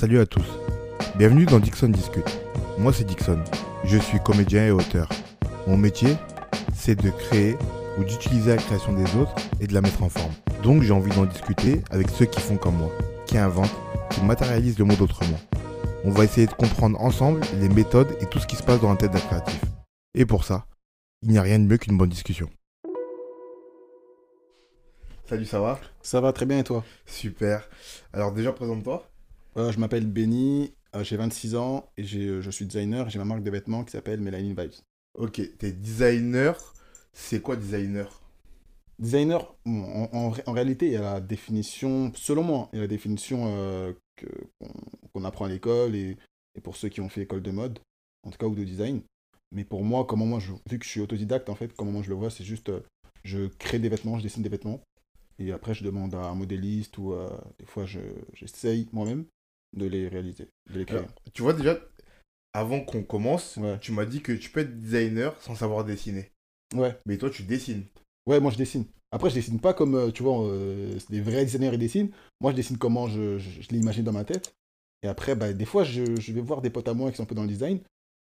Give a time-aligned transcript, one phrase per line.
[0.00, 0.46] Salut à tous.
[1.16, 2.40] Bienvenue dans Dixon Discute.
[2.78, 3.44] Moi c'est Dixon.
[3.84, 5.10] Je suis comédien et auteur.
[5.66, 6.16] Mon métier,
[6.74, 7.58] c'est de créer
[7.98, 10.32] ou d'utiliser la création des autres et de la mettre en forme.
[10.62, 12.90] Donc j'ai envie d'en discuter avec ceux qui font comme moi,
[13.26, 13.76] qui inventent,
[14.08, 15.38] qui matérialisent le monde autrement.
[16.04, 18.88] On va essayer de comprendre ensemble les méthodes et tout ce qui se passe dans
[18.88, 19.60] la tête d'un créatif.
[20.14, 20.64] Et pour ça,
[21.20, 22.48] il n'y a rien de mieux qu'une bonne discussion.
[25.26, 25.78] Salut, ça va?
[26.00, 26.84] Ça va très bien et toi?
[27.04, 27.68] Super.
[28.14, 29.09] Alors déjà, présente-toi.
[29.56, 33.24] Euh, Je m'appelle Benny, euh, j'ai 26 ans et euh, je suis designer j'ai ma
[33.24, 34.72] marque de vêtements qui s'appelle Melanin Vibes.
[35.14, 36.56] Ok, t'es designer.
[37.12, 38.08] C'est quoi designer?
[38.98, 42.76] Designer, bon, en, en ré- en réalité, il y a la définition, selon moi, il
[42.76, 43.92] y a la définition euh,
[45.12, 46.16] qu'on, apprend à l'école et,
[46.54, 47.78] et pour ceux qui ont fait école de mode,
[48.22, 49.00] en tout cas, ou de design.
[49.52, 52.02] Mais pour moi, comment moi, je, vu que je suis autodidacte, en fait, comment moi
[52.02, 52.70] je le vois, c'est juste,
[53.24, 54.80] je crée des vêtements, je dessine des vêtements
[55.38, 58.00] et après, je demande à un modéliste ou euh, des fois, je,
[58.34, 59.24] j'essaye moi-même
[59.76, 60.98] de les réaliser, de les créer.
[60.98, 61.78] Alors, Tu vois déjà,
[62.52, 63.78] avant qu'on commence, Ouais.
[63.80, 66.30] tu m'as dit que tu peux être designer sans savoir dessiner.
[66.74, 66.96] Ouais.
[67.06, 67.84] Mais toi, tu dessines.
[68.26, 68.84] Ouais, moi je dessine.
[69.12, 72.10] Après, je dessine pas comme, euh, tu vois, euh, des vrais designers ils dessinent.
[72.40, 74.54] Moi, je dessine comment je, je, je l'ai imaginé dans ma tête.
[75.02, 77.24] Et après, bah, des fois, je, je vais voir des potes à moi qui sont
[77.24, 77.80] un peu dans le design.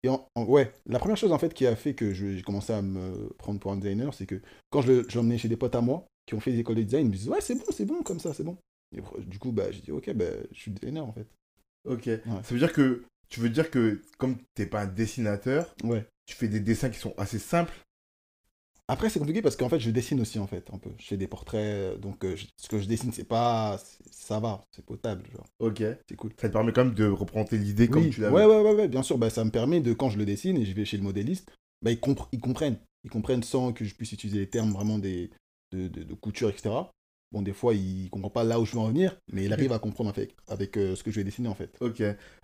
[0.02, 2.72] Et en, en- ouais, la première chose en fait qui a fait que j'ai commencé
[2.72, 4.40] à me prendre pour un designer, c'est que
[4.70, 7.06] quand je l'emmenais chez des potes à moi qui ont fait des écoles de design,
[7.06, 8.56] ils me disaient Ouais, c'est bon, c'est bon, comme ça, c'est bon.
[8.96, 11.26] Et du coup, bah, j'ai dit Ok, bah, je suis designer en fait.
[11.84, 12.08] Ok.
[12.42, 16.06] Ça veut dire que tu veux dire que comme t'es pas un dessinateur, Ouais.
[16.26, 17.72] tu fais des dessins qui sont assez simples?
[18.88, 20.90] Après, c'est compliqué parce qu'en fait, je dessine aussi, en fait, un peu.
[20.98, 23.80] Je fais des portraits, euh, donc euh, je- ce que je dessine, c'est pas.
[24.10, 25.46] Ça va, c'est potable, genre.
[25.60, 25.82] Ok.
[26.08, 26.32] C'est cool.
[26.38, 28.34] Ça te permet quand même de représenter l'idée comme tu l'avais.
[28.34, 30.58] ouais, ouais, ouais, ouais, bien sûr, bah, ça me permet de, quand je le dessine
[30.58, 32.78] et je vais chez le modéliste, bah, ils, compre- ils comprennent.
[33.04, 35.30] Ils comprennent sans que je puisse utiliser les termes vraiment des,
[35.72, 36.70] de, de, de couture, etc.
[37.32, 39.72] Bon, des fois, il comprend pas là où je veux en venir, mais il arrive
[39.72, 41.74] à comprendre avec, avec euh, ce que je vais dessiner, en fait.
[41.80, 42.02] Ok.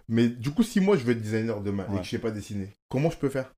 [0.08, 2.30] Mais du coup, si moi je veux être designer demain et que je sais pas
[2.30, 3.54] dessiner, comment je peux faire?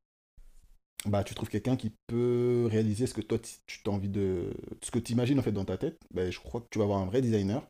[1.06, 4.52] Bah, tu trouves quelqu'un qui peut réaliser ce que toi, tu tu as envie de...
[4.82, 5.98] Ce que tu imagines, en fait, dans ta tête?
[6.12, 7.62] Bah, je crois que tu vas avoir un vrai designer.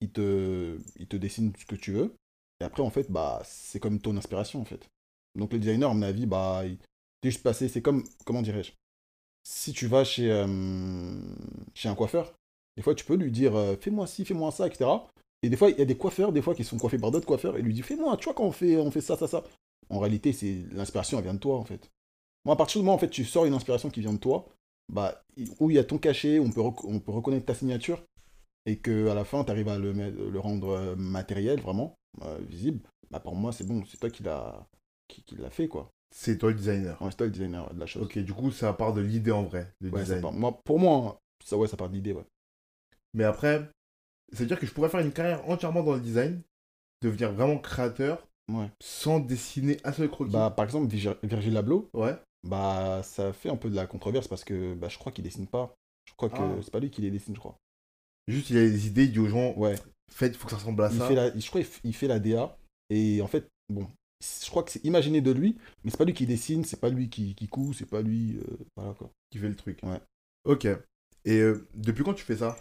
[0.00, 2.14] Il te, il te dessine ce que tu veux.
[2.60, 4.88] Et après, en fait, bah, c'est comme ton inspiration, en fait.
[5.34, 6.78] Donc, le designer, à mon avis, bah, il
[7.20, 7.68] t'es juste passé...
[7.68, 8.02] C'est comme...
[8.24, 8.72] Comment dirais-je?
[9.44, 11.20] Si tu vas chez, euh,
[11.74, 12.34] chez un coiffeur,
[12.76, 14.90] des fois, tu peux lui dire euh, Fais-moi ci, fais-moi ça, etc.
[15.42, 17.26] Et des fois, il y a des coiffeurs, des fois, qui sont coiffés par d'autres
[17.26, 19.44] coiffeurs, et lui dit Fais-moi, tu vois, quand on fait, on fait ça, ça, ça.
[19.90, 21.90] En réalité, c'est l'inspiration, elle vient de toi, en fait.
[22.44, 24.18] Moi, à partir du moment où en fait, tu sors une inspiration qui vient de
[24.18, 24.46] toi,
[24.92, 25.20] bah,
[25.60, 28.02] où il y a ton cachet, on peut, on peut reconnaître ta signature,
[28.66, 32.80] et que à la fin, tu arrives à le, rendre euh, matériel, vraiment, euh, visible,
[33.10, 34.66] bah, pour moi, c'est bon, c'est toi qui l'as
[35.08, 35.90] qui, qui l'a fait, quoi.
[36.14, 37.00] C'est toi le designer.
[37.02, 38.02] Ouais, c'est toi le designer de la chose.
[38.04, 40.20] Ok, du coup, ça part de l'idée en vrai, le Ouais, design.
[40.22, 42.24] part- moi, pour moi, ça, ouais, ça part de l'idée, ouais.
[43.16, 43.68] Mais après,
[44.32, 46.40] c'est-à-dire que je pourrais faire une carrière entièrement dans le design,
[47.02, 48.70] devenir vraiment créateur, Ouais.
[48.80, 50.30] sans dessiner un seul croquis.
[50.30, 52.14] Bah, par exemple, Virgil Virgil Abloh, ouais.
[52.48, 55.48] bah, ça fait un peu de la controverse parce que bah, je crois qu'il dessine
[55.48, 55.74] pas.
[56.08, 56.56] Je crois que Ah.
[56.62, 57.58] c'est pas lui qui les dessine, je crois.
[58.28, 59.74] Juste, il a des idées, il dit aux gens, Ouais.
[60.12, 61.08] faites, faut que ça ressemble à il ça.
[61.08, 62.56] fait la, je crois qu'il fait la DA
[62.90, 63.88] et en fait bon
[64.22, 66.88] je crois que c'est imaginé de lui mais c'est pas lui qui dessine c'est pas
[66.88, 69.80] lui qui, qui coud c'est pas lui euh, voilà quoi Qui fait le truc.
[69.82, 70.00] Ouais.
[70.44, 70.66] Ok.
[71.24, 72.56] Et euh, depuis quand tu fais ça?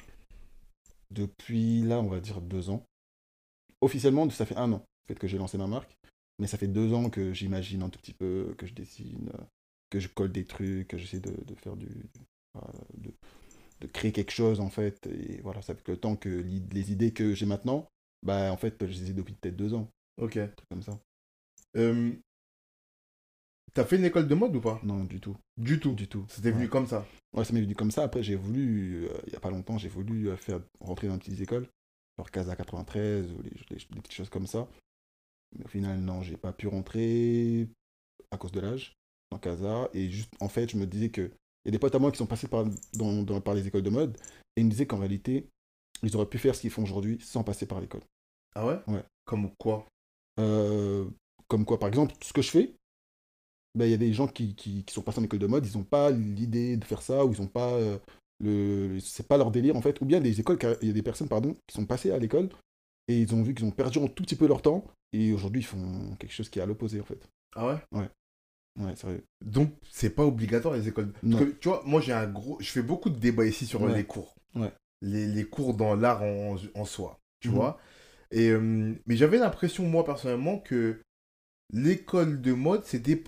[1.11, 2.85] Depuis là on va dire deux ans.
[3.81, 5.97] Officiellement ça fait un an fait que j'ai lancé ma marque
[6.39, 9.43] mais ça fait deux ans que j'imagine un tout petit peu que je dessine euh,
[9.89, 11.87] que je colle des trucs que j'essaie de, de faire du
[12.53, 13.13] voilà, de,
[13.81, 16.91] de créer quelque chose en fait et voilà ça fait que le temps que les
[16.91, 17.87] idées que j'ai maintenant
[18.23, 19.89] bah en fait je les ai depuis peut-être deux ans.
[20.17, 20.37] Ok.
[20.37, 20.99] un truc comme ça.
[21.77, 22.13] Euh,
[23.75, 24.79] T'as fait une école de mode ou pas?
[24.83, 25.91] Non du tout Du tout.
[25.93, 26.69] du tout C'était venu Ouais.
[26.69, 27.05] comme ça.
[27.33, 28.03] Ouais, ça m'est venu comme ça.
[28.03, 31.15] Après, j'ai voulu, euh, il y a pas longtemps, j'ai voulu euh, faire rentrer dans
[31.15, 31.67] une petite école,
[32.17, 34.67] genre Casa 93 ou les, les- des petites choses comme ça.
[35.57, 37.67] Mais au final, non, j'ai pas pu rentrer
[38.31, 38.95] à cause de l'âge
[39.31, 39.89] dans Casa.
[39.93, 41.23] Et juste, en fait, je me disais que
[41.65, 43.67] il y a des potes à moi qui sont passés par, dans, dans- par les
[43.67, 44.17] écoles de mode
[44.55, 45.49] et ils me disaient qu'en réalité,
[46.01, 48.03] ils auraient pu faire ce qu'ils font aujourd'hui sans passer par l'école.
[48.55, 48.79] Ah ouais?
[48.87, 49.03] Ouais.
[49.25, 49.85] Comme quoi?
[50.39, 51.09] Euh,
[51.49, 52.75] comme quoi, par exemple, ce que je fais,
[53.75, 55.65] ben, il y a des gens qui, qui, qui sont passés en école de mode,
[55.65, 57.97] ils n'ont pas l'idée de faire ça, ou ils n'ont pas euh,
[58.39, 58.99] le.
[58.99, 59.99] C'est pas leur délire, en fait.
[60.01, 62.49] Ou bien des écoles, il y a des personnes, pardon, qui sont passées à l'école
[63.07, 64.83] et ils ont vu qu'ils ont perdu un tout petit peu leur temps,
[65.13, 67.19] et aujourd'hui, ils font quelque chose qui est à l'opposé, en fait.
[67.55, 68.09] Ah ouais?
[68.79, 69.23] Ouais, sérieux.
[69.45, 71.13] Donc, c'est pas obligatoire les écoles?
[71.21, 72.57] Parce que, tu vois, moi, j'ai un gros.
[72.59, 73.95] Je fais beaucoup de débats ici sur Ouais.
[73.95, 74.35] les cours.
[74.55, 74.73] Ouais.
[75.01, 77.19] Les, les cours dans l'art en, en soi.
[77.39, 77.53] Tu Mhm.
[77.55, 77.79] vois?
[78.31, 80.99] Et, euh, Mais j'avais l'impression, moi, personnellement, que
[81.71, 83.23] l'école de mode, c'était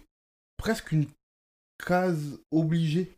[0.58, 1.06] presque une
[1.86, 3.12] case obligée.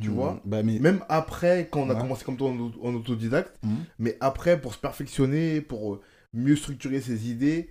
[0.00, 0.78] Tu Hmm, vois bah, mais...
[0.78, 2.00] Même après, quand on a Ouais.
[2.00, 3.84] commencé comme toi en, au- en autodidacte, Mhm.
[3.98, 6.00] mais après, pour se perfectionner, pour euh,
[6.32, 7.70] mieux structurer ses idées,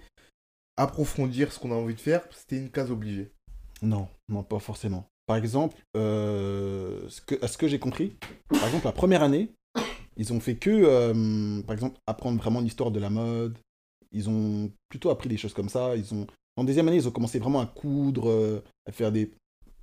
[0.75, 3.31] approfondir ce qu'on a envie de faire, c'était une case obligée.
[3.81, 5.07] Non, non, pas forcément.
[5.25, 8.17] Par exemple, euh, ce que, à ce que j'ai compris,
[8.49, 9.51] par exemple, la première année,
[10.17, 13.57] ils ont fait que, euh, par exemple, apprendre vraiment l'histoire de la mode.
[14.11, 15.95] Ils ont plutôt appris des choses comme ça.
[15.95, 16.25] Ils ont,
[16.57, 19.31] en deuxième année, ils ont commencé vraiment à coudre, euh, à faire des,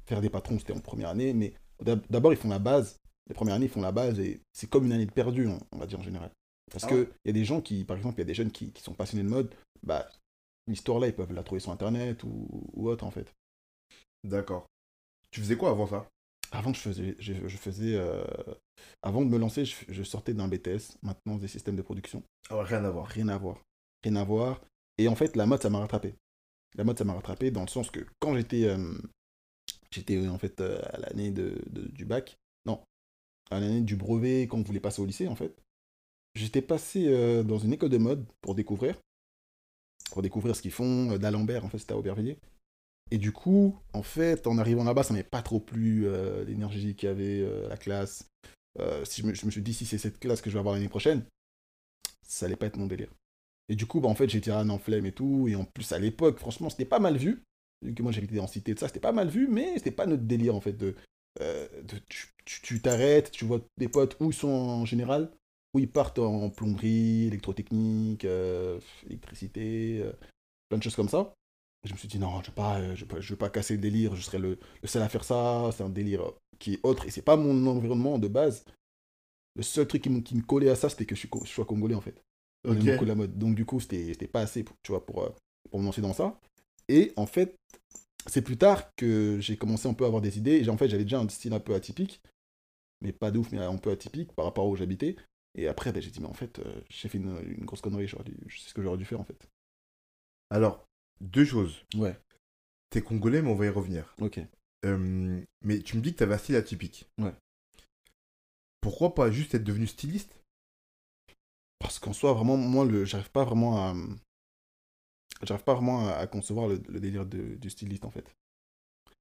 [0.06, 0.58] faire des patrons.
[0.58, 2.96] C'était en première année, mais d'abord, ils font la base.
[3.28, 5.78] Les premières années, ils font la base et c'est comme une année de perdu, on
[5.78, 6.30] va dire en général.
[6.70, 8.50] Parce ah qu'il y a des gens qui, par exemple, il y a des jeunes
[8.50, 10.06] qui, qui sont passionnés de mode, bah,
[10.66, 13.32] l'histoire là, ils peuvent la trouver sur internet ou, ou autre en fait.
[14.24, 14.66] D'accord.
[15.30, 16.08] Tu faisais quoi avant ça?
[16.52, 17.16] Avant, je faisais.
[17.18, 18.24] Je, faisais euh,
[19.02, 22.22] avant de me lancer, je, sortais d'un BTS, maintenant des systèmes de production.
[22.48, 23.06] Ah rien à voir.
[23.06, 23.58] Rien à voir.
[24.04, 24.60] Rien à voir.
[24.98, 26.14] Et en fait, la mode, ça m'a rattrapé.
[26.76, 28.64] La mode, ça m'a rattrapé dans le sens que quand j'étais.
[28.64, 28.94] Euh,
[29.90, 32.36] j'étais en fait euh, à l'année de, du bac.
[32.66, 32.82] Non.
[33.50, 35.54] À l'année du brevet, quand on voulait passer au lycée, en fait.
[36.34, 37.06] J'étais passé
[37.44, 38.96] dans une école de mode pour découvrir.
[40.10, 41.16] Pour découvrir ce qu'ils font.
[41.16, 42.38] D'Alembert, en fait, c'était à Aubervilliers.
[43.10, 46.94] Et du coup, en fait, en arrivant là-bas, ça m'avait pas trop plu euh, l'énergie
[46.94, 48.28] qu'il y avait, euh, la classe.
[48.80, 50.88] Euh, si je me, suis dit, si c'est cette classe que je vais avoir l'année
[50.88, 51.24] prochaine,
[52.26, 53.10] ça allait pas être mon délire.
[53.68, 55.48] Et du coup, bah, en fait, j'étais un en et tout.
[55.48, 57.42] Et en plus, à l'époque, franchement, c'était pas mal vu.
[57.82, 60.06] Vu que moi, j'habitais en cité de ça, c'était pas mal vu, mais c'était pas
[60.06, 60.74] notre délire, en fait.
[60.74, 60.94] De,
[61.40, 61.98] de
[62.44, 65.30] tu t'arrêtes, tu, vois des potes où ils sont en général,
[65.74, 68.26] où ils partent en plomberie, électrotechnique,
[69.06, 70.04] électricité,
[70.68, 71.34] plein de choses comme ça
[71.84, 74.16] je me suis dit, non, je ne vais, euh, je, veux pas casser le délire,
[74.16, 77.22] je serais le, seul à faire ça, c'est un délire qui est autre, et c'est
[77.22, 78.64] pas mon environnement de base.
[79.56, 81.94] Le seul truc qui me, qui me collait à ça, c'était que je, sois congolais,
[81.94, 82.22] en fait.
[82.64, 83.38] La mode.
[83.38, 85.30] Donc, du coup, c'était pas assez, pour, tu vois, pour, euh,
[85.70, 86.40] pour me lancer dans ça.
[86.88, 87.56] Et en fait,
[88.26, 90.62] c'est plus tard que j'ai commencé un peu à avoir des idées.
[90.62, 92.20] Et en fait, j'avais déjà un style un peu atypique,
[93.00, 95.16] mais pas de ouf, mais un peu atypique par rapport à où j'habitais.
[95.56, 98.08] Et après, ben, j'ai dit, mais en fait, euh, j'ai fait une, une, grosse connerie,
[98.08, 99.48] je sais ce que j'aurais dû faire, en fait.
[100.50, 100.86] Alors,
[101.20, 101.84] deux choses.
[101.94, 102.18] Ouais.
[102.90, 104.14] T'es congolais, mais on va y revenir.
[104.20, 104.40] Ok.
[104.84, 107.08] Euh, mais tu me dis que t'avais un style atypique.
[107.18, 107.32] Ouais.
[108.80, 110.43] Pourquoi pas juste être devenu styliste?
[111.84, 113.94] Parce qu'en soi, vraiment, moi, j'arrive pas vraiment à.
[115.42, 118.24] J'arrive pas vraiment à, concevoir le, délire du styliste, en fait.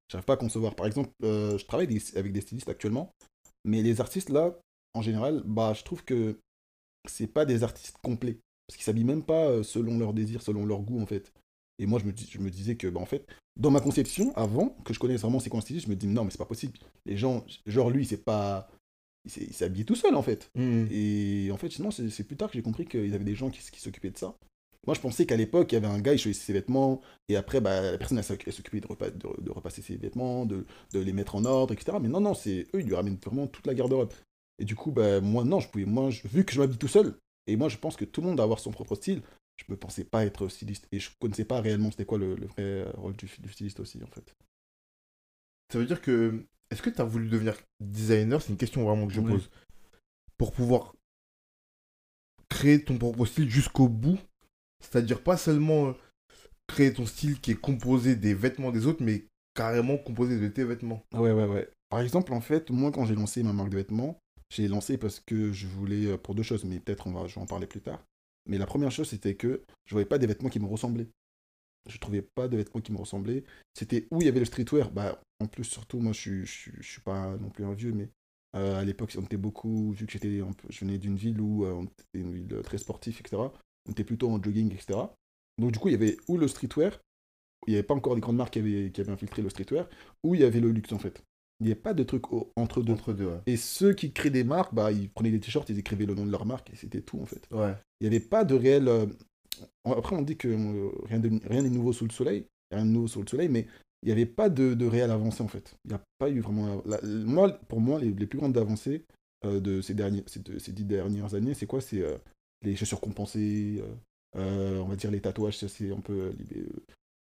[0.09, 0.73] J'arrive pas à concevoir.
[0.73, 3.11] Par exemple, euh, je travaille avec des stylistes actuellement,
[3.65, 4.57] mais les artistes, là,
[4.93, 6.39] en général, bah, je trouve que
[7.05, 8.39] c'est pas des artistes complets.
[8.65, 11.33] Parce qu'ils s'habillent même pas euh, selon leur désir, selon leur goût, en fait.
[11.79, 13.27] Et moi, je me, je me disais que, bah, en fait,
[13.57, 16.31] dans ma conception, avant que je connaisse vraiment ces styliste, je me dis, non, mais
[16.31, 16.79] c'est pas possible.
[17.05, 18.69] Les gens, genre lui, c'est pas.
[19.25, 20.51] Il habillé tout seul, en fait.
[20.55, 20.85] Mmh.
[20.91, 23.59] Et en fait, sinon, c'est plus tard que j'ai compris qu'ils avaient des gens qui,
[23.71, 24.35] qui s'occupaient de ça.
[24.85, 27.37] Moi, je pensais qu'à l'époque, il y avait un gars, il choisissait ses vêtements, et
[27.37, 31.35] après, bah, la personne, elle s'occupait de, de, repasser ses vêtements, de, de, les mettre
[31.35, 31.97] en ordre, etc.
[32.01, 34.11] Mais non, non, c'est eux, ils lui ramènent vraiment toute la garde-robe.
[34.59, 37.15] Et du coup, bah, moi, non, je pouvais, moi, vu que je m'habille tout seul,
[37.47, 39.21] et moi, je pense que tout le monde doit avoir son propre style,
[39.55, 40.87] je ne pensais pas être styliste.
[40.91, 44.07] Et je ne connaissais pas réellement c'était quoi le, vrai rôle du, styliste aussi, en
[44.07, 44.35] fait.
[45.71, 46.45] Ça veut dire que.
[46.73, 48.41] Est-ce que tu as voulu devenir designer?
[48.41, 49.51] C'est une question vraiment que je pose.
[50.39, 50.95] Pour pouvoir
[52.49, 54.17] créer ton propre style jusqu'au bout.
[54.79, 55.93] C'est-à-dire pas seulement euh,
[56.67, 60.63] créer ton style qui est composé des vêtements des autres, mais carrément composé de tes
[60.63, 61.03] vêtements.
[61.13, 61.69] Ouais, ouais, ouais.
[61.89, 65.19] Par exemple, en fait, moi, quand j'ai lancé ma marque de vêtements, j'ai lancé parce
[65.19, 67.67] que je voulais, euh, pour deux choses, mais peut-être on va, je vais en parler
[67.67, 68.03] plus tard.
[68.49, 71.07] Mais la première chose, c'était que je voyais pas des vêtements qui me ressemblaient.
[71.87, 73.43] Je trouvais pas de vêtements qui me ressemblaient.
[73.73, 74.91] C'était où il y avait le streetwear?
[74.91, 78.09] Bah, en plus, surtout, moi, je, je, je, suis pas non plus un vieux, mais
[78.55, 81.73] euh, à l'époque, on était beaucoup, vu que j'étais, je venais d'une ville où euh,
[81.73, 83.41] on était une ville très sportive, etc.
[83.87, 84.99] On était plutôt en jogging, etc.
[85.57, 86.99] Donc, du coup, il y avait où le streetwear,
[87.67, 89.87] il n'y avait pas encore des grandes marques qui avaient, qui avaient infiltré le streetwear,
[90.23, 91.23] ou il y avait le luxe, en fait.
[91.59, 92.93] Il n'y avait pas de truc entre deux.
[92.93, 96.05] Entre deux Et ceux qui créent des marques, bah, ils prenaient des t-shirts, ils écrivaient
[96.05, 97.47] le nom de leur marque, et c'était tout, en fait.
[97.51, 97.73] Ouais.
[97.99, 98.87] Il n'y avait pas de réel.
[98.87, 99.05] Euh,
[99.85, 100.47] après, on dit que
[101.07, 103.67] rien, rien n'est nouveau sous le soleil, rien de nouveau sous le soleil, mais
[104.03, 105.75] il n'y avait pas de, de réelle avancée en fait.
[105.85, 106.83] Il n'y a pas eu vraiment.
[107.03, 109.05] moi, pour moi, les, plus grandes avancées
[109.45, 111.79] euh, de, ces derniers, ces, ces, dix dernières années, c'est quoi?
[111.79, 112.03] C'est
[112.61, 113.81] les chaussures compensées,
[114.35, 116.35] on va dire les tatouages, c'est un peu.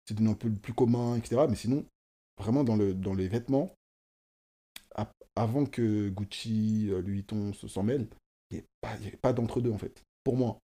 [0.05, 1.45] c'est un peu plus commun, etc.
[1.49, 1.85] Mais sinon,
[2.37, 3.73] vraiment dans, le, dans les vêtements,
[5.35, 8.07] avant que Gucci, Louis Vuitton s'en mêlent,
[8.51, 10.59] il n'y avait pas d'entre-deux en fait, pour moi.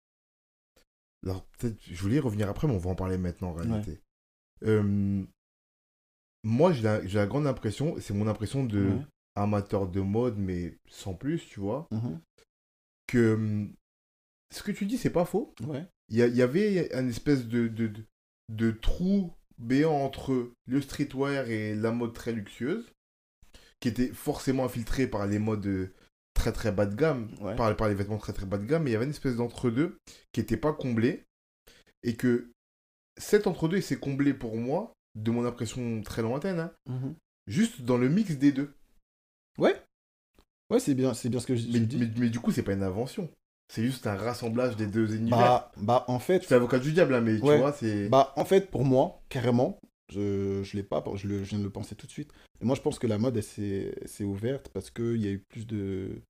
[1.25, 3.99] Alors, peut-être, je voulais y revenir après, mais on va en parler maintenant en réalité.
[6.47, 8.91] Moi, j'ai la, grande impression, c'est mon impression de
[9.35, 12.17] amateur de mode, mais sans plus, tu vois, mmh
[13.07, 13.69] que
[14.53, 15.55] ce que tu dis, c'est pas faux.
[16.09, 17.89] Il y, avait un espèce de, de,
[18.49, 22.91] de, trou béant entre le streetwear et la mode très luxueuse,
[23.79, 25.89] qui était forcément infiltré par les modes
[26.33, 28.89] très très bas de gamme, par, par les vêtements très très bas de gamme, mais
[28.89, 29.97] il y avait une espèce d'entre-deux
[30.33, 31.23] qui n'était pas comblé.
[32.03, 32.51] Et que
[33.17, 37.15] cet entre-deux, il s'est comblé pour moi, de mon impression très lointaine, hein, Mhm.
[37.47, 38.73] juste dans le mix des deux.
[39.57, 39.75] Ouais.
[40.69, 41.97] Ouais, c'est bien, c'est bien ce que je, Mais, je dis.
[41.97, 43.29] mais, mais du coup, c'est pas une invention.
[43.73, 45.37] C'est juste un rassemblage des deux univers.
[45.37, 47.55] Bah, bah, en fait, fais avocat du diable, hein, mais Ouais.
[47.55, 48.09] tu vois, c'est.
[48.09, 51.63] Bah, en fait, pour moi, carrément, je, je l'ai pas, je, le, je viens de
[51.63, 52.31] le penser tout de suite.
[52.61, 55.31] Et moi, je pense que la mode, elle s'est s'est ouverte parce qu'il y a
[55.31, 56.21] eu plus de.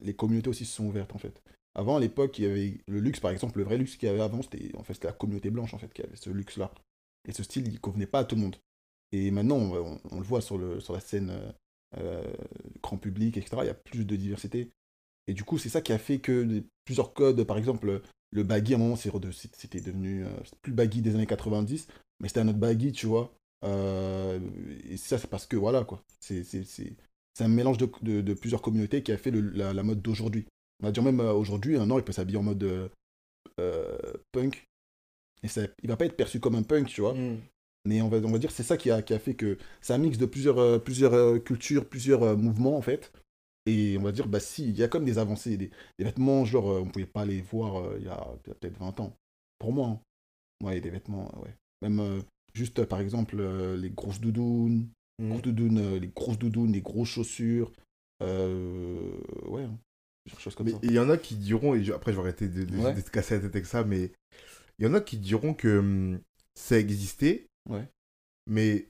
[0.00, 1.42] Les communautés aussi se sont ouvertes, en fait.
[1.74, 4.12] Avant, à l'époque, il y avait le luxe, par exemple, le vrai luxe qu'il y
[4.12, 6.72] avait avant, c'était en fait, c'était la communauté blanche, en fait, qui avait ce luxe-là.
[7.28, 8.56] Et ce style, il convenait pas à tout le monde.
[9.12, 11.52] Et maintenant, on, le voit sur, la scène euh,
[11.98, 12.32] euh,
[12.82, 13.58] grand public, etc.
[13.62, 14.70] Il y a plus de diversité.
[15.26, 18.02] Et du coup, c'est ça qui a fait que plusieurs codes, par exemple,
[18.32, 20.24] le baggy, à un moment, c'était devenu.
[20.24, 20.30] euh,
[20.62, 21.86] plus baggy des années 90,
[22.20, 23.32] mais c'était un autre baggy, tu vois.
[23.64, 24.40] Euh,
[24.88, 26.02] et ça, c'est parce que, voilà, quoi.
[26.20, 30.46] C'est un mélange de, plusieurs communautés qui a fait la, mode d'aujourd'hui.
[30.80, 32.90] On va dire même euh, aujourd'hui, un an, il peut s'habiller en mode
[34.32, 34.66] punk.
[35.42, 37.14] Et ça, il va pas être perçu comme un punk, tu vois.
[37.14, 37.38] Mm.
[37.84, 39.92] Mais on va, on va dire c'est ça qui a, qui a fait que c'est
[39.92, 43.12] un mix de plusieurs, euh, plusieurs euh, cultures, plusieurs euh, mouvements en fait.
[43.66, 46.44] Et on va dire, bah si, il y a comme des avancées, des, des vêtements,
[46.44, 48.78] genre, euh, on pouvait pas les voir euh, il y a, il y a peut-être
[48.78, 49.16] 20 ans.
[49.58, 50.00] Pour moi, hein.
[50.64, 51.54] ouais, des vêtements, ouais.
[51.82, 52.20] Même euh,
[52.54, 54.88] juste, par exemple, euh, les grosses doudounes,
[55.20, 55.28] Mm.
[55.30, 57.70] grosses doudounes, euh, les grosses doudounes, les grosses chaussures,
[58.22, 59.10] euh,
[59.46, 59.78] ouais, hein.
[60.24, 60.78] plusieurs choses comme Mais ça.
[60.82, 62.94] il y en a qui diront, et je- après je vais arrêter de, de, Ouais.
[62.94, 64.10] de te casser la tête avec ça, mais
[64.82, 66.20] il y en a qui diront que hum,
[66.56, 67.86] ça existait, Ouais.
[68.48, 68.88] mais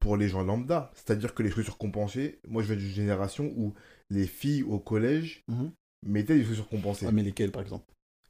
[0.00, 3.74] pour les gens lambda, c'est-à-dire que les chaussures compensées, moi je viens d'une génération où
[4.08, 5.72] les filles au collège Mhm.
[6.06, 7.04] mettaient des chaussures compensées.
[7.06, 7.84] Ah, mais lesquelles, par exemple?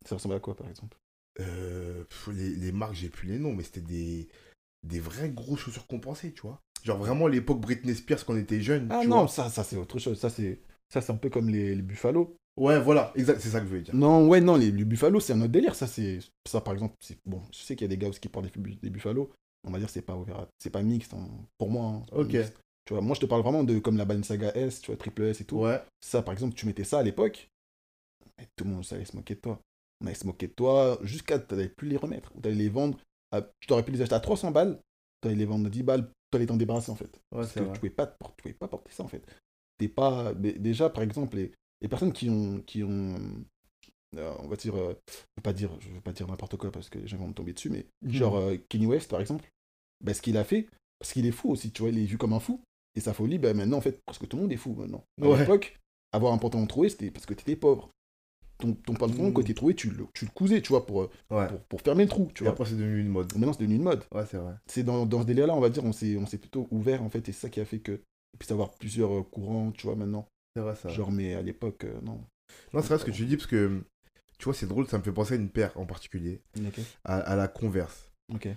[0.05, 0.97] Ça ressemble à quoi, par exemple?
[1.39, 4.29] Euh, pff, les, les marques, j'ai plus les noms, mais c'était des,
[4.83, 6.61] des vraies grosses chaussures compensées, tu vois.
[6.83, 8.89] Genre vraiment l'époque Britney Spears quand on était jeune.
[8.91, 9.29] Ah tu non, vois.
[9.29, 10.19] ça, ça c'est autre chose.
[10.19, 12.37] Ça, c'est ça, c'est un peu comme les, les Buffalo.
[12.61, 13.95] Ouais, voilà, exact, c'est ça que je voulais dire.
[13.95, 15.75] Non, ouais, non, les, les Buffalo, c'est un autre délire.
[15.75, 16.95] Ça, c'est ça, par exemple.
[17.01, 19.31] c'est- Bon, je sais qu'il y a des gars aussi qui portent des, des Buffalo.
[19.67, 21.85] On va dire c'est pas ouvert, c'est pas mixte hein, pour moi.
[21.87, 22.29] hein, Ok.
[22.29, 22.55] mixte.
[22.87, 25.23] Tu vois, moi, je te parle vraiment de comme la Balenciaga S, tu vois, triple
[25.25, 25.59] S et tout.
[25.59, 27.51] Ouais, Ça, par exemple, tu mettais ça à l'époque,
[28.39, 29.61] et tout le monde allait se moquer de toi.
[30.03, 32.33] On allait se moquer de toi jusqu'à tu n'allais plus les remettre.
[32.43, 32.99] Tu allais les vendre.
[33.33, 34.81] À, tu t'aurais pu les acheter à 300 balles,
[35.23, 37.21] tu allais les vendre à 10 balles, tu allais t'en débarrasser en fait.
[37.33, 37.75] ouais, Parce c'est que vrai.
[37.75, 39.25] tu pouvais pas, tu pouvais pas porter ça en fait.
[39.79, 40.35] T'es pas.
[40.35, 42.61] Déjà, par exemple, les, les personnes qui ont.
[42.67, 43.17] Qui ont
[44.17, 44.75] euh, on va dire.
[44.77, 47.17] euh, je veux pas dire, je veux pas dire n'importe quoi parce que les gens
[47.19, 48.11] vont me tomber dessus, mais Mhm.
[48.13, 49.49] genre euh, Kanye West par exemple,
[50.03, 50.69] ben, ce qu'il a fait,
[50.99, 52.61] parce qu'il est fou aussi, tu vois, il est vu comme un fou.
[52.97, 55.05] Et sa folie, ben, maintenant en fait, presque tout le monde est fou maintenant.
[55.23, 55.39] À Ouais.
[55.39, 55.79] l'époque,
[56.13, 57.89] avoir un pantalon troué, c'était parce que t'étais pauvre.
[58.59, 59.33] Ton, ton pantalon, Mhm.
[59.33, 61.47] quand t'es troué, tu le, tu le cousais, tu vois, pour, Ouais.
[61.49, 62.53] pour, pour fermer le trou, tu Et vois.
[62.53, 63.33] après, c'est devenu une mode.
[63.37, 64.55] Maintenant, c'est devenu une mode Ouais, c'est vrai.
[64.67, 67.09] c'est dans, dans ce délire-là, on va dire, on s'est, on s'est plutôt ouvert, en
[67.09, 67.93] fait, et c'est ça qui a fait que.
[67.93, 70.27] Et puis avoir plusieurs courants, tu vois, maintenant.
[70.55, 70.89] C'est vrai, ça.
[70.89, 72.25] Genre, mais à l'époque, euh, non.
[72.73, 73.83] Non, c'est vrai ce que tu dis, parce que,
[74.39, 76.41] tu vois, c'est drôle, ça me fait penser à une paire en particulier,
[77.05, 78.11] à, à la Converse.
[78.35, 78.49] Ok.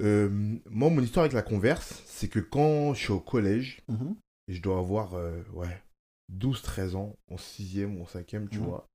[0.00, 0.28] Euh,
[0.70, 4.16] moi, mon histoire avec la Converse, c'est que quand je suis au collège, Mhm.
[4.48, 5.82] et je dois avoir, euh, ouais,
[6.28, 8.64] 12-13 ans, en 6e ou en 5e, tu Mhm.
[8.64, 8.86] vois,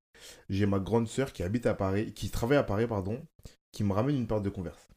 [0.50, 3.22] j'ai ma grande sœur qui habite à Paris, qui travaille à Paris, pardon,
[3.72, 4.88] qui me ramène une paire de Converse.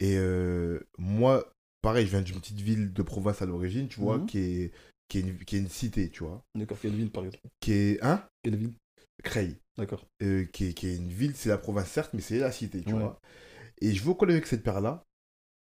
[0.00, 1.50] Et euh, moi,
[1.82, 4.26] pareil, je viens d'une petite ville de province à l'origine, tu vois, Mhm.
[4.26, 4.72] qui, est,
[5.08, 7.48] qui, est une, qui est une cité, tu vois, D'accord, quelle ville, par exemple?
[7.60, 8.22] Qui est, hein?
[8.42, 8.74] Quelle ville?
[9.22, 9.56] Creil.
[9.76, 10.04] D'accord.
[10.22, 12.82] euh, qui, est, qui est une ville, c'est la province certes, mais c'est la cité,
[12.82, 13.00] tu Ouais.
[13.00, 13.20] vois.
[13.80, 15.04] Et je vais au collège avec cette paire-là,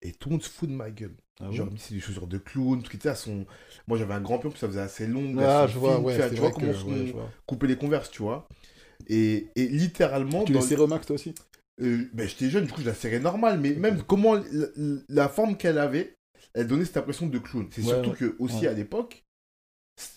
[0.02, 1.16] et tout le monde se fout de ma gueule.
[1.40, 3.46] Ah Genre, c'est des chaussures de clown, tu sais, elles sont...
[3.88, 5.36] Moi, j'avais un grand pion, puis ça faisait assez long.
[5.40, 6.30] Ah, je vois, fines, ouais.
[6.30, 7.14] tu vois, comment sont ouais,
[7.48, 8.48] couper les converses, tu vois.
[9.08, 11.34] Et, et littéralement, Tu dans les serrais au max, toi aussi?
[11.82, 14.68] Euh, ben, j'étais jeune, du coup, je la serrais normal, mais même comment la,
[15.10, 16.16] la forme qu'elle avait,
[16.54, 17.68] elle donnait cette impression de clown.
[17.72, 19.24] C'est Ouais, surtout que, aussi à l'époque,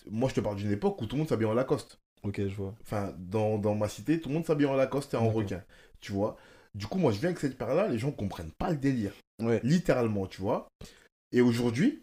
[0.09, 1.97] moi, je te parle d'une époque où tout le monde s'habillait en Lacoste.
[2.23, 2.73] Ok, je vois.
[2.81, 5.63] Enfin, dans, dans ma cité, tout le monde s'habille en Lacoste et en requin,
[6.01, 6.37] tu vois.
[6.73, 9.59] Du coup, moi, je viens avec cette paire-là, les gens comprennent pas le délire, Ouais.
[9.63, 10.67] littéralement, tu vois.
[11.31, 12.01] Et aujourd'hui,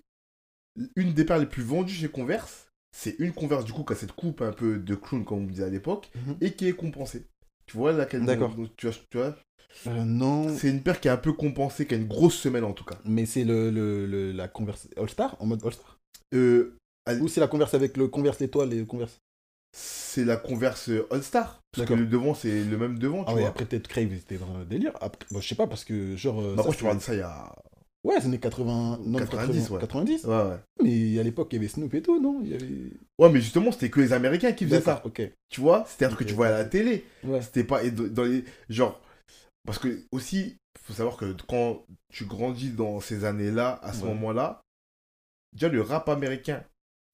[0.96, 3.96] une des paires les plus vendues chez Converse, c'est une Converse, du coup, qui a
[3.96, 6.36] cette coupe un peu de clown, comme on disait à l'époque, Mhm.
[6.40, 7.26] et qui est compensée.
[7.66, 8.54] Tu vois laquelle D'accord.
[8.76, 9.36] Tu vois, tu vois
[9.86, 10.54] Euh, non.
[10.54, 12.84] c'est une paire qui est un peu compensée, qui a une grosse semelle en tout
[12.84, 12.98] cas.
[13.04, 15.98] Mais c'est le, le, le- la Converse All-Star En mode All-Star
[16.34, 16.76] Euh,
[17.20, 19.18] Ou c'est la Converse avec le Converse étoile et le Converse
[19.74, 21.60] c'est la Converse All-Star.
[21.74, 23.48] Parce que le devant, c'est le même devant, tu Ah ouais, vois.
[23.50, 24.92] après, peut-être Crave, c'était dans le délire.
[25.00, 26.42] Après, bon, je sais pas, parce que genre.
[26.42, 27.50] euh, Bah, ça, c'est- parle de ça il y a.
[28.04, 29.00] Ouais, c'est années 80.
[29.06, 29.80] non, 90, 80, ouais.
[29.80, 30.56] 90 Ouais, ouais.
[30.82, 32.40] Mais à l'époque, il y avait Snoop et tout, non?
[32.42, 32.68] Il y avait.
[33.18, 35.00] Ouais, mais justement, c'était que les Américains qui faisaient ça.
[35.06, 35.22] Ok.
[35.48, 35.84] Tu vois?
[35.88, 37.06] C'était un truc que tu voyais à la télé.
[37.24, 37.40] Ouais.
[37.40, 37.82] C'était pas.
[37.82, 38.44] et dans les.
[38.68, 39.00] Genre.
[39.64, 44.08] Parce que, aussi, faut savoir que quand tu grandis dans ces années-là, à ce Ouais.
[44.08, 44.60] moment-là,
[45.54, 46.62] déjà, le rap américain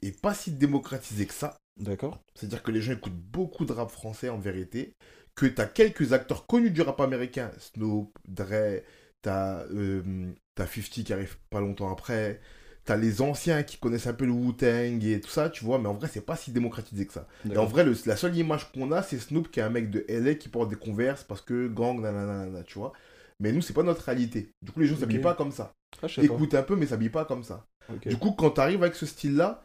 [0.02, 1.56] est pas si démocratisé que ça.
[1.78, 2.20] D'accord.
[2.34, 4.92] C'est-à-dire que les gens écoutent beaucoup de rap français en vérité,
[5.34, 8.82] que tu as quelques acteurs connus du rap américain, Snoop, Dre,
[9.22, 12.40] t'as euh, t'as 50 qui arrive pas longtemps après,
[12.84, 15.88] t'as les anciens qui connaissent un peu le Wu-Tang et tout ça, tu vois, mais
[15.88, 17.28] en vrai, c'est pas si démocratisé que ça.
[17.52, 19.90] Et en vrai, le- la seule image qu'on a, c'est Snoop qui est un mec
[19.90, 22.92] de LA qui porte des converses parce que gang, nanana, tu vois.
[23.40, 24.50] Mais nous, c'est pas notre réalité.
[24.62, 25.72] Du coup, les gens s'habillent pas comme ça.
[26.02, 26.22] Ah, pas.
[26.24, 27.64] Écoute un peu, mais s'habillent pas comme ça.
[28.08, 29.62] Du coup, quand t'arrives avec ce style-là,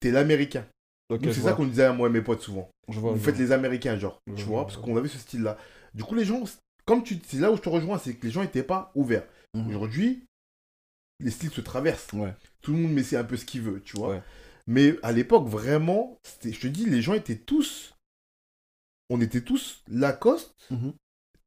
[0.00, 0.66] t'es l'américain.
[1.22, 2.68] C'est ça qu'on disait à moi et mes potes souvent.
[2.88, 3.44] Je vois, Vous je faites vois.
[3.44, 4.18] les américains, genre.
[4.28, 5.56] Je Tu vois, parce qu'on avait ce style-là.
[5.94, 6.42] Du coup, les gens,
[6.84, 7.18] comme tu.
[7.26, 9.26] C'est là où je te rejoins, c'est que les gens étaient pas ouverts.
[9.54, 9.68] Mhm.
[9.68, 10.24] Aujourd'hui,
[11.20, 12.12] les styles se traversent.
[12.12, 12.34] Ouais.
[12.60, 14.08] Tout le monde met c'est un peu ce qu'il veut, tu vois.
[14.10, 14.22] Ouais.
[14.66, 17.94] Mais à l'époque, vraiment, je te dis, les gens étaient tous.
[19.08, 20.92] On était tous Lacoste, Mhm.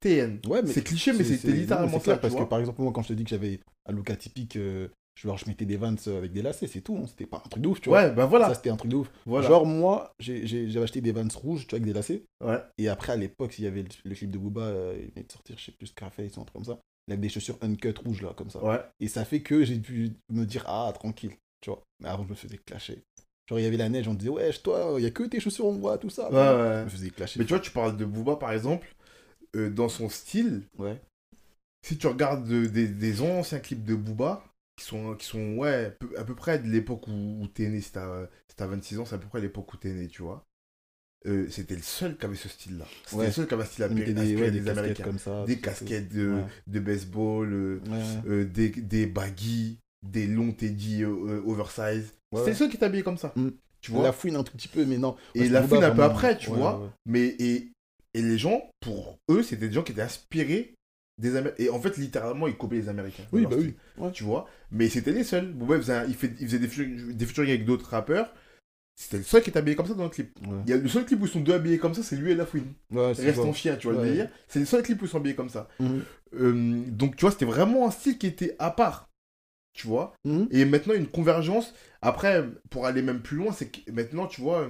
[0.00, 0.40] TN.
[0.46, 2.04] Ouais, c'est cliché, mais c'est- c'était littéralement ça.
[2.04, 2.44] clair, parce vois.
[2.44, 4.88] que par exemple, moi, quand je te dis que j'avais un look atypique, euh,
[5.22, 6.96] genre, je mettais des vans avec des lacets, c'est tout.
[6.96, 7.06] hein.
[7.06, 8.02] C'était pas un truc de ouf, tu vois.
[8.04, 8.48] Ouais, bah voilà.
[8.48, 9.10] Ça, c'était un truc de ouf.
[9.26, 9.48] voilà.
[9.48, 12.22] Genre, moi, j'avais acheté des vans rouges, tu vois, avec des lacets.
[12.44, 12.58] Ouais.
[12.78, 15.26] Et après, à l'époque, s'il y avait le, le clip de Booba, euh, il venait
[15.26, 16.78] de sortir, je sais plus, Scarface ou un truc comme ça.
[17.08, 18.62] Il avait des chaussures uncut rouges, là, comme ça.
[18.64, 18.80] Ouais.
[19.00, 21.82] Et ça fait que j'ai pu me dire, ah, tranquille, tu vois.
[22.02, 23.02] Mais avant, je me faisais clasher.
[23.48, 25.40] Genre, il y avait la neige, on disait, ouais, toi, il y a que tes
[25.40, 26.30] chaussures en bois, tout ça.
[26.30, 26.78] Ouais, ouais.
[26.80, 27.40] Je me faisais clasher.
[27.40, 28.94] Mais tu vois, tu parles de Booba, par exemple.
[29.56, 31.00] euh, dans son style, Ouais.
[31.84, 34.44] si tu regardes de- des, des anciens clips de Booba,
[34.80, 37.92] qui sont, qui sont ouais, à peu près de l'époque où, où t'es né, si
[37.92, 40.46] t'as si t'as 26 ans, c'est à peu près l'époque où t'es né, tu vois.
[41.26, 42.86] Euh, c'était le seul qui avait ce style-là.
[43.04, 43.26] C'était Ouais.
[43.26, 45.04] le seul qui avait un style américain, des, ouais, des, Américains.
[45.04, 45.44] comme ça.
[45.44, 46.44] Des casquettes de, Ouais.
[46.66, 47.80] de baseball, euh,
[48.26, 52.14] euh, des, des baggy, des longs teddy oversize.
[52.34, 53.34] C'était le seul qui habillé comme ça.
[53.36, 53.48] Mm.
[53.82, 55.14] Tu vois La fouine un tout petit peu, mais non.
[55.34, 56.90] Et la fouine un peu après, tu vois.
[57.04, 57.70] Mais et,
[58.14, 60.74] et les gens, pour eux, c'était des gens qui étaient inspirés
[61.20, 61.42] des.
[61.58, 63.24] Et en fait, littéralement, ils copiaient les Américains.
[63.32, 64.04] Oui, bah style, oui.
[64.04, 64.12] Ouais.
[64.12, 65.54] Tu vois Mais c'était les seuls.
[65.60, 68.32] Il faisait, un- il fait- il faisait des, featuring- des featuring avec d'autres rappeurs.
[68.96, 70.36] C'était le seul qui était habillé comme ça dans le clip.
[70.46, 70.58] Ouais.
[70.66, 72.32] Il y a le seul clip où ils sont deux habillés comme ça, c'est lui
[72.32, 72.72] et la fouine.
[72.90, 73.48] Ouais, Reste bon.
[73.48, 74.02] en chien, tu vois Ouais.
[74.04, 74.30] le délire.
[74.48, 75.68] C'est le seul clip où ils sont habillés comme ça.
[75.78, 76.02] Mhm.
[76.34, 79.08] Euh, donc, tu vois, c'était vraiment un style qui était à part.
[79.72, 80.48] Tu vois Mhm.
[80.50, 81.72] Et maintenant, une convergence.
[82.02, 84.68] Après, pour aller même plus loin, c'est que maintenant, tu vois, euh,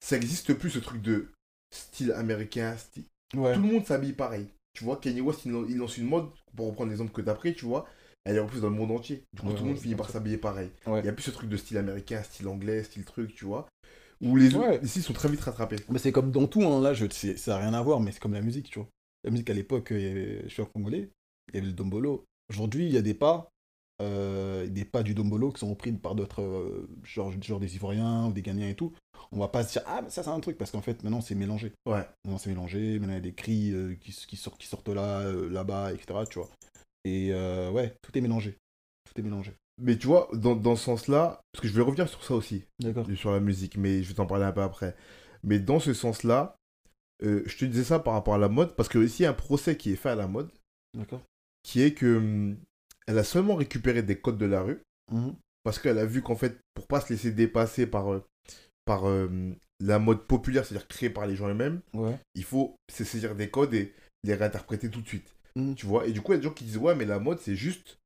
[0.00, 1.28] ça existe plus ce truc de
[1.74, 2.76] style américain.
[2.76, 3.54] style- Ouais.
[3.54, 4.46] Tout le monde s'habille pareil.
[4.72, 7.34] Tu vois, Kanye West, il lan- il lance une mode, pour reprendre l'exemple que t'as
[7.34, 7.86] pris, tu vois,
[8.24, 9.24] elle est reprise dans le monde entier.
[9.32, 10.70] Du coup, Ouais, tout le monde finit par s'habiller pareil.
[10.86, 11.02] Il Ouais.
[11.02, 13.66] n'y a plus ce truc de style américain, style anglais, style truc, tu vois.
[14.20, 14.50] Où les
[14.82, 15.76] ici, sont très vite rattrapés.
[15.88, 18.20] Mais c'est comme dans tout, hein, là, je, ça n'a rien à voir, mais c'est
[18.20, 18.88] comme la musique, tu vois.
[19.24, 21.10] La musique à l'époque, avait- je suis un congolais,
[21.48, 22.24] il y avait le dombolo.
[22.50, 23.48] Aujourd'hui, il y a des pas,
[24.02, 28.26] euh, des pas du dombolo qui sont repris par d'autres, euh, genre, genre des Ivoiriens
[28.26, 28.92] ou des Ghanéens et tout.
[29.32, 31.20] On va pas se dire, ah, mais ça, c'est un truc, parce qu'en fait, maintenant,
[31.20, 31.72] c'est mélangé.
[31.86, 32.04] Ouais.
[32.24, 34.88] Maintenant, c'est mélangé, maintenant, il y a des cris euh, qui, qui, sortent, qui sortent
[34.88, 36.48] là, euh, là-bas, etc., tu vois.
[37.04, 38.56] Et euh, ouais, tout est mélangé.
[39.04, 39.52] Tout est mélangé.
[39.80, 42.64] Mais tu vois, dans, dans ce sens-là, parce que je vais revenir sur ça aussi,
[42.80, 43.06] D'accord.
[43.16, 44.94] sur la musique, mais je vais t'en parler un peu après.
[45.44, 46.56] Mais dans ce sens-là,
[47.22, 49.30] je te disais ça par rapport à la mode, parce que ici, il y a
[49.30, 50.50] un procès qui est fait à la mode,
[50.94, 51.22] D'accord.
[51.62, 52.56] qui est que hum,
[53.06, 54.80] elle a seulement récupéré des codes de la rue,
[55.12, 55.34] Mhm.
[55.64, 58.24] parce qu'elle a vu qu'en fait, pour pas se laisser dépasser par, euh,
[58.84, 59.28] par euh,
[59.80, 62.18] la mode populaire, c'est-à-dire créée par les gens eux-mêmes, Ouais.
[62.34, 65.34] il faut se saisir des codes et les réinterpréter tout de suite.
[65.56, 65.74] Mhm.
[65.74, 67.18] Tu vois Et du coup, il y a des gens qui disent Ouais, mais la
[67.18, 67.98] mode, c'est juste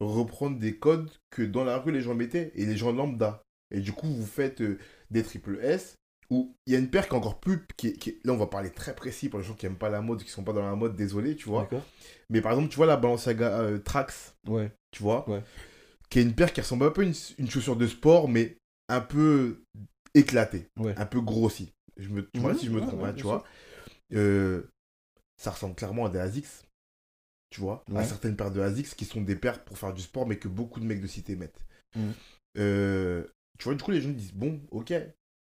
[0.00, 3.42] reprendre des codes que dans la rue les gens mettaient et les gens lambda.
[3.74, 4.78] Et du coup, vous faites euh,
[5.10, 5.94] des triple S
[6.30, 7.66] où il y a une paire qui est encore plus.
[7.76, 9.76] Qui, est- qui est- là, on va parler très précis pour les gens qui aiment
[9.78, 11.68] pas la mode, qui sont pas dans la mode, désolé, tu vois.
[12.30, 14.70] Mais par exemple, tu vois la Balenciaga euh, Trax, Ouais.
[14.92, 15.42] tu vois Ouais.
[16.10, 18.56] Qui est une paire qui ressemble un peu à une, une chaussure de sport, mais
[18.88, 19.62] un peu
[20.16, 20.94] éclatée, Ouais.
[20.98, 21.72] un peu grossie.
[21.96, 23.44] Je me, tu vois Mhm, si je me trompe, ouais, hein, tu vois.
[24.14, 24.62] Euh,
[25.36, 26.64] ça ressemble clairement à des ASICS,
[27.50, 30.26] tu vois, à certaines paires de ASICS qui sont des paires pour faire du sport,
[30.26, 31.60] mais que beaucoup de mecs de cité mettent.
[31.94, 32.12] Mhm.
[32.58, 33.24] Euh,
[33.58, 34.92] tu vois, du coup, les gens disent bon, ok,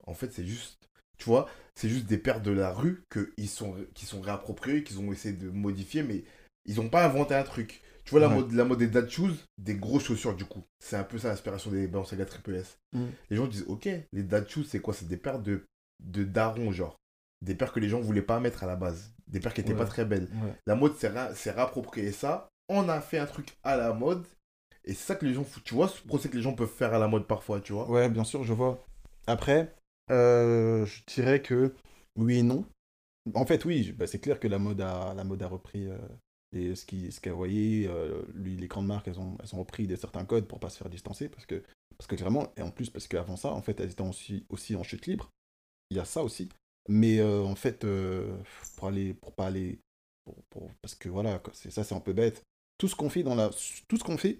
[0.06, 3.50] en fait, c'est juste, tu vois, c'est juste des paires de la rue que ils
[3.50, 6.24] sont, qui sont réappropriées, qu'ils ont essayé de modifier, mais
[6.66, 7.82] ils n'ont pas inventé un truc.
[8.06, 8.36] Tu vois, la, Ouais.
[8.36, 10.64] mode, la mode des dad shoes, des grosses chaussures, du coup.
[10.80, 12.78] C'est un peu ça l'inspiration des Balenciaga Triple S.
[12.94, 13.12] Mhm.
[13.30, 14.94] Les gens disent ok, les dad shoes, c'est quoi?
[14.94, 15.66] C'est des paires de,
[16.04, 16.98] de darons, genre.
[17.42, 19.14] Des paires que les gens voulaient pas mettre à la base.
[19.28, 19.78] Des paires qui étaient Ouais.
[19.80, 20.30] pas très belles.
[20.44, 20.54] Ouais.
[20.68, 21.34] La mode s'est ra-
[22.12, 22.50] ça.
[22.70, 24.26] On a fait un truc à la mode.
[24.86, 25.46] Et c'est ça que les gens.
[25.64, 27.90] Tu vois ce procès que les gens peuvent faire à la mode parfois, tu vois?
[27.90, 28.84] Ouais, bien sûr, je vois.
[29.28, 29.74] Après,
[30.12, 31.74] euh, je dirais que
[32.18, 32.66] oui et non.
[33.34, 35.98] En fait, oui, bah, c'est clair que la mode a, la mode a repris euh,
[36.54, 37.88] les- ce qui- ce qu'elle voyait.
[37.88, 40.70] euh, lui, les grandes marques, elles ont, elles ont repris des certains codes pour pas
[40.70, 41.30] se faire distancer.
[41.30, 41.62] Parce que,
[41.98, 44.76] parce que clairement, et en plus, parce qu'avant ça, en fait, elles étaient aussi, aussi
[44.76, 45.30] en chute libre.
[45.90, 46.50] Il y a ça aussi.
[46.90, 48.36] Mais euh, en fait, euh,
[48.78, 49.80] pour aller, pour pas aller.
[50.50, 52.42] pour- parce que voilà, c'est ça, c'est un peu bête.
[52.78, 53.50] Tout ce qu'on fait dans la.
[53.88, 54.38] Tout ce qu'on fait,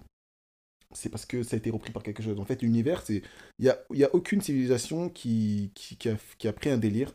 [0.92, 2.38] c'est parce que ça a été repris par quelque chose.
[2.40, 3.22] En fait, l'univers, il
[3.58, 7.12] n'y a, y a aucune civilisation qui, qui, qui a, qui a pris un délire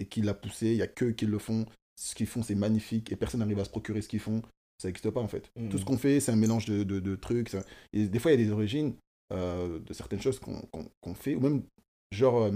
[0.00, 0.72] et qui l'a poussé.
[0.72, 1.66] Il y a que qui le font.
[1.96, 4.42] Ce qu'ils font, c'est magnifique et personne n'arrive à se procurer ce qu'ils font.
[4.78, 5.50] Ça n'existe pas en fait.
[5.56, 5.68] Mhm.
[5.68, 7.48] Tout ce qu'on fait, c'est un mélange de, de- de trucs.
[7.48, 8.94] ça- Et des fois, il y a des origines
[9.32, 10.60] euh, de certaines choses qu'on
[11.00, 11.62] qu'on fait, ou même
[12.12, 12.52] genre, euh,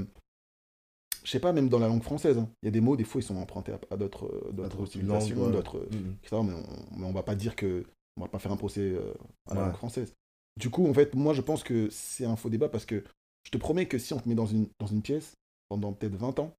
[1.24, 2.38] je sais pas, même dans la langue française.
[2.38, 2.48] hein.
[2.62, 5.46] Il y a des mots, des fois, ils sont empruntés à, à d'autres euh, civilisations,
[5.46, 5.53] ouais.
[5.53, 6.16] d'autres Mhm.
[6.22, 6.42] etc.
[6.44, 7.85] Mais on, mais on va pas dire que.
[8.16, 9.14] On va pas faire un procès euh,
[9.46, 10.12] à la langue française.
[10.59, 13.05] Du coup, en fait, moi, je pense que c'est un faux débat parce que
[13.44, 15.35] je te promets que si on te met dans une, dans une pièce
[15.68, 16.53] pendant peut-être 20 ans,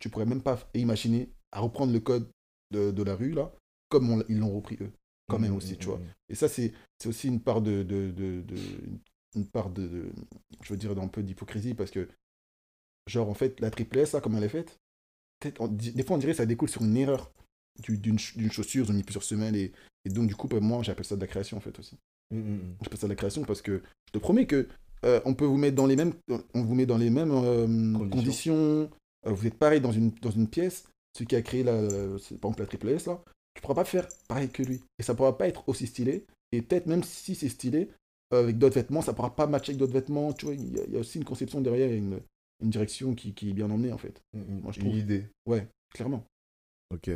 [0.00, 2.28] tu pourrais même pas imaginer à reprendre le code
[2.70, 3.52] de, de la rue, là,
[3.88, 4.90] comme on- ils l'ont repris eux.
[5.28, 5.98] Quand même Mhm, aussi, tu mhm, vois.
[5.98, 6.06] mhm.
[6.30, 7.82] Et ça, c'est c'est aussi une part de.
[7.82, 8.56] de, de, de-
[9.36, 10.10] une part de,
[10.62, 12.08] Je veux dire, d'un peu d'hypocrisie parce que,
[13.06, 14.78] genre, en fait, la triple S, là, comme elle est faite,
[15.60, 17.30] on des fois, on dirait que ça découle sur une erreur
[17.82, 19.54] du- d'une ch- d'une chaussure, ils ont mis plusieurs semaines.
[19.54, 19.72] Et,
[20.04, 21.96] et donc, du coup, bah, moi, j'appelle ça de la création, en fait, aussi.
[22.82, 24.68] J'appelle ça de la création parce que je te promets que
[25.04, 26.12] euh, on peut vous mettre dans les mêmes,
[26.54, 28.10] on vous met dans les mêmes euh, Conditions.
[28.10, 28.90] conditions.
[29.26, 30.84] Euh, vous êtes pareil dans une, dans une pièce.
[31.14, 33.22] Celui qui a créé la, par exemple la triple S là,
[33.54, 34.80] tu pourras pas faire pareil que lui.
[34.98, 36.24] Et ça pourra pas être aussi stylé.
[36.52, 37.90] Et peut-être même si c'est stylé
[38.32, 40.32] euh, avec d'autres vêtements, ça pourra pas matcher avec d'autres vêtements.
[40.32, 42.20] Tu vois, il y, a- il y a aussi une conception derrière, a une,
[42.62, 44.22] une direction qui, qui est bien emmenée en fait.
[44.34, 44.60] Mhm.
[44.62, 45.26] Moi, je Une idée.
[45.46, 46.24] Ouais, clairement.
[46.94, 47.10] Ok.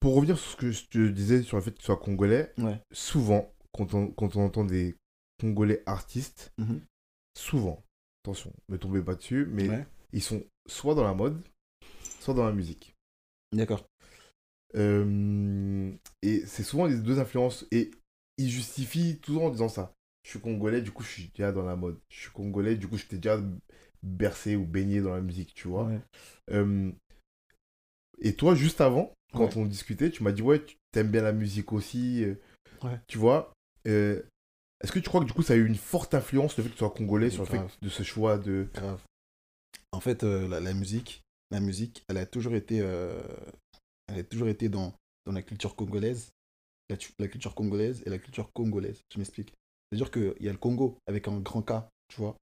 [0.00, 2.52] Pour revenir sur ce que je te disais sur le fait que tu sois congolais,
[2.58, 2.80] Ouais.
[2.92, 4.96] souvent, quand on, quand on entend des
[5.40, 6.80] congolais artistes, Mhm.
[7.38, 7.82] souvent,
[8.24, 9.86] attention, ne tombez pas dessus, mais Ouais.
[10.12, 11.40] ils sont soit dans la mode,
[12.22, 12.94] soit dans la musique.
[13.52, 13.84] D'accord.
[14.74, 17.66] Euh, et c'est souvent les deux influences.
[17.70, 17.90] Et
[18.38, 19.92] ils justifient toujours en disant ça.
[20.24, 21.98] Je suis congolais, du coup, je suis déjà dans la mode.
[22.08, 23.40] Je suis congolais, du coup, j'étais déjà
[24.02, 25.84] bercé ou baigné dans la musique, tu vois.
[25.84, 26.00] Ouais.
[26.52, 26.90] Euh,
[28.20, 29.56] et toi, juste avant, quand Ouais.
[29.62, 32.24] on discutait, tu m'as dit, ouais, tu aimes bien la musique aussi.
[32.24, 32.34] euh,
[32.82, 33.00] Ouais.
[33.06, 33.52] Tu vois.
[33.84, 36.68] Est-ce que tu crois que du coup, ça a eu une forte influence, le fait
[36.70, 38.68] que tu sois congolais, sur le fait de ce choix de.
[38.74, 39.00] Grave.
[39.92, 41.21] En fait, la, la musique,
[41.52, 43.22] la musique, elle a toujours été, euh,
[44.08, 44.94] elle a toujours été dans,
[45.26, 46.32] dans la culture congolaise,
[46.88, 49.02] la, tu- la culture congolaise et la culture congolaise.
[49.12, 49.52] Je m'explique.
[49.90, 51.72] C'est-à-dire qu'il y a le Congo avec un grand K,
[52.08, 52.36] tu vois.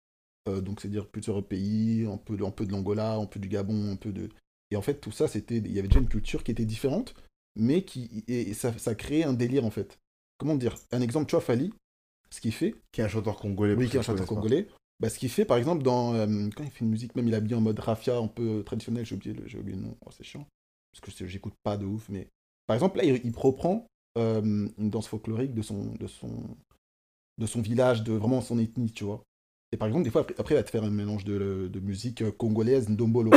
[0.47, 3.49] Euh, donc, c'est-à-dire plusieurs pays, un peu, de- un peu de l'Angola, un peu du
[3.49, 4.29] Gabon, un peu de.
[4.71, 7.15] Et en fait, tout ça, c'était, il y avait déjà une culture qui était différente,
[7.55, 9.99] mais qui, et, ça, ça créait un délire en fait.
[10.37, 10.75] Comment dire?
[10.91, 11.73] Un exemple, tu vois, Fali,
[12.29, 14.67] ce qu'il fait, Qui est un chanteur congolais oui, qui est un chanteur congolais.
[14.99, 17.39] Bah, ce qu'il fait, par exemple, dans, euh, quand il fait une musique, même il
[17.39, 20.09] bien en mode raffia, un peu traditionnel, j'ai oublié, le- j'ai oublié le nom, Oh,
[20.11, 20.45] c'est chiant,
[20.91, 22.27] parce que j'écoute pas de ouf, mais
[22.67, 26.29] par exemple, là, il, reprend euh, une danse folklorique de son, de, son,
[27.37, 29.23] de son village, de vraiment son ethnie, tu vois.
[29.71, 31.79] Et par exemple, des fois, après, après, il va te faire un mélange de, de
[31.79, 33.31] musique euh, congolaise, ndombolo.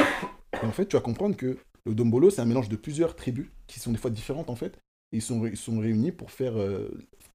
[0.63, 3.49] Et en fait, tu vas comprendre que le dombolo, c'est un mélange de plusieurs tribus
[3.67, 4.79] qui sont des fois différentes, en fait.
[5.13, 6.55] Et ils sont, ils sont réunis pour faire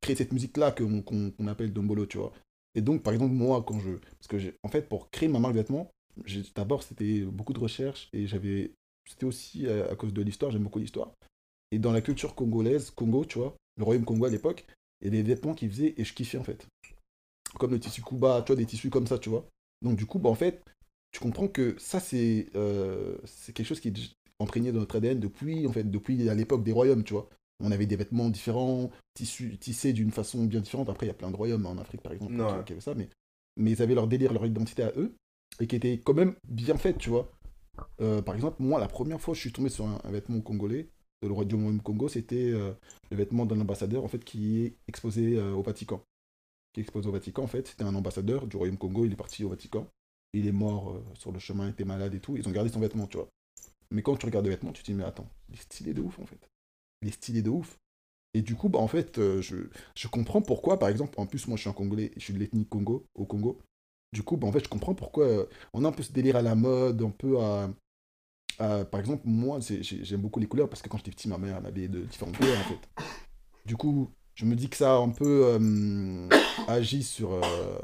[0.02, 2.34] créer cette musique-là que- qu'on qu'on appelle dombolo, tu vois.
[2.78, 3.90] Et donc, par exemple, moi, quand je.
[4.20, 5.92] Parce que, en fait, pour créer ma marque de vêtements,
[6.56, 8.72] d'abord, c'était beaucoup de recherches et j'avais.
[9.10, 11.12] C'était aussi à, à cause de l'histoire, j'aime beaucoup l'histoire.
[11.72, 14.66] Et dans la culture congolaise, Congo, tu vois, le royaume Congo à l'époque,
[15.02, 16.68] il y a des vêtements qu'ils faisaient et je kiffais, en fait.
[17.58, 19.48] Comme le tissu Kuba, tu vois, des tissus comme ça, tu vois.
[19.82, 20.64] Donc, du coup, bah, en fait,
[21.12, 23.18] tu comprends que ça, c'est euh,
[23.56, 26.74] quelque chose qui est imprégné dans notre ADN depuis, en fait, depuis à l'époque des
[26.74, 27.28] royaumes, tu vois.
[27.60, 30.90] On avait des vêtements différents, tissus, tissés d'une façon bien différente.
[30.90, 32.64] Après, il y a plein de royaumes en Afrique, par exemple, Ouais.
[32.66, 33.10] qui, avaient ça, mais,
[33.56, 35.16] mais ils avaient leur délire, leur identité à eux,
[35.60, 37.32] et qui était quand même bien faite, tu vois.
[38.02, 40.40] Euh, par exemple, moi, la première fois que je suis tombé sur un, un vêtement
[40.42, 40.90] congolais,
[41.24, 42.74] de le royaume Congo, c'était euh,
[43.10, 46.04] le vêtement d'un ambassadeur, en fait, qui est exposé euh, au Vatican.
[46.74, 47.68] Qui est exposé au Vatican, en fait.
[47.68, 49.88] C'était un ambassadeur du royaume Congo, il est parti au Vatican.
[50.34, 52.38] Il est mort sur le chemin, il était malade et tout.
[52.38, 53.30] Ils ont gardé son vêtement, tu vois.
[53.90, 56.02] Mais quand tu regardes le vêtement, tu te dis, mais attends, il est stylé de
[56.02, 56.50] ouf, en fait.
[57.02, 57.78] Il est stylé de ouf.
[58.34, 59.56] Et du coup, bah, en fait, euh, je,
[59.96, 62.40] je comprends pourquoi, par exemple, en plus, moi, je suis un Congolais, je suis de
[62.40, 63.60] l'ethnie Congo, au Congo.
[64.14, 66.36] Du coup, bah, en fait, je comprends pourquoi euh, on a un peu ce délire
[66.36, 67.70] à la mode, un peu à...
[68.58, 71.88] par exemple, moi, j'aime beaucoup les couleurs parce que quand j'étais petit, ma mère m'habillait
[71.88, 73.04] de différentes couleurs, en fait.
[73.66, 76.30] Du coup, je me dis que ça a un peu euh,
[76.68, 77.80] agi sur, euh,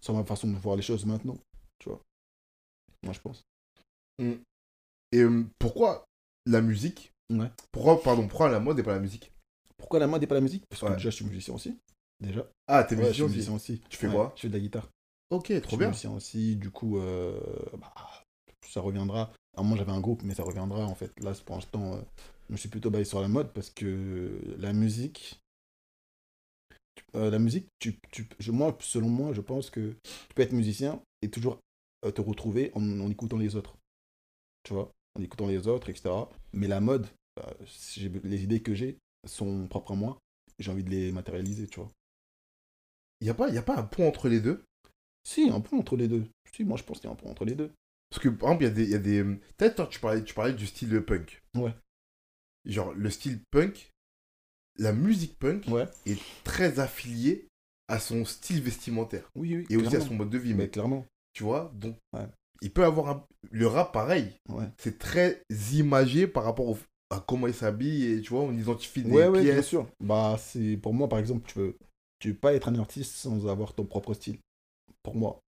[0.00, 1.36] sur ma façon de voir les choses maintenant,
[1.80, 2.00] tu vois.
[3.02, 3.44] Moi, je pense.
[4.18, 6.04] Et euh, pourquoi
[6.46, 7.50] la musique Ouais.
[7.72, 9.32] Pourquoi, pardon, pourquoi la mode et pas la musique?
[9.76, 10.64] Pourquoi la mode et pas la musique?
[10.68, 10.96] Parce que Ouais.
[10.96, 11.76] déjà, je suis musicien aussi.
[12.20, 12.46] Déjà?
[12.66, 13.34] Ah, t'es Ouais, je musicien suis aussi.
[13.34, 13.80] musicien aussi.
[13.88, 14.32] Tu fais quoi?
[14.36, 14.88] Je fais de la guitare.
[15.30, 15.90] Ok, Je trop suis bien.
[15.90, 17.38] musicien aussi, du coup, euh,
[17.78, 17.92] bah,
[18.66, 19.32] ça reviendra.
[19.56, 21.12] À un moment, j'avais un groupe, mais ça reviendra en fait.
[21.20, 22.00] Là, pour l'instant, euh,
[22.48, 25.40] je me suis plutôt basé sur la mode parce que la musique.
[27.14, 30.52] euh, la musique, tu, tu, je, moi, selon moi, je pense que tu peux être
[30.52, 31.58] musicien et toujours
[32.14, 33.76] te retrouver en, en écoutant les autres.
[34.64, 34.92] Tu vois?
[35.18, 36.30] En écoutant les autres, etc.
[36.52, 37.06] Mais la mode,
[37.36, 40.18] bah, si j'ai- les idées que j'ai sont propres à moi.
[40.58, 41.90] J'ai envie de les matérialiser, tu vois.
[43.20, 44.64] Il n'y a, pas- y a pas un pont entre les deux?
[45.24, 46.26] Si, un pont entre les deux.
[46.52, 47.70] Si, moi je pense qu'il y a un pont entre les deux.
[48.10, 49.22] Parce que, par exemple, il y a des.
[49.22, 49.36] des...
[49.56, 51.42] Peut-être, toi, tu parlais, tu parlais du style punk.
[51.54, 51.74] Ouais.
[52.64, 53.90] Genre, le style punk,
[54.78, 55.86] la musique punk Ouais.
[56.06, 57.46] est très affiliée
[57.88, 59.28] à son style vestimentaire.
[59.34, 59.66] Oui, oui.
[59.70, 60.54] Et aussi à son mode de vie.
[60.54, 61.04] Mais Mais, clairement.
[61.34, 62.26] tu vois, donc, Ouais.
[62.62, 63.26] Il peut avoir un...
[63.50, 64.32] Le rap, pareil.
[64.48, 64.66] Ouais.
[64.78, 65.42] C'est très
[65.72, 66.78] imagé par rapport au-
[67.10, 68.04] à comment il s'habille.
[68.04, 69.86] Et tu vois, on identifie des Ouais, ouais, bien sûr.
[70.00, 71.76] Bah, c'est pour moi, par exemple, tu peux,
[72.18, 74.38] tu peux pas être un artiste sans avoir ton propre style.
[75.02, 75.40] Pour moi,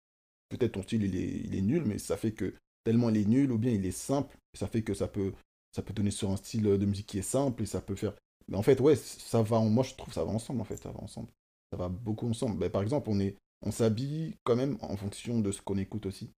[0.49, 3.25] peut-être ton style il est, il est nul, mais ça fait que tellement il est
[3.25, 5.33] nul ou bien il est simple, ça fait que ça peut,
[5.75, 8.15] ça peut donner sur un style de musique qui est simple et ça peut faire.
[8.49, 9.61] Mais en fait, ouais, ça va.
[9.61, 10.61] Moi, je trouve ça va ensemble.
[10.61, 11.29] En fait, ça va ensemble.
[11.73, 12.59] Ça va beaucoup ensemble.
[12.59, 16.07] Bah, par exemple, on est, on s'habille quand même en fonction de ce qu'on écoute
[16.07, 16.31] aussi.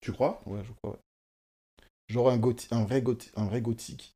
[0.00, 0.40] Tu crois?
[0.46, 0.92] Ouais, je crois.
[0.92, 0.98] ouais.
[2.08, 4.12] Genre un, gothi- un, vrai gothi- un vrai gothique.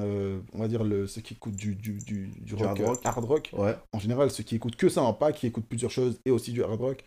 [0.00, 2.80] Euh, on va dire le, ceux qui écoutent du, du, du, du Du rock, hard
[2.80, 3.00] rock.
[3.06, 3.50] hard rock.
[3.52, 3.76] Ouais.
[3.92, 6.52] En général, ceux qui écoutent que ça, hein, pas qui écoutent plusieurs choses et aussi
[6.52, 7.04] du hard rock.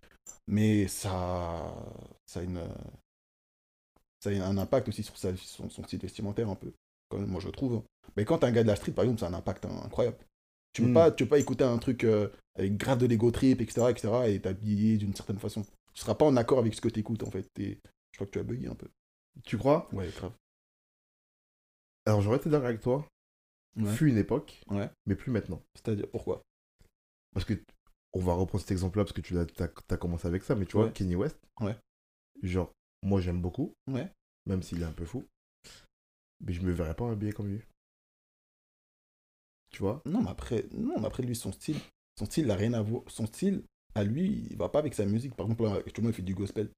[0.48, 1.76] Mais ça,
[2.26, 2.62] ça a une,
[4.22, 6.72] ça a un impact aussi sur sa- son, son style vestimentaire un peu.
[7.10, 7.76] Quand même, moi je trouve.
[7.76, 7.84] hein.
[8.16, 9.82] Mais quand t'es un gars de la street, par exemple, ça a un impact hein,
[9.86, 10.18] incroyable.
[10.74, 10.94] Tu peux, Mm.
[10.94, 14.28] pas, tu peux pas écouter un truc euh, avec grave de l'ego trip, etc., etc.,
[14.30, 15.66] et t'habiller d'une certaine façon.
[15.98, 17.50] Tu seras pas en accord avec ce que t'écoutes, en fait.
[17.58, 17.80] Et
[18.12, 18.88] je crois que tu as bugué un peu.
[19.44, 19.90] Tu crois?
[19.92, 20.32] Ouais, grave.
[22.06, 23.04] Alors, j'aurais été d'accord avec toi.
[23.78, 23.92] Ouais.
[23.92, 24.92] Fut une époque, Ouais.
[25.08, 25.60] mais plus maintenant.
[25.74, 26.44] C'est-à-dire, pourquoi?
[27.34, 27.60] Parce que,
[28.14, 30.86] on va reprendre cet exemple-là parce que tu as, commencé avec ça, mais tu vois,
[30.86, 30.94] Ouais.
[30.94, 31.40] Kenny West.
[31.62, 31.76] Ouais.
[32.44, 34.08] Genre, moi j'aime beaucoup, Ouais.
[34.46, 35.26] même s'il est un peu fou.
[36.42, 37.64] Mais je me verrais pas habillé comme lui.
[39.72, 40.04] Tu vois?
[40.06, 41.80] Non, mais après, non, mais après lui, son style,
[42.20, 43.02] son style n'a rien à voir.
[43.08, 43.64] Son style,
[43.98, 45.34] à lui, il va pas avec sa musique.
[45.36, 46.70] Par exemple, là, actuellement, il fait du gospel.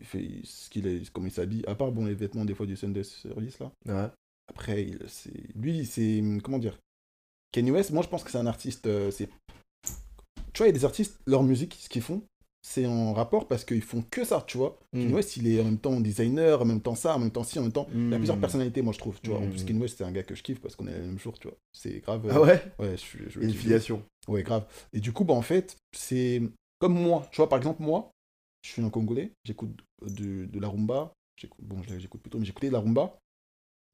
[0.00, 1.64] Il fait ce qu'il est, comment il s'habille.
[1.66, 3.72] À part, bon, les vêtements, des fois, du Sunday Service, là.
[3.86, 4.08] Ouais.
[4.48, 6.22] Après, il- c'est lui, c'est.
[6.42, 6.78] Comment dire
[7.52, 8.86] Kanye West, moi, je pense que c'est un artiste.
[8.86, 9.28] euh, c'est
[10.52, 12.22] Tu vois, il y a des artistes, leur musique, ce qu'ils font,
[12.62, 14.78] c'est en rapport parce qu'ils font que ça, tu vois.
[14.92, 15.00] Mm.
[15.02, 17.42] Kanye West, il est en même temps designer, en même temps ça, en même temps
[17.44, 17.88] ci, en même temps.
[17.94, 18.40] Il a plusieurs Mm.
[18.40, 19.20] personnalités, moi, je trouve.
[19.20, 19.38] Tu vois.
[19.38, 19.50] En Mm.
[19.50, 21.38] plus, Kanye West, c'est un gars que je kiffe parce qu'on est le même jour,
[21.38, 21.56] tu vois.
[21.72, 22.26] C'est grave.
[22.30, 23.18] Ah euh, ouais Ouais, je suis.
[23.20, 24.02] y une filiation.
[24.28, 24.66] Ouais, grave.
[24.92, 26.40] Et du coup, bah, en fait, c'est
[26.78, 27.26] comme moi.
[27.30, 28.10] Tu vois, par exemple, moi,
[28.62, 29.70] je suis un Congolais, j'écoute
[30.02, 31.12] de, de la rumba.
[31.58, 33.18] Bon, j'écoute plutôt, mais j'écoutais de la rumba.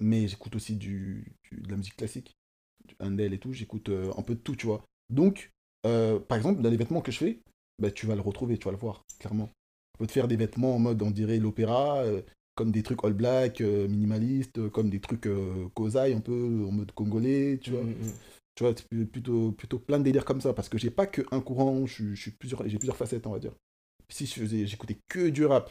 [0.00, 2.34] Mais j'écoute aussi du, de la musique classique,
[2.86, 3.52] du Handel et tout.
[3.52, 4.84] J'écoute euh, un peu de tout, tu vois.
[5.10, 5.50] Donc,
[5.86, 7.40] euh, par exemple, dans les vêtements que je fais,
[7.78, 9.50] bah, tu vas le retrouver, tu vas le voir, clairement.
[9.94, 12.22] On peut te faire des vêtements en mode, on dirait l'opéra, euh,
[12.54, 16.72] comme des trucs all black, euh, minimalistes, euh, comme des trucs euh, un peu en
[16.72, 18.12] mode congolais, tu vois Mm, mm.
[18.60, 21.40] Tu vois, plutôt, plutôt plein de délires comme ça, parce que j'ai pas que un
[21.40, 23.52] courant, je, suis- je suis plusieurs, j'ai plusieurs facettes, on va dire.
[24.12, 25.70] Si je faisais, j'écoutais que du rap,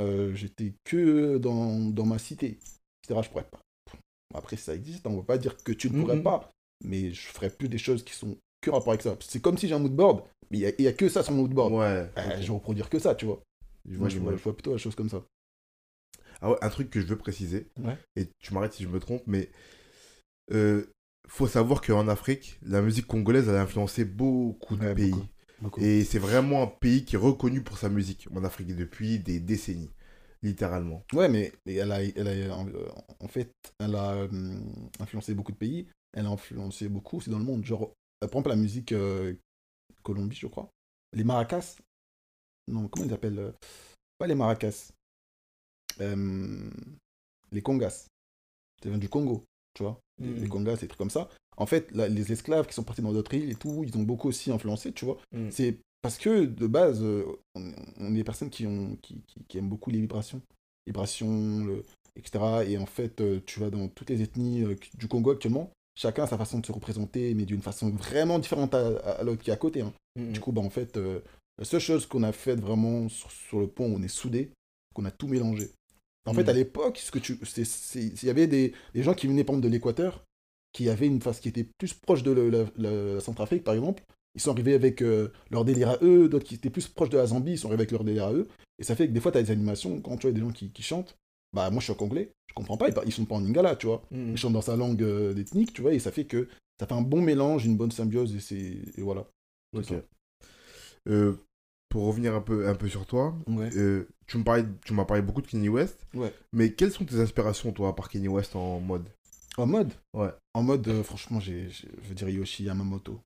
[0.00, 2.58] euh, j'étais que dans, dans ma cité,
[3.02, 3.60] etc., je pourrais pas.
[4.34, 6.50] Après, ça existe, on va pas dire que tu ne pourrais pas,
[6.84, 9.16] mais je ferais plus des choses qui sont que rapport avec ça.
[9.20, 11.72] C'est comme si j'ai un moodboard, mais il y a, que ça sur mon moodboard.
[11.74, 11.84] Ouais.
[11.84, 12.40] Euh, ok.
[12.40, 13.42] je vais reproduire que ça, tu vois.
[13.84, 14.38] Je Moi, vois je, vois, l'image.
[14.38, 15.22] je vois plutôt la chose comme ça.
[16.40, 17.96] Ah ouais, un truc que je veux préciser, Ouais.
[18.16, 19.50] et tu m'arrêtes si je me trompe, mais
[20.52, 20.86] euh,
[21.28, 25.10] faut savoir qu'en Afrique, la musique congolaise elle a influencé beaucoup de Ouais, pays.
[25.10, 25.26] beaucoup,
[25.60, 25.80] beaucoup.
[25.80, 29.40] Et c'est vraiment un pays qui est reconnu pour sa musique en Afrique depuis des
[29.40, 29.90] décennies,
[30.42, 31.02] littéralement.
[31.12, 34.28] Ouais, mais, elle a, elle a, en fait, elle a euh,
[35.00, 35.86] influencé beaucoup de pays.
[36.12, 37.64] Elle a influencé beaucoup aussi dans le monde.
[37.64, 39.34] Genre, euh, par exemple, la musique euh,
[40.02, 40.70] Colombie, je crois.
[41.12, 41.76] Les maracas.
[42.68, 43.52] Non, comment ils appellent
[44.18, 44.92] Pas les maracas.
[46.00, 46.70] Euh,
[47.50, 48.06] les congas.
[48.82, 49.98] Ça vient du Congo, tu vois.
[50.20, 50.42] Les- Mm.
[50.42, 51.28] Les congas, des trucs comme ça.
[51.56, 54.02] En fait, là, les esclaves qui sont partis dans d'autres îles et tout, ils ont
[54.02, 55.18] beaucoup aussi influencé, tu vois.
[55.32, 55.50] Mm.
[55.50, 59.44] C'est parce que de base, euh, on, on est des personnes qui, ont, qui, qui-
[59.48, 60.40] qui aiment beaucoup les vibrations.
[60.86, 61.82] Vibrations, le,
[62.16, 62.44] etc.
[62.68, 66.24] Et en fait, euh, tu vas dans toutes les ethnies euh, du Congo actuellement, chacun
[66.24, 69.42] a sa façon de se représenter, mais d'une façon vraiment différente à, à- à l'autre
[69.42, 69.80] qui est à côté.
[69.80, 69.92] hein.
[70.16, 70.32] Mm.
[70.32, 71.20] Du coup, bah, en fait, euh,
[71.58, 74.50] la seule chose qu'on a faite vraiment sur, sur le pont, on est soudés,
[74.94, 75.70] qu'on a tout mélangé.
[76.26, 76.36] En Mm.
[76.36, 77.38] fait, à l'époque, ce que tu,
[77.96, 80.24] il y avait des, des gens qui venaient par exemple de l'Équateur,
[80.72, 84.02] qui avaient une face qui était plus proche de le- la, la Centrafrique, par exemple.
[84.34, 87.18] Ils sont arrivés avec euh, leur délire à eux, d'autres qui étaient plus proches de
[87.18, 88.48] la Zambie, ils sont arrivés avec leur délire à eux.
[88.80, 90.50] Et ça fait que des fois, tu as des animations, quand tu vois des gens
[90.50, 91.14] qui, qui chantent,
[91.52, 93.86] bah moi je suis congolais, je comprends pas, ils, ils sont pas en lingala, tu
[93.86, 94.02] vois.
[94.10, 94.30] Mm.
[94.32, 96.48] Ils chantent dans sa langue euh, ethnique, tu vois, et ça fait que
[96.80, 98.56] ça fait un bon mélange, une bonne symbiose, et c'est
[98.98, 99.28] et voilà.
[101.08, 101.34] Euh,
[101.94, 103.70] pour revenir un peu, un peu sur toi, Ouais.
[103.76, 106.34] euh, tu me parlais- tu m'as parlé beaucoup de Kanye West, Ouais.
[106.52, 109.08] mais quelles sont tes inspirations, toi, par Kanye West en mode?
[109.58, 109.92] En mode?
[110.12, 110.30] Ouais.
[110.54, 113.20] En mode, euh, franchement, j'ai, je veux dire Yoshi Yamamoto.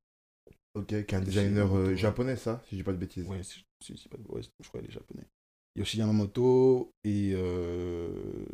[0.74, 3.26] Ok, qui est un designer euh, japonais, ça, si je dis pas de bêtises.
[3.26, 5.24] Ouais, si, si, si, pas- ouais, je crois qu'il est japonais.
[5.74, 7.32] Yoshi Yamamoto et.
[7.34, 8.44] euh,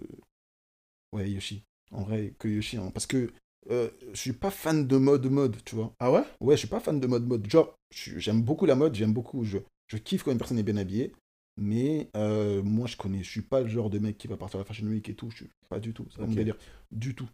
[1.12, 1.64] Ouais, Yoshi.
[1.90, 2.76] En vrai, que Yoshi.
[2.76, 3.32] hein, parce que
[3.70, 5.92] euh, je suis pas fan de mode mode, tu vois.
[5.98, 6.22] Ah ouais?
[6.40, 7.50] Ouais, je suis pas fan de mode mode.
[7.50, 9.44] Genre, j'aime beaucoup la mode, j'aime beaucoup.
[9.44, 9.58] Je,
[9.94, 11.12] je kiffe quand une personne est bien habillée.
[11.56, 14.58] Mais euh, moi, je connais, je suis pas le genre de mec qui va partir
[14.58, 15.30] à la Fashion Week et tout.
[15.30, 16.04] Je suis pas du tout.
[16.10, 16.36] C'est pas mon Ok.
[16.36, 16.56] délire.
[16.90, 17.28] Du tout.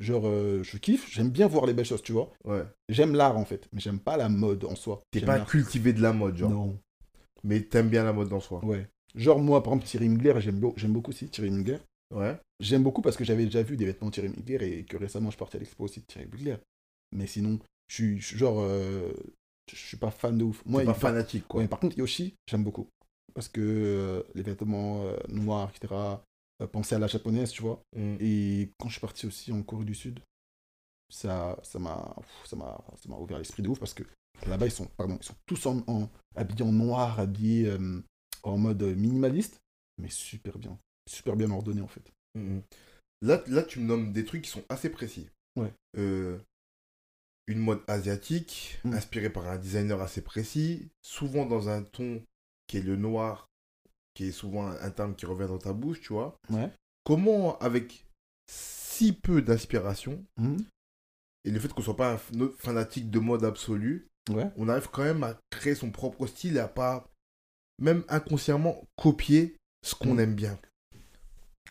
[0.00, 2.32] Genre, euh, je kiffe, j'aime bien voir les belles choses, tu vois.
[2.44, 2.64] Ouais.
[2.88, 5.02] J'aime l'art en fait, mais j'aime pas la mode en soi.
[5.12, 6.50] T'es pas cultivé de la mode, genre.
[6.50, 6.78] Non.
[7.44, 8.64] Mais t'aimes bien la mode en soi.
[8.64, 8.88] Ouais.
[9.14, 11.78] Genre, moi, par exemple, Thierry Mugler, j'aime beau- j'aime beaucoup aussi Thierry Mugler.
[12.14, 12.36] Ouais.
[12.60, 15.38] J'aime beaucoup parce que j'avais déjà vu des vêtements Thierry Mugler et que récemment je
[15.38, 16.56] partais à l'expo aussi de Thierry Mugler.
[17.12, 18.58] Mais sinon, je suis je suis genre.
[18.60, 19.12] euh,
[19.76, 20.62] je suis pas fan de ouf.
[20.66, 21.60] Moi, pas il- fanatique, quoi.
[21.60, 22.88] Ouais, par contre, Yoshi, j'aime beaucoup.
[23.34, 26.24] Parce que euh, les vêtements euh, noirs, etc.,
[26.62, 27.82] euh, penser à la japonaise, tu vois.
[27.96, 28.16] Mm.
[28.20, 30.20] Et quand je suis parti aussi en Corée du Sud,
[31.08, 34.04] ça ça m'a ça m'a ouvert l'esprit de ouf parce que
[34.46, 38.00] là-bas ils sont pardon, ils sont tous en, en- habillés en noir, habillés euh,
[38.44, 39.60] en mode minimaliste,
[39.98, 40.78] mais super bien,
[41.08, 42.12] super bien ordonné en fait.
[42.36, 42.62] Mhm.
[43.22, 45.28] Là, là, tu me nommes des trucs qui sont assez précis.
[45.56, 45.72] Ouais.
[47.46, 48.92] Une mode asiatique, Mm.
[48.94, 52.22] inspirée par un designer assez précis, souvent dans un ton
[52.68, 53.48] qui est le noir,
[54.14, 56.36] qui est souvent un, terme qui revient dans ta bouche, tu vois.
[56.50, 56.70] Ouais.
[57.04, 58.04] Comment, avec
[58.48, 60.58] si peu d'inspiration, Mhm.
[61.44, 62.18] et le fait qu'on soit pas un
[62.58, 64.50] fanatique de mode absolue, Ouais.
[64.56, 67.08] on arrive quand même à créer son propre style et à pas,
[67.80, 70.20] même inconsciemment, copier ce qu'on Mm.
[70.20, 70.58] aime bien.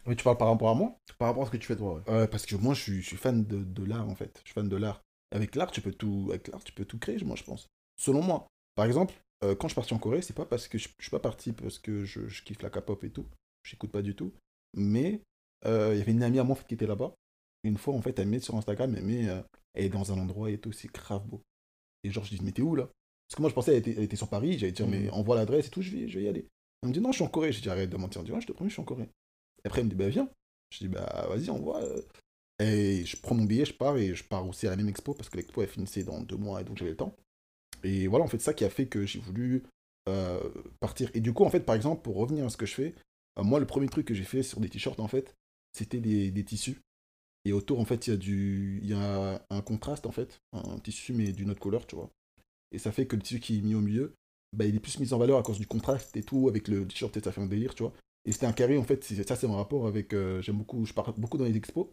[0.08, 0.98] Mais tu parles par rapport à moi?
[1.20, 1.96] Par rapport à ce que tu fais toi.
[1.96, 2.02] ouais.
[2.10, 4.40] Euh, Parce que moi je suis, je suis fan de, de l'art en fait.
[4.44, 5.02] Je suis fan de l'art.
[5.32, 7.68] Avec l'art, tu peux tout, avec l'art, tu peux tout créer, moi je pense.
[7.98, 8.48] Selon moi.
[8.76, 9.14] Par exemple,
[9.44, 11.20] euh, quand je suis parti en Corée, c'est pas parce que je, je suis pas
[11.20, 13.26] parti parce que je, je kiffe la K-pop et tout.
[13.64, 14.34] J'écoute pas du tout.
[14.76, 15.22] Mais
[15.66, 17.14] euh, il y avait une amie à moi en fait, qui était là-bas.
[17.64, 19.42] Une fois, en fait, elle met sur Instagram, elle met, euh,
[19.74, 21.42] elle est dans un endroit et tout, c'est grave beau.
[22.04, 22.86] Et genre, je dis, mais t'es où là?
[23.28, 24.58] Parce que moi, je pensais qu'elle était, elle était sur Paris.
[24.58, 26.48] J'allais dire, mais envoie l'adresse et tout, je vais, je vais y aller.
[26.82, 27.52] Elle me dit, non, je suis en Corée.
[27.52, 28.22] Je dis, arrête de mentir.
[28.22, 29.04] Elle me dit, ouais, je te promets, je suis en Corée.
[29.64, 30.30] Et après, elle me dit, bah viens.
[30.72, 31.82] Je dis, bah vas-y, envoie.
[31.84, 32.02] euh.
[32.60, 35.14] Et je prends mon billet, je pars et je pars aussi à la même expo
[35.14, 37.16] parce que l'expo, elle finissait dans deux mois et donc j'avais le temps.
[37.84, 39.64] Et voilà, en fait, ça qui a fait que j'ai voulu
[40.10, 40.40] euh,
[40.80, 41.10] partir.
[41.14, 42.96] Et du coup, en fait, par exemple, pour revenir à ce que je fais,
[43.38, 45.36] euh, moi, le premier truc que j'ai fait sur des t-shirts, en fait,
[45.74, 46.82] c'était des, des tissus.
[47.46, 48.14] Et autour, en fait, il
[48.86, 51.96] y a y a un contraste, en fait, un tissu, mais d'une autre couleur, tu
[51.96, 52.10] vois.
[52.72, 54.14] Et ça fait que le tissu qui est mis au milieu,
[54.56, 56.86] bah, il est plus mis en valeur à cause du contraste et tout, avec le
[56.86, 57.94] t-shirt, ça fait un délire, tu vois.
[58.26, 60.94] Et c'était un carré, en fait, ça, c'est en rapport avec, euh, j'aime beaucoup, je
[60.94, 61.88] pars beaucoup dans les expos.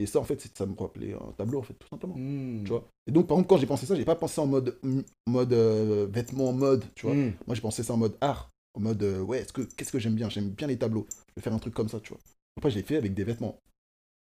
[0.00, 2.14] Et ça, en fait, ça me rappelait un tableau, en fait, tout simplement.
[2.16, 2.64] Mm.
[2.64, 2.88] Tu vois.
[3.06, 4.78] Et donc, par exemple, quand j'ai pensé ça, j'ai pas pensé en mode,
[5.26, 7.14] mode euh, vêtements mode, tu vois.
[7.14, 7.34] Mm.
[7.46, 8.50] Moi, j'ai pensé ça en mode art.
[8.74, 10.30] En mode, euh, ouais, est-ce que, qu'est-ce que j'aime bien?
[10.30, 11.06] J'aime bien les tableaux.
[11.10, 12.20] Je vais faire un truc comme ça, tu vois.
[12.56, 13.60] Après, j'ai fait avec des vêtements.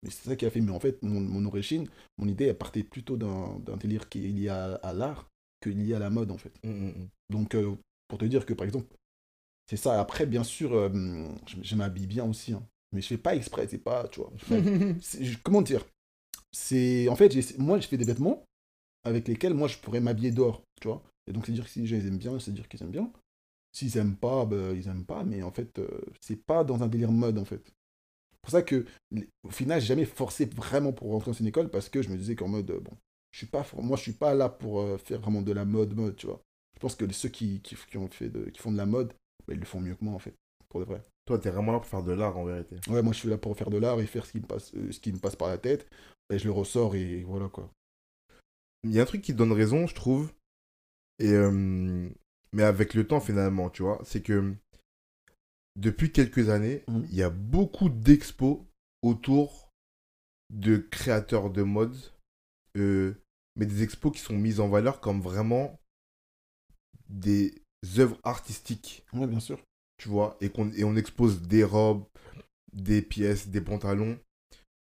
[0.03, 0.59] Mais c'est ça qui a fait.
[0.59, 1.87] Mais en fait, mon, mon origine,
[2.17, 5.29] mon idée, elle partait plutôt d'un, délire qui est lié à, à l'art
[5.61, 6.51] que lié à la mode, en fait.
[7.29, 7.73] Donc, euh,
[8.09, 8.93] pour te dire que, par exemple,
[9.69, 9.97] c'est ça.
[9.97, 10.89] Après, bien sûr, euh,
[11.47, 12.51] je, je m'habille bien aussi.
[12.51, 12.63] hein.
[12.91, 14.31] Mais je fais pas exprès, c'est pas, tu vois.
[15.43, 15.85] comment dire?
[16.51, 18.43] C'est en fait, moi, je fais des vêtements
[19.03, 21.03] avec lesquels moi je pourrais m'habiller dehors, tu vois.
[21.27, 23.11] Et donc c'est dire que si les aime bien, c'est dire qu'ils aiment bien.
[23.71, 25.23] S'ils aiment pas, ben, ils aiment pas.
[25.23, 27.61] Mais en fait, euh, c'est pas dans un délire mode en fait.
[27.65, 28.85] C'est pour ça que
[29.43, 32.17] au final, j'ai jamais forcé vraiment pour rentrer dans une école parce que je me
[32.17, 32.91] disais qu'en mode euh, bon,
[33.31, 35.95] je suis pas, moi je suis pas là pour euh, faire vraiment de la mode
[35.95, 36.41] mode, tu vois.
[36.75, 39.13] Je pense que ceux qui, qui, qui ont fait de, qui font de la mode,
[39.47, 40.35] ben, ils le font mieux que moi en fait,
[40.69, 41.01] pour de vrai.
[41.25, 42.77] Toi, t'es vraiment là pour faire de l'art en vérité.
[42.89, 44.73] Ouais, moi je suis là pour faire de l'art et faire ce qui me passe,
[44.75, 45.87] euh, ce qui me passe par la tête.
[46.31, 47.71] Et je le ressors et voilà quoi.
[48.83, 50.31] Il y a un truc qui te donne raison, je trouve.
[51.19, 52.09] Et euh,
[52.53, 54.53] mais avec le temps, finalement, tu vois, c'est que
[55.75, 57.07] depuis quelques années, Mhm.
[57.09, 58.59] il y a beaucoup d'expos
[59.01, 59.69] autour
[60.49, 61.95] de créateurs de mode,
[62.77, 63.13] euh,
[63.55, 65.79] mais des expos qui sont mises en valeur comme vraiment
[67.09, 67.53] des
[67.97, 69.59] œuvres artistiques, Ouais, bien sûr.
[69.99, 72.05] Tu vois, et, qu'on, et on expose des robes,
[72.73, 74.19] des pièces, des pantalons,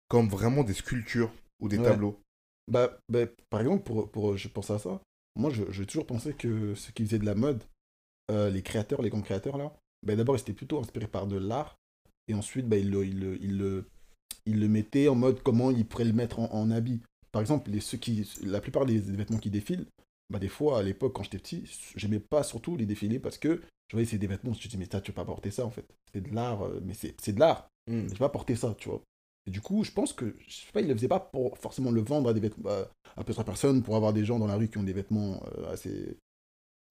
[0.08, 1.84] comme vraiment des sculptures ou des Ouais.
[1.84, 2.20] tableaux.
[2.70, 5.00] Bah, bah, par exemple, pour, pour, je pense à ça.
[5.36, 7.62] Moi, je- j'ai toujours pensé que ceux qui faisaient de la mode,
[8.30, 9.74] euh, les créateurs, les grands créateurs là,
[10.06, 11.76] bah, d'abord ils étaient plutôt inspirés par de l'art,
[12.28, 13.84] et ensuite bah, ils, le, ils, le, ils, le,
[14.46, 17.00] ils le mettaient en mode comment ils pourraient le mettre en, en habit.
[17.32, 19.86] Par exemple, les, ceux qui, la plupart des, des vêtements qui défilent,
[20.32, 21.64] bah, des fois à l'époque quand j'étais petit,
[21.96, 24.78] j'aimais pas surtout les défilés parce que je voyais c'est des vêtements, je me disais
[24.78, 25.86] mais ça, tu peux pas porter ça en fait.
[26.12, 27.68] C'est de l'art, euh, mais c'est de l'art.
[27.88, 28.04] Mm.
[28.04, 29.02] Je vais pas porter ça, tu vois.
[29.46, 31.90] Et du coup, je pense que, je sais pas, il le faisait pas pour forcément
[31.90, 32.86] le vendre à des vêtements, à,
[33.16, 35.70] à plusieurs personnes, pour avoir des gens dans la rue qui ont des vêtements euh,
[35.72, 36.16] assez,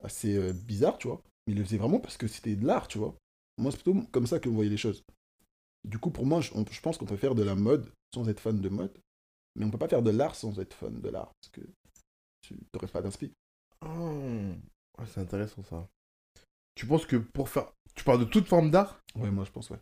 [0.03, 1.21] assez euh, bizarres, tu vois.
[1.47, 3.15] Mais il le faisait vraiment parce que c'était de l'art, tu vois.
[3.57, 5.03] Moi, c'est plutôt comme ça que vous voyez les choses.
[5.87, 8.27] Du coup, pour moi, je, on- je pense qu'on peut faire de la mode sans
[8.29, 8.95] être fan de mode,
[9.55, 11.61] mais on peut pas faire de l'art sans être fan de l'art, parce que
[12.57, 13.33] tu n'aurais pas d'inspi.
[13.81, 15.87] Ah, c'est intéressant ça.
[16.75, 17.71] Tu penses que pour faire.
[17.95, 18.99] Tu parles de toute forme d'art?
[19.15, 19.79] Ouais, moi, je pense, ouais.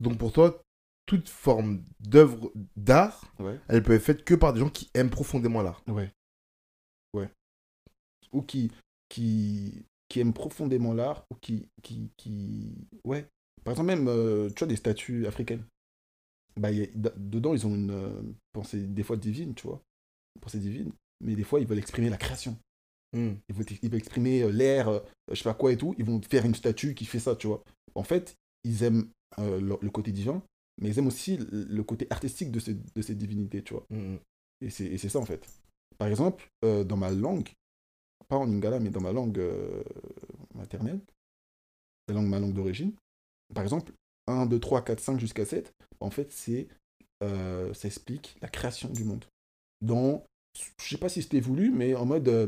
[0.00, 0.62] Donc pour toi,
[1.06, 3.58] toute forme d'œuvre d'art, Ouais.
[3.68, 5.82] elle peut être faite que par des gens qui aiment profondément l'art.
[5.88, 6.10] Ouais.
[7.14, 7.28] Ouais.
[8.32, 8.72] Ou qui,
[9.08, 12.74] qui, qui aiment profondément l'art ou qui, qui, qui.
[13.04, 13.28] Ouais.
[13.64, 15.64] Par exemple, même, euh, tu vois, des statues africaines.
[16.56, 19.82] Bah, a- dedans, ils ont une euh, pensée, des fois divine, tu vois.
[20.36, 20.92] Une pensée divine.
[21.22, 22.56] Mais des fois, ils veulent exprimer la création.
[23.12, 23.34] Hmm.
[23.48, 25.00] Ils veulent, ils veulent exprimer euh, l'air, euh,
[25.30, 25.94] je sais pas quoi et tout.
[25.98, 27.62] Ils vont faire une statue qui fait ça, tu vois.
[27.94, 30.42] En fait, ils aiment euh, le, le côté divin,
[30.80, 33.86] mais ils aiment aussi le, côté artistique de, ces, de cette divinité, tu vois.
[33.90, 34.16] Hmm.
[34.60, 35.46] Et c'est et c'est ça, en fait.
[35.98, 37.50] Par exemple, euh, dans ma langue,
[38.28, 39.82] pas en lingala, mais dans ma langue euh,
[40.54, 41.00] maternelle,
[42.08, 42.92] la langue, ma langue d'origine,
[43.54, 43.92] par exemple,
[44.26, 46.68] 1, 2, 3, 4, 5 jusqu'à 7, en fait, c'est
[47.20, 49.24] ça explique la création du monde.
[49.80, 52.46] Dans, je sais pas si c'était voulu, mais en mode euh,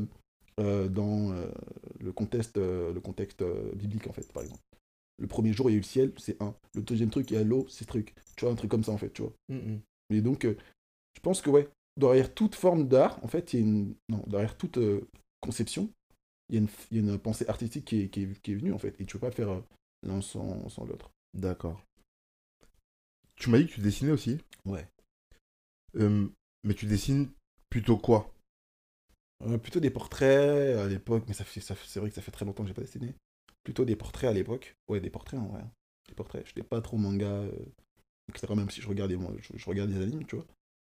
[0.61, 1.47] euh, dans euh,
[2.01, 4.61] le contexte, euh, le contexte euh, biblique, en fait, par exemple.
[5.19, 6.55] Le premier jour, il y a eu le ciel, c'est 1.
[6.75, 8.15] Le deuxième truc, il y a l'eau, c'est truc.
[8.37, 9.33] Tu vois, un truc comme ça, en fait, tu vois.
[9.49, 9.79] Hmm.
[10.11, 10.57] Mais donc, euh,
[11.17, 13.95] je pense que, ouais, derrière toute forme d'art, en fait, il y a une.
[14.09, 15.09] Non, derrière toute euh,
[15.41, 15.89] conception,
[16.49, 18.53] il y, a une, il y a une pensée artistique qui est, qui est, qui
[18.53, 19.01] est venue, en fait.
[19.01, 19.61] Et tu peux pas faire euh,
[20.03, 21.11] l'un sans, sans l'autre.
[21.33, 21.81] D'accord.
[23.37, 24.39] Tu m'as dit que tu dessinais aussi?
[24.65, 24.87] Ouais.
[25.97, 26.27] Euh,
[26.65, 27.29] mais tu dessines
[27.75, 28.33] plutôt quoi?
[29.45, 32.63] Euh, plutôt des portraits à l'époque, mais ça c'est vrai que ça fait très longtemps
[32.63, 33.17] que j'ai pas dessiné.
[33.65, 34.77] Plutôt des portraits à l'époque.
[34.89, 35.65] Ouais, des portraits, en vrai.
[36.09, 36.45] Des portraits.
[36.47, 37.51] Je n'étais pas trop manga, euh,
[38.29, 38.55] etc.
[38.55, 40.47] Même si je regardais, moi, je, je regarde des animes, tu vois.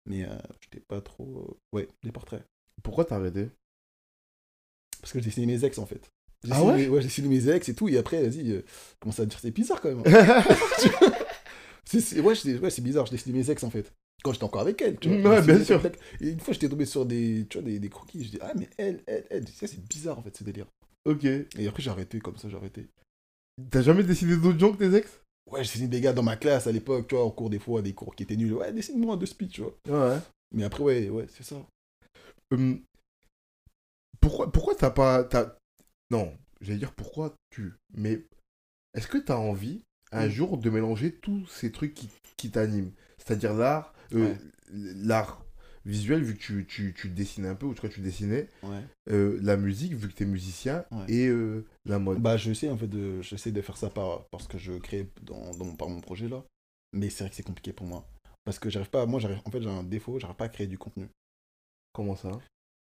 [0.09, 1.47] Mais euh, je n'étais pas trop.
[1.49, 2.43] euh, Ouais, des portraits.
[2.84, 3.47] Pourquoi t'as arrêté?
[4.99, 6.11] Parce que je dessinais mes ex, en fait.
[6.43, 6.75] J'ai Ah ouais?
[6.75, 8.65] mes- Ouais, j'ai dessiné mes ex et tout, et après, vas-y, euh,
[8.99, 10.03] commence à dire, c'est bizarre quand même.
[10.05, 10.43] hein.
[11.86, 13.93] C'est- c'est- ouais, ouais, c'est bizarre, je dessinais mes ex, en fait.
[14.24, 15.32] Quand j'étais encore avec elle, tu vois.
[15.36, 15.82] Ouais, bien sûr.
[16.21, 18.53] Et une fois, j'étais tombé sur des, tu vois, des, des croquis, je dis, ah,
[18.55, 20.65] mais elle, elle, elle, ça, c'est bizarre, en fait, ce délire.
[21.05, 21.26] Ok.
[21.26, 22.88] Et après, j'ai arrêté, comme ça, j'ai arrêté.
[23.69, 25.19] T'as jamais dessiné d'autres gens que tes ex?
[25.51, 27.59] Ouais, j'ai dessiné des gars dans ma classe à l'époque, tu vois, en cours des
[27.59, 28.53] fois, des cours qui étaient nuls.
[28.53, 29.76] Ouais, dessine-moi deux speed, tu vois.
[29.89, 30.17] Ouais.
[30.55, 31.57] Mais après, ouais, ouais, c'est ça.
[32.51, 32.82] Hum,
[34.21, 35.55] pourquoi pourquoi t'as pas t'as...
[36.11, 38.24] non j'allais dire pourquoi tu mais
[38.93, 40.32] est-ce que t'as envie un Mm.
[40.32, 42.91] jour de mélanger tous ces trucs qui, qui t'animent?
[43.17, 44.38] C'est-à-dire l'art Ouais.
[44.72, 45.45] l'art
[45.86, 48.47] visuel vu que tu, tu, tu dessines un peu ou en tout cas tu dessinais
[48.64, 48.82] Ouais.
[49.11, 51.05] euh, la musique vu que t'es musicien Ouais.
[51.09, 54.47] et euh, la mode Bah, j'essaie en fait de, j'essaie de faire ça par, parce
[54.47, 56.43] que je crée dans, dans par mon projet là.
[56.93, 58.07] Mais c'est vrai que c'est compliqué pour moi.
[58.45, 60.68] Parce que j'arrive pas, moi, j'arrive, en fait, j'ai un défaut, j'arrive pas à créer
[60.68, 61.07] du contenu.
[61.93, 62.32] comment ça?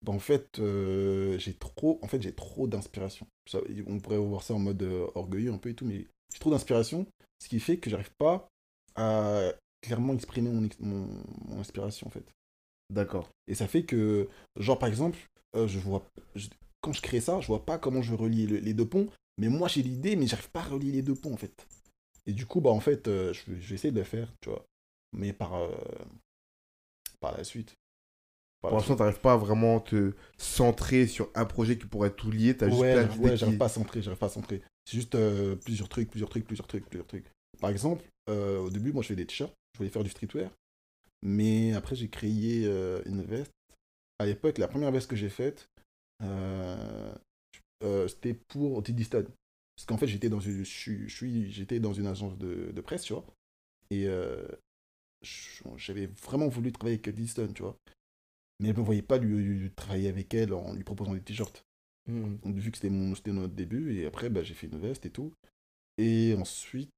[0.04, 3.26] Bah, en fait, euh, j'ai trop, en fait, j'ai trop d'inspiration.
[3.86, 6.50] On pourrait voir ça en mode euh, orgueilleux un peu et tout, mais j'ai trop
[6.50, 7.06] d'inspiration,
[7.40, 8.48] ce qui fait que j'arrive pas
[8.96, 9.52] à
[9.82, 11.06] clairement exprimer mon, ex- mon,
[11.48, 12.24] mon inspiration en fait.
[12.90, 15.18] d'accord Et ça fait que, genre par exemple,
[15.56, 16.48] euh, je vois, je-
[16.80, 19.08] quand je crée ça, je vois pas comment je relie le- les deux ponts,
[19.38, 21.66] mais moi j'ai l'idée, mais j'arrive pas à relier les deux ponts en fait.
[22.26, 24.32] Et du coup, bah en fait, euh, je, vais- je vais essayer de le faire,
[24.40, 24.64] tu vois,
[25.12, 25.68] mais par, euh,
[27.20, 27.74] par la suite.
[28.60, 32.30] Par pour l'instant t'arrives pas à vraiment te centrer sur un projet qui pourrait tout
[32.30, 34.30] lier t'as juste ouais, plein d'idées ouais, j'arrive qui- pas à centrer, j'arrive pas à
[34.30, 34.62] centrer.
[34.84, 35.16] C'est juste
[35.64, 37.26] plusieurs trucs, plusieurs trucs, plusieurs trucs, plusieurs trucs.
[37.60, 40.50] Par exemple, au début, moi je fais des t-shirts, je voulais faire du streetwear,
[41.22, 43.52] mais après j'ai créé euh, une veste.
[44.18, 45.68] À l'époque, la première veste que j'ai faite,
[46.22, 47.14] euh,
[47.82, 49.28] euh, c'était pour Diddy Stud.
[49.74, 53.02] Parce qu'en fait, j'étais dans une, je je j'étais dans une agence de, de presse,
[53.04, 53.24] tu vois,
[53.90, 54.06] et
[55.76, 57.76] j'avais vraiment voulu travailler avec Diddy Stud, tu vois.
[58.60, 61.20] Mais elle ne me voyait pas lui, lui travailler avec elle en lui proposant des
[61.20, 61.64] t-shirts.
[62.06, 62.38] Mhm.
[62.38, 65.06] Donc, vu que c'était mon c'était notre début, et après, bah, j'ai fait une veste
[65.06, 65.32] et tout.
[65.98, 66.90] Et ensuite,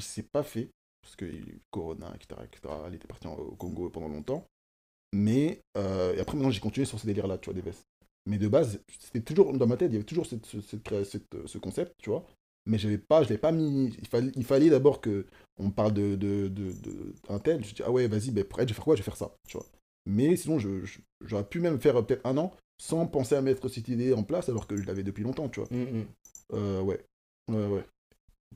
[0.00, 0.70] c'est pas fait,
[1.02, 1.26] parce que
[1.70, 2.84] Corona, etc., etc.
[2.86, 4.46] Elle était partie au Congo pendant longtemps.
[5.14, 7.86] Mais, euh, et après, maintenant, j'ai continué sur ces délires-là, tu vois, des vestes.
[8.26, 11.34] Mais de base, c'était toujours, dans ma tête, il y avait toujours cette, cette cette-
[11.34, 12.26] euh, ce concept, tu vois.
[12.66, 13.94] Mais j'avais pas, je l'ai pas mis.
[13.98, 15.26] Il fallait, il fallait d'abord que
[15.58, 17.64] on parle de, de, de, de un tel.
[17.64, 18.96] Je dis, ah ouais, vas-y, ben, pour je vais faire quoi?
[18.96, 19.66] Je vais faire ça, tu vois.
[20.04, 23.40] Mais sinon, je, je- j'aurais pu même faire euh, peut-être un an sans penser à
[23.40, 25.68] mettre cette idée en place alors que je l'avais depuis longtemps, tu vois.
[25.72, 26.06] Mhm.
[26.52, 27.02] Euh, ouais.
[27.48, 27.84] Ouais, ouais.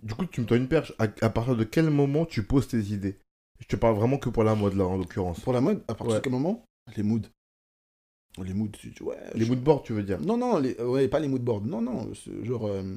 [0.00, 0.92] Du coup, tu me donnes une perche.
[0.98, 3.18] À, à partir de quel moment tu poses tes idées?
[3.60, 5.40] Je te parle vraiment que pour la mode, là, en l'occurrence.
[5.40, 6.18] Pour la mode, à partir Ouais.
[6.18, 6.64] de quel moment?
[6.96, 7.28] Les moods.
[8.42, 9.16] Les moods, tu- ouais.
[9.34, 10.18] Les je- moodboards, tu veux dire?
[10.20, 10.74] Non, non, les...
[10.80, 11.62] ouais, pas les moodboards.
[11.62, 12.10] Non, non,
[12.42, 12.66] genre.
[12.66, 12.96] euh,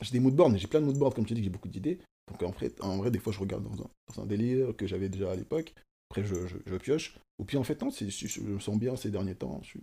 [0.00, 1.98] J'ai des moodboards, mais j'ai plein de moodboards, comme tu dis, que j'ai beaucoup d'idées.
[2.28, 4.86] Donc en vrai, en vrai, des fois, je regarde dans un, dans un délire que
[4.86, 5.74] j'avais déjà à l'époque.
[6.10, 7.16] Après, je, je, je pioche.
[7.38, 9.60] Ou puis en fait, non, je, je me sens bien ces derniers temps.
[9.62, 9.78] Je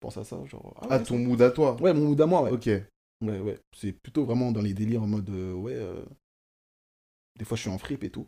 [0.00, 0.74] pense à ça, genre.
[0.82, 2.52] ah Ah, ton mood à toi Ouais, mon mood à moi, ouais.
[2.52, 2.68] Ok.
[3.20, 3.58] Ouais, ouais.
[3.76, 6.04] C'est plutôt vraiment dans les délires en mode, euh, ouais, euh,
[7.38, 8.26] des fois je suis en fripe et tout.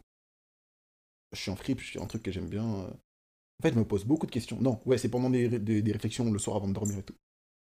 [1.32, 2.66] Je suis en fripe, je suis un truc que j'aime bien.
[2.66, 2.90] euh.
[2.90, 4.60] En fait, je me pose beaucoup de questions.
[4.60, 5.46] Non, ouais, c'est pendant des,
[5.92, 7.14] réflexions le soir avant de dormir et tout.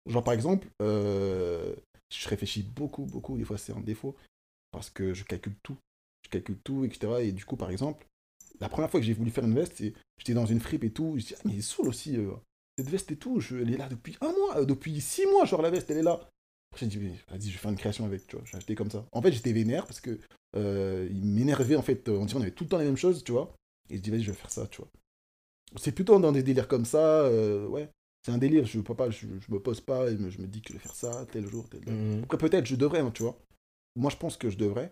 [0.07, 3.37] Genre, par exemple, je réfléchis beaucoup, beaucoup.
[3.37, 4.15] Des fois, c'est un défaut
[4.71, 5.77] parce que je calcule tout.
[6.23, 7.21] Je calcule tout, etc.
[7.21, 8.07] Et du coup, par exemple,
[8.59, 9.81] la première fois que j'ai voulu faire une veste,
[10.17, 11.13] j'étais dans une fripe et tout.
[11.17, 12.17] Je dis, ah, mais il est saoul aussi.
[12.77, 15.61] cette veste et tout, je, elle est là depuis un mois, depuis six mois, genre
[15.61, 16.27] la veste, elle est là.
[16.75, 18.43] Après, j'ai dit, vas-y, je vais faire une création avec, tu vois.
[18.43, 19.05] J'ai acheté comme ça.
[19.13, 20.19] En fait, j'étais vénère parce que
[20.57, 22.09] euh, il m'énervait, en fait.
[22.09, 23.55] On dirait qu'on avait tout le temps les mêmes choses, tu vois.
[23.89, 24.89] Et je dis, vas-y, je vais faire ça, tu vois.
[25.77, 27.89] C'est plutôt dans des délires comme ça, euh, ouais.
[28.25, 30.69] C'est un délire, je, pas, je, je me pose pas et je me dis que
[30.69, 32.23] je vais faire ça tel jour, tel Mhm.
[32.23, 33.39] Après, peut-être, je devrais, hein, tu vois.
[33.95, 34.91] Moi, je pense que je devrais.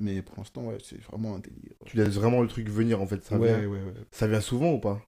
[0.00, 1.74] Mais pour l'instant, ouais, c'est vraiment un délire.
[1.86, 3.22] Tu laisses vraiment le truc venir en fait.
[3.24, 3.94] Ça, ouais, vient, ouais, ouais.
[4.10, 5.00] ça vient souvent ou pas?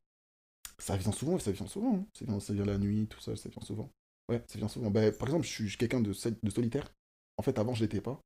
[0.79, 1.97] Ça vient souvent, ça vient souvent.
[1.97, 2.07] hein.
[2.13, 3.91] Ça, vient, ça vient la nuit, tout ça, ça vient souvent.
[4.33, 4.91] Ouais, ça vient souvent.
[4.91, 6.91] Bah, par exemple, je suis, quelqu'un de, sol- de solitaire.
[7.37, 8.19] En fait, avant, je l'étais pas.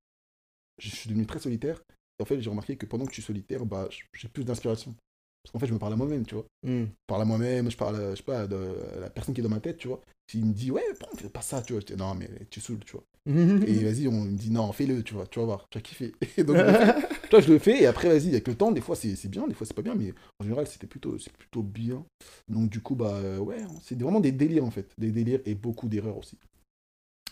[0.79, 1.83] Je suis devenu très solitaire.
[2.19, 4.95] Et en fait, j'ai remarqué que pendant que je suis solitaire, bah, j'ai plus d'inspiration.
[5.43, 6.47] Parce qu'en fait, je me parle à moi-même, tu vois.
[6.63, 6.85] Hmm.
[6.85, 9.51] Je parle à moi-même, je parle, je sais pas, de la personne qui est dans
[9.51, 10.01] ma tête, tu vois.
[10.31, 11.81] S'il me dit, ouais, on fait pas ça, tu vois.
[11.81, 13.05] Je dis, non, mais tu saoules, tu vois.
[13.27, 16.13] Et vas-y, on me dit, non, fais-le, tu vois, tu vas voir, tu vas kiffer.
[16.37, 17.16] Et donc, fais.
[17.31, 19.47] Toi, je le fais, et après, vas-y, avec le temps, des fois, c'est c'est bien,
[19.47, 22.05] des fois, c'est pas bien, mais en général, c'était plutôt, c'est plutôt bien.
[22.49, 24.93] Donc, du coup, bah, euh, ouais, c'est vraiment des délires, en fait.
[24.99, 26.39] Des délires et beaucoup d'erreurs aussi.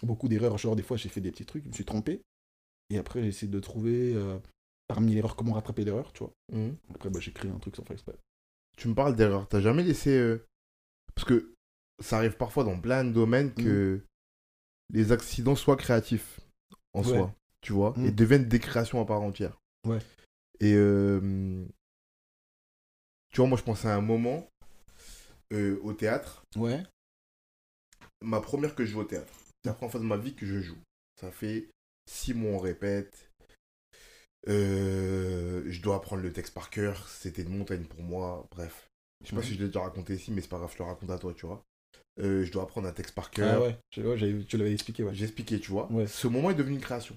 [0.03, 0.59] Beaucoup d'erreurs.
[0.59, 2.21] Genre, des fois, j'ai fait des petits trucs, je me suis trompé.
[2.91, 4.39] Et après, j'ai essayé de trouver, euh,
[4.89, 6.33] parmi l'erreur, comment rattraper l'erreur, tu vois.
[6.53, 6.77] Mhm.
[6.95, 8.15] Après, bah, j'ai créé un truc sans faire exprès.
[8.77, 9.49] Tu me parles d'erreur.
[9.49, 10.11] T'as jamais laissé.
[10.11, 10.45] euh,
[11.15, 11.55] Parce que
[12.03, 14.01] ça arrive parfois dans plein de domaines que
[14.93, 16.41] les accidents soient créatifs
[16.93, 17.09] en Ouais.
[17.09, 19.57] soi, tu vois, et deviennent des créations à part entière.
[19.85, 19.99] Ouais.
[20.61, 21.65] Et euh,
[23.33, 24.49] tu vois, moi je pensais à un moment
[25.53, 26.45] euh, au théâtre.
[26.57, 26.83] Ouais.
[28.23, 29.33] Ma première que je joue au théâtre.
[29.63, 30.79] C'est la première fois de ma vie que je joue.
[31.21, 31.69] Ça fait
[32.07, 33.31] six mois on répète.
[34.47, 37.09] Euh, je dois apprendre le texte par cœur.
[37.09, 38.47] C'était une montagne pour moi.
[38.51, 38.89] Bref.
[39.23, 40.83] Je sais pas si je l'ai déjà raconté ici, mais c'est pas grave, je te
[40.83, 41.65] le raconte à toi, tu vois.
[42.21, 43.63] Euh, je dois apprendre un texte par cœur.
[43.63, 44.03] Ah ouais, tu
[44.59, 45.15] l'avais expliqué, ouais.
[45.15, 45.91] J'ai expliqué, tu vois.
[45.91, 46.07] Ouais.
[46.07, 47.17] Ce moment est devenu une création.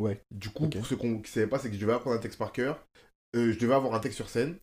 [0.00, 0.20] Ouais.
[0.30, 2.38] Du coup, pour ceux qui ne savaient pas, c'est que je devais apprendre un texte
[2.38, 2.84] par cœur.
[3.36, 4.56] Euh, je devais avoir un texte sur scène.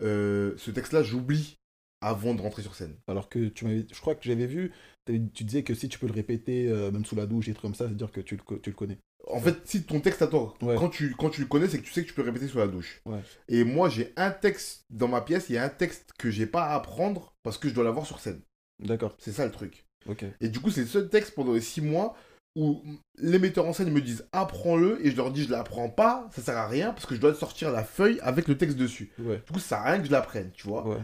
[0.00, 1.56] Euh, ce texte-là, j'oublie
[2.00, 2.96] avant de rentrer sur scène.
[3.06, 4.72] Alors que tu m'avais, je crois que j'avais vu,
[5.06, 7.62] tu disais que si tu peux le répéter, euh, même sous la douche et trucs
[7.62, 8.98] comme ça, c'est-à-dire que tu le, co- tu le connais.
[9.28, 10.74] En fait, si ton texte à toi, Ouais.
[10.76, 12.48] quand, tu, quand tu le connais, c'est que tu sais que tu peux le répéter
[12.48, 13.00] sous la douche.
[13.06, 13.20] Ouais.
[13.48, 16.46] Et moi, j'ai un texte dans ma pièce, il y a un texte que j'ai
[16.46, 18.40] pas à apprendre parce que je dois l'avoir sur scène.
[18.80, 19.84] D'accord, C'est ça le truc.
[20.40, 22.16] Et du coup, c'est le seul texte pendant les six mois
[22.56, 22.82] où
[23.18, 26.42] les metteurs en scène me disent apprends-le et je leur dis je l'apprends pas, ça
[26.42, 29.10] sert à rien parce que je dois sortir la feuille avec le texte dessus.
[29.18, 30.86] Ouais, Du coup, ça sert à rien que je l'apprenne, tu vois.
[30.86, 31.00] ouais,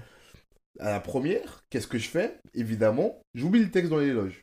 [0.81, 2.39] À la première, qu'est-ce que je fais?
[2.55, 4.43] Évidemment, j'oublie le texte dans les loges.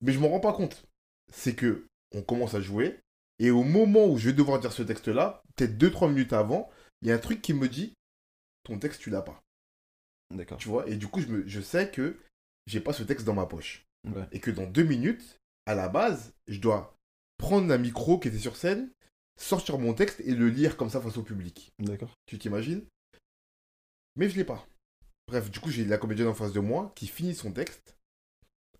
[0.00, 0.84] Mais je m'en rends pas compte.
[1.32, 2.98] C'est que on commence à jouer
[3.38, 6.68] et au moment où je vais devoir dire ce texte-là, peut-être 2-3 minutes avant,
[7.00, 7.94] il y a un truc qui me dit
[8.64, 9.40] ton texte tu l'as pas,
[10.34, 10.58] D'accord.
[10.58, 10.86] tu vois.
[10.88, 12.16] Et du coup, je, me, je sais que
[12.66, 13.84] j'ai pas ce texte dans ma poche.
[14.04, 14.26] Ouais.
[14.32, 16.96] et que dans deux minutes, à la base, je dois
[17.38, 18.90] prendre un micro qui était sur scène,
[19.38, 21.72] sortir mon texte et le lire comme ça face au public.
[21.78, 22.14] D'accord.
[22.26, 22.84] Tu t'imagines?
[24.16, 24.66] Mais je l'ai pas.
[25.28, 27.96] Bref, du coup, j'ai la comédienne en face de moi qui finit son texte.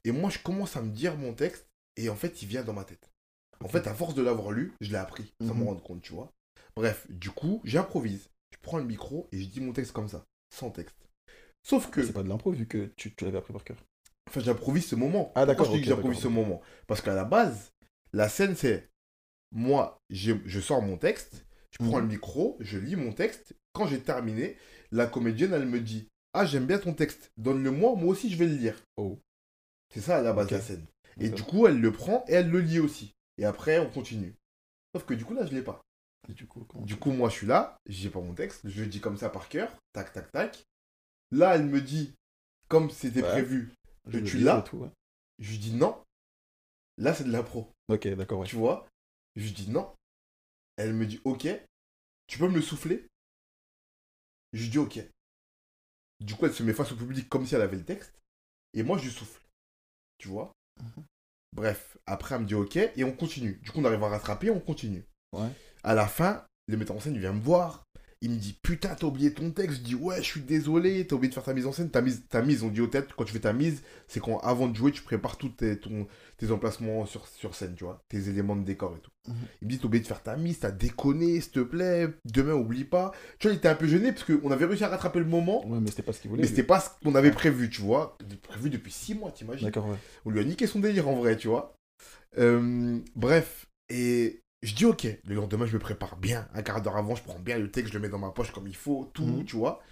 [0.04, 1.66] Et moi, je commence à me dire mon texte
[1.96, 3.10] et en fait, il vient dans ma tête.
[3.60, 5.60] En fait, à force de l'avoir lu, je l'ai appris, sans Mhm.
[5.60, 6.32] me rendre compte, tu vois.
[6.74, 8.28] Bref, du coup, j'improvise.
[8.50, 10.96] Je prends le micro et je dis mon texte comme ça, sans texte.
[11.64, 13.78] Sauf que, C'est pas de l'impro vu que tu, tu l'avais appris par cœur.
[14.32, 15.30] Enfin, j'improvise ce moment.
[15.34, 16.62] Ah, d'accord, Pourquoi je dis que j'improvise ce moment?
[16.86, 17.72] Parce qu'à la base,
[18.14, 18.88] la scène, c'est
[19.54, 22.04] moi, j'ai- je sors mon texte, je prends Mhm.
[22.04, 23.54] le micro, je lis mon texte.
[23.74, 24.56] Quand j'ai terminé,
[24.90, 28.46] la comédienne, elle me dit Ah, j'aime bien ton texte, donne-le-moi, moi aussi je vais
[28.46, 28.82] le lire.
[28.96, 29.18] Oh.
[29.92, 30.86] C'est ça à la base la scène.
[31.20, 33.12] Et du coup, elle le prend et elle le lit aussi.
[33.36, 34.34] Et après, on continue.
[34.94, 35.82] Sauf que du coup, là, je l'ai pas.
[36.30, 39.00] Et du coup, Du moi, je suis là, j'ai pas mon texte, je le dis
[39.00, 40.64] comme ça par cœur, tac, tac, tac.
[41.32, 42.14] Là, elle me dit,
[42.68, 43.28] comme c'était Ouais.
[43.28, 43.70] prévu,
[44.08, 44.90] je tu l'as ouais.
[45.38, 46.02] je lui dis non.
[46.98, 47.72] Là, c'est de l'impro.
[47.88, 48.46] Ok, d'accord, ouais.
[48.46, 48.86] Tu vois
[49.36, 49.94] Je lui dis non.
[50.76, 51.48] Elle me dit ok.
[52.26, 53.06] Tu peux me le souffler?
[54.52, 55.00] Je lui dis ok.
[56.20, 58.14] Du coup, elle se met face au public comme si elle avait le texte.
[58.74, 59.40] Et moi, je lui souffle.
[60.18, 60.52] Tu vois?
[60.80, 61.04] Mhm.
[61.54, 63.58] Bref, après, elle me dit ok et on continue.
[63.62, 65.04] Du coup, on arrive à rattraper, on continue.
[65.32, 65.50] Ouais.
[65.82, 67.84] À la fin, le metteur en scène vient me voir.
[68.24, 69.78] Il me dit putain, t'as oublié ton texte.
[69.78, 71.90] Je dis ouais, je suis désolé, t'as oublié de faire ta mise en scène.
[71.90, 74.38] Ta mise, ta mise on dit au théâtre, quand tu fais ta mise, c'est quand
[74.38, 76.06] avant de jouer, tu prépares tous tes, ton-
[76.36, 79.10] tes emplacements sur, sur scène, tu vois, tes éléments de décor et tout.
[79.28, 79.36] Mhm.
[79.60, 82.08] Il me dit t'as oublié de faire ta mise, t'as déconné, s'il te plaît.
[82.24, 83.10] Demain, oublie pas.
[83.40, 85.66] Tu vois, il était un peu gêné parce qu'on avait réussi à rattraper le moment.
[85.68, 86.42] Ouais, mais c'était pas ce qu'il voulait.
[86.42, 88.16] Mais c'était pas ce qu'on avait prévu, tu vois.
[88.42, 89.66] Prévu depuis six mois, t'imagines.
[89.66, 89.96] D'accord, ouais.
[90.24, 91.74] On lui a niqué son délire en vrai, tu vois.
[92.38, 95.06] Euh, bref, et je dis ok.
[95.24, 96.48] Le lendemain, je me prépare bien.
[96.54, 98.52] Un quart d'heure avant, je prends bien le texte, je le mets dans ma poche
[98.52, 99.44] comme il faut, tout, Mhm.
[99.44, 99.82] tu vois.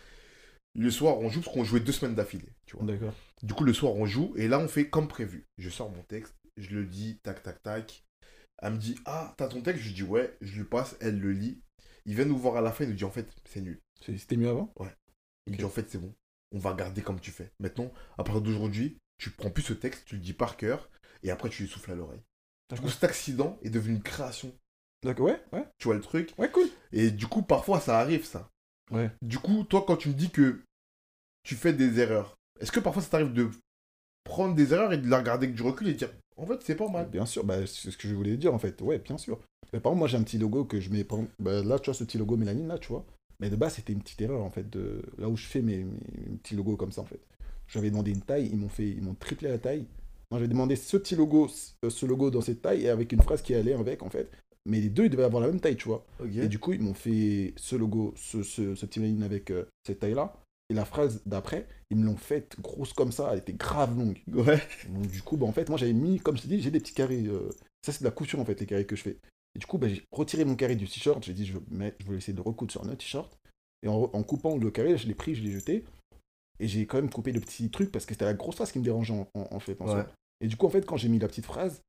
[0.75, 2.87] Le soir, on joue parce qu'on jouait deux semaines d'affilée, tu vois.
[2.87, 3.15] D'accord.
[3.43, 5.47] Du coup, le soir, on joue et là, on fait comme prévu.
[5.59, 8.05] Je sors mon texte, je le dis, tac, tac, tac.
[8.63, 9.83] Elle me dit Ah, t'as ton texte?
[9.83, 11.61] Je lui dis Ouais, je lui passe, elle le lit.
[12.07, 13.81] Il vient nous voir à la fin, il nous dit En fait, c'est nul.
[14.01, 14.73] C'était mieux avant?
[15.47, 15.59] Il me Ok.
[15.59, 16.15] dit En fait, c'est bon.
[16.53, 17.51] On va garder comme tu fais.
[17.59, 20.91] Maintenant, à partir d'aujourd'hui, tu prends plus ce texte, tu le dis par cœur,
[21.23, 22.23] et après tu lui souffles à l'oreille.
[22.73, 24.53] Du coup, cet accident est devenu une création.
[25.03, 25.65] D'accord, ouais, ouais.
[25.79, 26.69] Tu vois le truc Ouais, cool.
[26.93, 28.49] Et du coup, parfois, ça arrive, ça.
[28.91, 29.11] Ouais.
[29.23, 30.61] Du coup, toi, quand tu me dis que
[31.43, 33.51] tu fais des erreurs, est-ce que parfois ça t'arrive de
[34.25, 36.61] prendre des erreurs et de la regarder avec du recul et de dire, en fait,
[36.63, 37.09] c'est pas mal?
[37.09, 38.81] Bien sûr, bah, c'est ce que je voulais dire en fait.
[38.83, 39.39] Ouais, bien sûr.
[39.73, 41.05] Mais par exemple, moi j'ai un petit logo que je mets.
[41.05, 43.05] par exemple, bah, là, tu vois, ce petit logo mélanine là, tu vois.
[43.41, 44.69] Mais de base, c'était une petite erreur en fait.
[44.69, 45.03] De...
[45.19, 47.21] Là où je fais mes, mes petits logos comme ça en fait.
[47.69, 49.87] J'avais demandé une taille, ils m'ont fait, ils m'ont triplé la taille.
[50.31, 53.23] Moi, j'avais demandé ce petit logo, ce ce logo dans cette taille et avec une
[53.23, 54.31] phrase qui allait avec en fait.
[54.67, 56.05] Mais les deux, ils devaient avoir la même taille, tu vois.
[56.45, 59.65] Et du coup, ils m'ont fait ce logo, ce, ce, ce petit mélanine avec euh,
[59.87, 60.37] cette taille-là.
[60.69, 64.19] Et la phrase d'après, ils me l'ont faite grosse comme ça, elle était grave longue.
[64.33, 64.61] Ouais.
[64.89, 66.79] Donc, du coup, bah, en fait, moi, j'avais mis, comme je t'ai dit, j'ai des
[66.79, 67.25] petits carrés.
[67.27, 67.49] euh,
[67.85, 69.17] ça, c'est de la couture, en fait, les carrés que je fais.
[69.57, 71.25] Et du coup, bah, j'ai retiré mon carré du t-shirt.
[71.25, 73.37] J'ai dit, je mettre- je veux essayer de recoudre sur un autre t-shirt.
[73.83, 75.85] Et en, en coupant le carré, je l'ai pris, je l'ai jeté.
[76.61, 78.79] Et j'ai quand même coupé le petit truc parce que c'était la grosse phrase qui
[78.79, 79.81] me dérangeait, en, en- en fait.
[79.81, 80.05] en Ouais.
[80.41, 81.83] Et du coup, en fait, quand j'ai mis la petite phrase,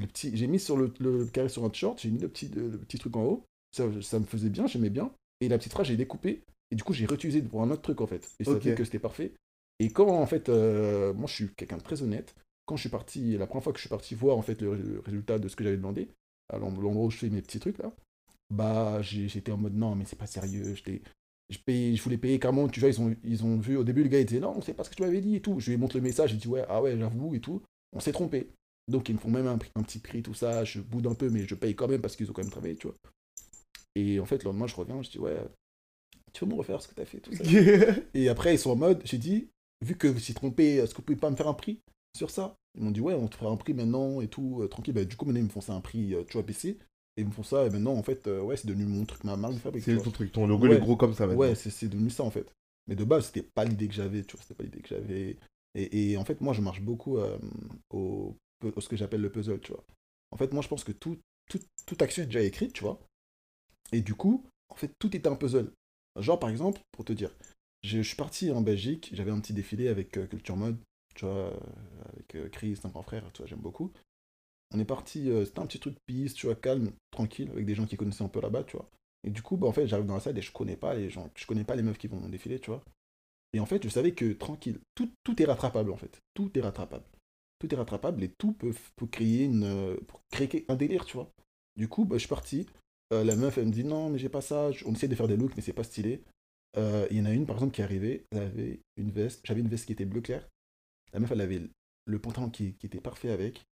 [0.00, 2.48] le petit, j'ai mis sur le, le carré sur un t-shirt, j'ai mis le petit,
[2.48, 3.44] le petit truc en haut.
[3.72, 5.12] Ça, ça me faisait bien, j'aimais bien.
[5.40, 6.42] Et la petite phrase, j'ai découpé.
[6.70, 8.30] Et du coup, j'ai réutilisé pour un autre truc, en fait.
[8.38, 8.62] Et ça Ok.
[8.62, 9.32] fait que c'était parfait.
[9.78, 12.34] Et quand, en fait, euh, moi, je suis quelqu'un de très honnête.
[12.66, 14.76] Quand je suis parti, la première fois que je suis parti voir, en fait, le,
[14.76, 16.08] le résultat de ce que j'avais demandé,
[16.48, 17.92] à l'en- l'endroit où je fais mes petits trucs, là,
[18.50, 20.74] bah, j'étais en mode, non, mais c'est pas sérieux.
[20.74, 21.02] J'étais...
[21.50, 24.02] Je, paye, je voulais payer carrément, tu vois, ils ont, ils ont vu, au début,
[24.02, 25.60] le gars, il disait, non, c'est pas ce que tu m'avais dit et tout.
[25.60, 27.62] Je lui montre le message, il dit, ouais, ah ouais, j'avoue et tout.
[27.92, 28.50] On s'est trompé.
[28.88, 30.64] Donc, ils me font même un, petit prix, tout ça.
[30.64, 32.76] Je boude un peu, mais je paye quand même parce qu'ils ont quand même travaillé,
[32.76, 32.96] tu vois.
[33.94, 35.36] Et en fait, le lendemain, je reviens, je dis, ouais,
[36.32, 37.44] tu veux me refaire ce que t'as fait, tout ça.
[38.14, 39.48] Et après, ils sont en mode, j'ai dit,
[39.84, 41.80] vu que suis trompé, est-ce que vous pouvez pas me faire un prix
[42.16, 42.56] sur ça?
[42.74, 44.94] Ils m'ont dit, ouais, on te fera un prix maintenant et tout, euh, tranquille.
[44.94, 46.78] Bah, du coup, maintenant, ils me font ça un prix, euh, tu vois, baissé.
[47.16, 49.24] Et ils me font ça, et maintenant, en fait, euh, ouais, c'est devenu mon truc,
[49.24, 49.84] ma marque de fabrique.
[49.84, 50.32] C'est ton truc.
[50.32, 51.42] Ton logo, est gros comme ça maintenant.
[51.42, 52.50] Ouais, c'est devenu ça, en fait.
[52.88, 55.36] Mais de base, c'était pas l'idée que j'avais, tu vois, c'était pas l'idée que j'avais.
[55.74, 57.38] Et, et en fait, moi, je marche beaucoup euh,
[57.90, 59.84] au, au- ce que j'appelle le puzzle, tu vois.
[60.30, 61.18] En fait, moi, je pense que tout,
[61.50, 62.98] tout- toute action est déjà écrite, tu vois.
[63.92, 65.72] Et du coup, en fait, tout est un puzzle.
[66.18, 67.34] Genre, par exemple, pour te dire,
[67.82, 70.78] je, je suis parti en Belgique, j'avais un petit défilé avec euh, Culture Mode,
[71.14, 71.56] tu vois, euh,
[72.12, 73.92] avec euh, Chris, un grand frère, tu vois, j'aime beaucoup.
[74.74, 77.74] On est parti, euh, c'était un petit truc piste, tu vois, calme, tranquille, avec des
[77.74, 78.88] gens qui connaissaient un peu là-bas, tu vois.
[79.24, 81.10] Et du coup, bah, en fait, j'arrive dans la salle et je connais pas les
[81.10, 82.82] gens, je connais pas les meufs qui vont défiler, tu vois.
[83.52, 86.20] Et en fait, je savais que tranquille, tout, tout est rattrapable en fait.
[86.34, 87.04] Tout est rattrapable.
[87.58, 91.14] Tout est rattrapable et tout peut, peut créer une, euh, pour créer un délire, tu
[91.14, 91.30] vois.
[91.76, 92.66] Du coup, bah, je suis parti.
[93.12, 94.70] Euh, la meuf, elle me dit non, mais j'ai pas ça.
[94.86, 96.22] On essaie de faire des looks, mais c'est pas stylé.
[97.10, 98.24] Il y en a une, par exemple, qui est arrivée.
[98.30, 99.42] Elle avait une veste.
[99.44, 100.48] J'avais une veste qui était bleu clair.
[101.12, 101.60] La meuf, elle avait
[102.06, 103.66] le pantalon qui était parfait avec,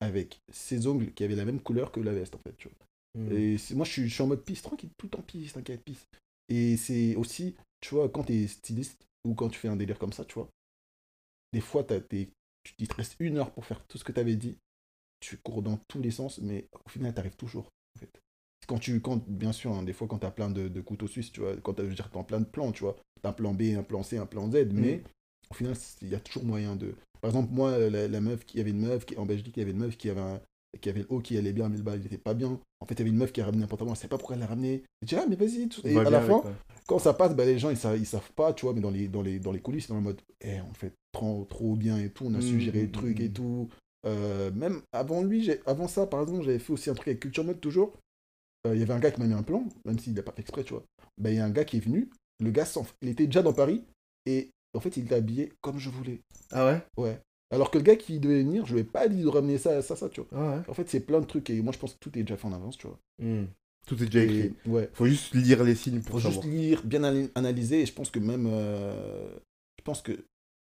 [0.00, 3.22] avec ses ongles qui avaient la même couleur que la veste, en fait, tu vois.
[3.24, 3.32] Mm.
[3.32, 5.82] Et c'est- moi, je suis, je suis en mode piste, tranquille, tout temps piste, t'inquiète,
[5.84, 6.06] piste.
[6.48, 10.12] Et c'est aussi, tu vois, quand t'es styliste ou quand tu fais un délire comme
[10.12, 10.48] ça, tu vois,
[11.52, 12.30] des fois, t'as, t'es-
[12.62, 14.58] tu te reste une heure pour faire tout ce que t'avais dit.
[15.20, 18.20] Tu cours dans tous les sens, mais au final, t'arrives toujours, en fait.
[18.66, 21.32] Quand tu, quand, bien sûr, hein, des fois, quand t'as plein de, de couteaux suisses,
[21.32, 23.32] tu vois, quand t'as, je veux dire, t'as plein de plans, tu vois, t'as un
[23.32, 25.02] plan B, un plan C, un plan Z, mais
[25.50, 26.94] au final, il y a toujours moyen de.
[27.20, 29.62] Par exemple, moi, la, la meuf, qui- avait une meuf qui, en Belgique, il y
[29.62, 30.40] avait une meuf qui avait un,
[30.80, 32.60] qui avait le haut qui allait bien, mais le bas, il était pas bien.
[32.80, 34.18] En fait, il y avait une meuf qui a ramené un pantalon, elle sait pas
[34.18, 34.82] pourquoi elle l'a ramené.
[35.02, 35.68] Je dis, ah, mais vas-y.
[35.68, 36.42] tout- Et à la fin,
[36.86, 38.90] quand ça passe, bah, les gens, ils savent, ils savent pas, tu vois, mais dans
[38.90, 41.98] les, dans les, dans les coulisses, dans le mode, eh, on fait trop, trop bien
[41.98, 43.32] et tout, on a su Mm, gérer le truc et mm.
[43.32, 43.68] tout.
[44.06, 47.44] Euh, même avant lui, avant ça, par exemple, j'avais fait aussi un truc avec Culture
[47.44, 47.96] Mode toujours.
[48.66, 50.32] Euh, Il y avait un gars qui m'a mis un plan, même s'il n'a pas
[50.32, 50.84] fait exprès, tu vois.
[51.18, 52.66] Bah, il y a un gars qui est venu, le gars,
[53.02, 53.84] il était déjà dans Paris,
[54.26, 56.20] et en fait, il habillé comme je voulais.
[56.52, 56.82] Ah ouais?
[56.96, 57.20] Ouais.
[57.50, 59.80] Alors que le gars qui devait venir, je lui ai pas dit de ramener ça,
[59.82, 60.28] ça, ça, tu vois.
[60.32, 60.62] Ah ouais.
[60.68, 62.46] En fait, c'est plein de trucs, et moi, je pense que tout est déjà fait
[62.46, 62.98] en avance, tu vois.
[63.20, 63.44] Mm.
[63.86, 64.54] Tout est déjà Et- écrit.
[64.66, 64.90] ouais.
[64.94, 66.48] Faut juste lire les signes Faut pour juste savoir.
[66.52, 68.46] lire, bien ana- analyser, et je pense que même.
[68.50, 69.28] euh,
[69.78, 70.12] je pense que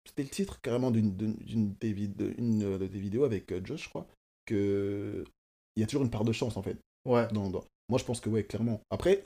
[0.08, 4.08] c'était le titre carrément d'une des, de- euh, des vidéos avec euh, Josh, je crois,
[4.46, 5.24] que.
[5.76, 6.78] Il y a toujours une part de chance, en fait.
[7.06, 7.28] Ouais.
[7.32, 8.82] dans- dans- Moi, je pense que, ouais, clairement.
[8.90, 9.24] Après,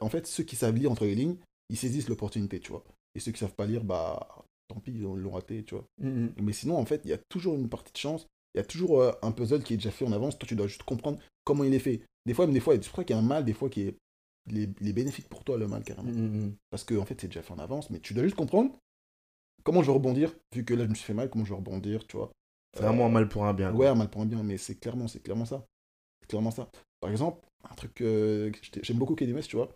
[0.00, 1.36] en fait, ceux qui savent lire entre les lignes,
[1.70, 2.84] ils saisissent l'opportunité, tu vois.
[3.14, 5.84] Et ceux qui savent pas lire, bah, tant pis, ils l'ont raté, tu vois.
[5.98, 6.34] Mm, mm.
[6.42, 8.26] Mais sinon, en fait, il y a toujours une partie de chance.
[8.54, 10.38] Il y a toujours euh, un puzzle qui est déjà fait en avance.
[10.38, 12.02] Toi, tu dois juste comprendre comment il est fait.
[12.26, 13.68] Des fois, même des fois, c'est pour ça qu'il y a un mal, des fois,
[13.68, 13.96] qui est.
[14.50, 16.10] Il est, il est bénéfique pour toi, le mal, carrément.
[16.10, 16.54] Mm.
[16.70, 17.90] Parce que, en fait, c'est déjà fait en avance.
[17.90, 18.74] Mais tu dois juste comprendre
[19.62, 20.34] comment je vais rebondir.
[20.54, 22.32] Vu que là, je me suis fait mal, comment je vais rebondir, tu vois.
[22.74, 23.70] C'est vraiment un mal pour un bien.
[23.70, 23.80] quoi.
[23.80, 25.66] Ouais, un mal pour un bien, mais c'est clairement, c'est clairement ça.
[26.20, 26.70] C'est clairement ça.
[27.00, 29.70] Par exemple, un truc euh, que j'aime beaucoup West, tu vois.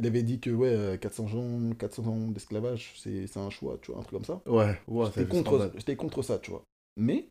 [0.00, 3.92] Il avait dit que ouais, euh, 400 ans, 400 ans d'esclavage, c'est un choix, tu
[3.92, 4.42] vois, un truc comme ça.
[4.46, 6.64] Ouais, ouais, J'étais contre, contre ça, tu vois.
[6.96, 7.28] Mais,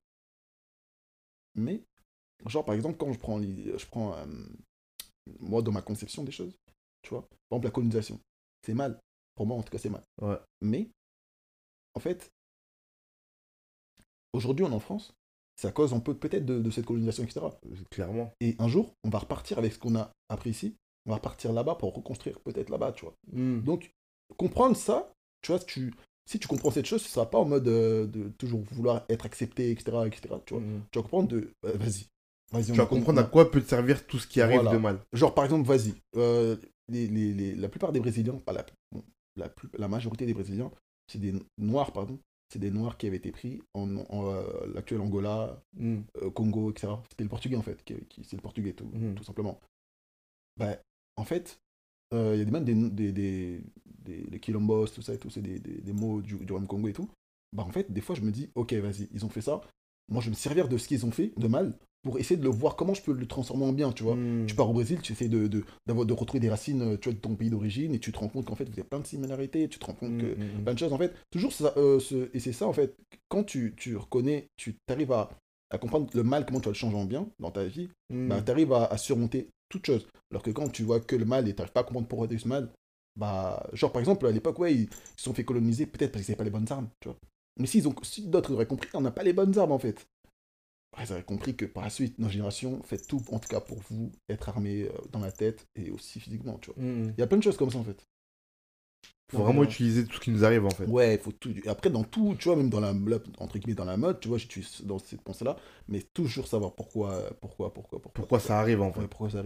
[1.56, 1.84] mais,
[2.48, 4.26] genre par exemple, quand je prends, je prends euh,
[5.40, 6.56] moi dans ma conception des choses,
[7.02, 8.20] tu vois, par exemple la colonisation,
[8.66, 9.00] c'est mal.
[9.36, 10.04] Pour moi, en tout cas, c'est mal.
[10.22, 10.38] Ouais.
[10.62, 10.90] Mais,
[11.94, 12.32] en fait,
[14.34, 15.14] aujourd'hui, on est en France,
[15.56, 17.46] c'est à cause, on peut peut-être de, de cette colonisation, etc.
[17.90, 18.34] Clairement.
[18.40, 20.76] Et un jour, on va repartir avec ce qu'on a appris ici,
[21.06, 23.16] on va repartir là-bas pour reconstruire peut-être là-bas, tu vois.
[23.32, 23.62] Mm.
[23.62, 23.92] Donc,
[24.38, 25.94] comprendre ça, tu vois, tu,
[26.30, 29.26] si tu comprends cette chose, ce sera pas en mode euh, de toujours vouloir être
[29.26, 30.64] accepté, etc., etc., tu vois.
[30.64, 30.86] Mm.
[30.92, 32.08] Tu vas comprendre de, euh, vas-y,
[32.52, 32.66] vas-y.
[32.66, 34.72] Tu vas comprendre à quoi peut te servir tout ce qui arrive Voilà.
[34.72, 35.00] de mal.
[35.14, 36.56] Genre, par exemple, vas-y, euh,
[36.88, 39.04] les, les, les- la plupart des Brésiliens, pas la, bon,
[39.36, 40.72] la, plus- la majorité des Brésiliens,
[41.08, 44.44] c'est des Noirs, pardon, c'est des Noirs qui avaient été pris en, en, euh,
[44.74, 46.02] l'actuel Angola, Mm.
[46.22, 46.94] euh, Congo, etc.
[47.10, 49.60] C'était le Portugais, en fait, qui, qui- c'est le Portugais, tout, tout simplement.
[50.58, 50.78] Bah,
[51.18, 51.60] en fait,
[52.14, 53.62] euh, il y a des même des, des, des,
[54.04, 56.88] des, les quilombos, tout ça et tout, c'est des, des, des mots du, du Congo
[56.88, 57.10] et tout.
[57.54, 59.62] Bah, en fait, des fois, je me dis, ok, vas-y, ils ont fait ça.
[60.10, 62.44] Moi, je vais me servir de ce qu'ils ont fait de mal pour essayer de
[62.44, 64.16] le voir comment je peux le transformer en bien, tu vois.
[64.16, 64.46] Mm.
[64.48, 67.14] Tu pars au Brésil, tu essaies de, de, de retrouver des racines euh, tu vois,
[67.14, 69.06] de ton pays d'origine et tu te rends compte qu'en fait, vous avez plein de
[69.08, 70.64] similarités, tu te rends compte Mm, que mm, mm.
[70.64, 72.96] plein de choses, en fait, toujours ça, euh, ce- et c'est ça, en fait,
[73.30, 75.30] quand tu, tu reconnais, tu arrives à,
[75.70, 77.90] à comprendre le mal, comment tu vas le changer en bien dans ta vie,
[78.28, 80.08] bah, tu arrives à, à surmonter toute chose.
[80.30, 82.28] Alors que quand tu vois que le mal et tu n'arrives pas à comprendre pourquoi
[82.28, 82.70] tu as eu ce mal,
[83.16, 86.32] bah, genre par exemple, à l'époque, ouais, ils se sont fait coloniser peut-être parce qu'ils
[86.32, 87.18] n'avaient pas les bonnes armes, tu vois.
[87.60, 90.08] Mais s'ils ont, si d'autres auraient compris, on n'a pas les bonnes armes, en fait.
[90.94, 93.60] Bah, ils auraient compris que par la suite, nos générations, faites tout, en tout cas
[93.60, 96.84] pour vous, être armés euh, dans la tête et aussi physiquement, tu vois.
[96.84, 97.14] Mm.
[97.18, 98.06] Il y a plein de choses comme ça, en fait.
[99.32, 100.86] Faut vraiment euh, utiliser tout ce qui nous arrive en fait.
[100.88, 101.54] Ouais, il faut tout.
[101.68, 102.94] Après, dans tout, tu vois, même dans la,
[103.40, 105.56] entre guillemets, dans la mode, tu vois, j'utilise dans cette pensée-là,
[105.88, 108.12] mais toujours savoir pourquoi, pourquoi, pourquoi, pourquoi.
[108.22, 109.02] Pourquoi ça arrive en fait.
[109.02, 109.44] Ouais, pourquoi ça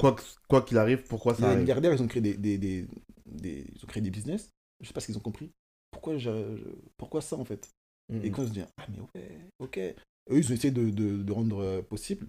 [0.47, 1.61] Quoi qu'il arrive, pourquoi ça arrive.
[1.61, 2.87] milliardaires, ils ont créé des, des, des,
[3.25, 4.49] des- ils ont créé des business.
[4.81, 5.51] Je sais pas ce qu'ils ont compris.
[5.91, 6.63] Pourquoi, je- je-
[6.97, 7.69] pourquoi ça, en fait?
[8.09, 8.19] Mm.
[8.23, 9.77] Et quand ils se disent, ah, mais ouais, ok.
[9.77, 12.27] Eux, ils ont essayé de, de, de rendre euh, possible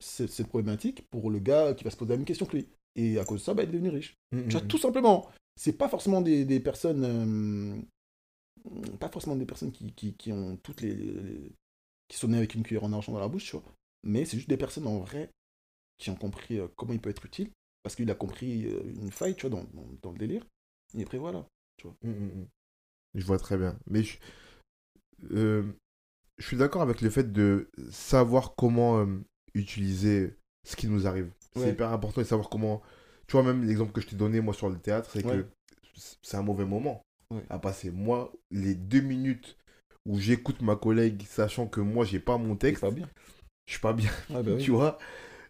[0.00, 2.68] cette, cette problématique pour le gars qui va se poser la même question que lui.
[2.96, 4.16] Et à cause de ça, bah, il est devenu riche.
[4.32, 5.28] Mm, Tu vois, mm, tout simplement.
[5.56, 7.04] C'est pas forcément des, des personnes.
[7.04, 7.82] euh,
[8.98, 11.52] pas forcément des personnes qui, qui, qui ont toutes les, les-
[12.08, 13.64] qui sont nées avec une cuillère en argent dans la bouche, tu vois.
[14.04, 15.30] Mais c'est juste des personnes en vrai
[15.98, 17.50] qui ont compris euh, comment il peut être utile.
[17.82, 20.46] Parce qu'il a compris euh, une faille, tu vois, dans, dans, dans le délire.
[20.96, 21.46] Et après, voilà.
[22.02, 22.46] Mm, mm, mm.
[23.16, 23.78] Je vois très bien.
[23.86, 24.18] Mais je,
[26.38, 29.06] je suis d'accord avec le fait de savoir comment
[29.54, 30.36] utiliser
[30.66, 31.30] ce qui nous arrive.
[31.56, 31.70] C'est Ouais.
[31.70, 32.82] hyper important de savoir comment.
[33.26, 35.38] Tu vois, même l'exemple que je t'ai donné, moi, sur le théâtre, c'est Ouais.
[35.38, 35.46] que
[36.22, 37.02] c'est un mauvais moment
[37.32, 37.42] Ouais.
[37.50, 37.90] à passer.
[37.90, 39.56] Moi, les deux minutes
[40.06, 43.08] où j'écoute ma collègue, sachant que moi, j'ai pas mon texte, pas bien.
[43.66, 44.62] je suis pas bien, Ouais, bah oui.
[44.62, 44.98] tu vois.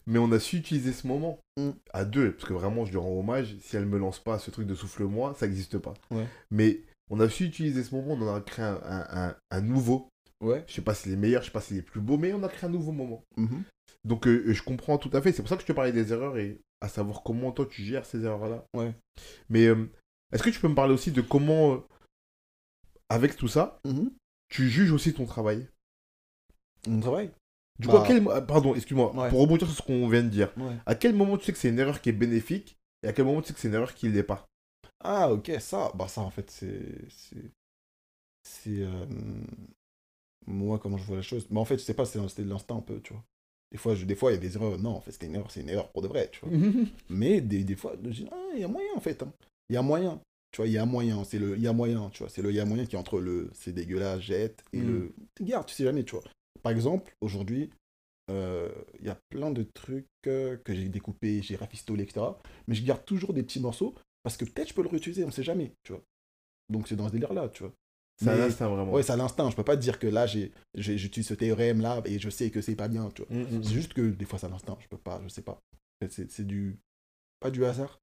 [0.07, 1.71] Mais on a su utiliser ce moment Mm.
[1.93, 3.57] à deux, parce que vraiment, je lui rends hommage.
[3.61, 5.95] Si elle me lance pas ce truc de souffle-moi, ça n'existe pas.
[6.11, 6.27] Ouais.
[6.51, 6.81] Mais
[7.11, 10.09] on a su utiliser ce moment, on en a créé un, un- un- un nouveau.
[10.43, 10.65] Ouais.
[10.69, 12.43] Je sais pas si les meilleurs, je sais pas si les plus beaux, mais on
[12.45, 13.23] a créé un nouveau moment.
[13.37, 13.65] Mhm.
[14.07, 15.33] Donc euh, je comprends tout à fait.
[15.33, 17.83] C'est pour ça que je te parlais des erreurs et à savoir comment toi tu
[17.83, 18.65] gères ces erreurs-là.
[18.75, 18.95] Ouais.
[19.49, 19.91] Mais euh,
[20.33, 21.79] est-ce que tu peux me parler aussi de comment, euh,
[23.09, 24.11] avec tout ça, Mhm.
[24.49, 25.69] tu juges aussi ton travail?
[26.87, 27.31] Mon travail?
[27.79, 27.95] Du Bah.
[27.95, 29.29] coup, à quel mo- ah, pardon, excuse-moi, Ouais.
[29.29, 30.77] pour rebondir sur ce qu'on vient de dire, Ouais.
[30.87, 33.25] à quel moment tu sais que c'est une erreur qui est bénéfique et à quel
[33.25, 34.47] moment tu sais que c'est une erreur qui ne l'est pas?
[35.01, 37.09] Ah, ok, ça, bah ça, en fait, c'est.
[38.43, 38.87] C'est.
[40.47, 41.47] Moi, comment je vois la chose.
[41.51, 43.25] Mais en fait, je sais pas, c'est- c'était de l'instinct un peu, tu vois.
[43.73, 44.79] Des fois, je- des fois, il y a des erreurs.
[44.79, 46.51] Non, en fait, c'était une erreur, c'est une erreur pour de vrai, tu vois.
[47.11, 49.23] Mais des, des fois, je dis, ah, il y a moyen, en fait.
[49.23, 49.33] hein.
[49.69, 50.21] Il y a moyen.
[50.53, 51.25] Tu vois, il y a moyen.
[51.25, 52.29] C'est le il y a moyen, tu vois.
[52.29, 54.87] C'est le il y a moyen qui est entre le c'est dégueulasse, jette et Mm.
[54.87, 55.15] le.
[55.41, 56.25] Garde, tu sais jamais, tu vois.
[56.63, 57.71] Par exemple, aujourd'hui,
[58.31, 62.39] euh, il y a plein de trucs euh, que j'ai découpés, j'ai rafistolé, etc.
[62.69, 65.31] Mais je garde toujours des petits morceaux parce que peut-être je peux le réutiliser, on
[65.31, 66.03] sait jamais, tu vois.
[66.71, 67.73] Donc c'est dans ce délire-là, tu vois.
[68.19, 68.93] C'est un instinct vraiment.
[68.93, 69.51] Ouais, c'est à l'instinct.
[69.51, 70.27] Je peux pas te dire que là,
[70.75, 73.37] j'utilise ce théorème là et je sais que c'est pas bien, tu vois.
[73.37, 74.79] Mm, mm, C'est juste que des fois, c'est l'instinct.
[74.81, 75.61] Je peux pas, je sais pas.
[76.09, 76.79] C'est, c'est du.
[77.41, 78.01] Pas du hasard,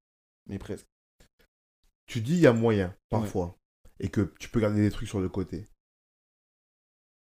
[0.48, 0.86] mais presque.
[2.06, 3.56] Tu dis il y a moyen, parfois,
[3.98, 5.66] et que tu peux garder des trucs sur le côté.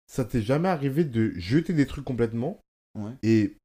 [0.08, 2.60] Ça t'est jamais arrivé de jeter des trucs complètement
[2.96, 3.12] Ouais.
[3.22, 3.56] et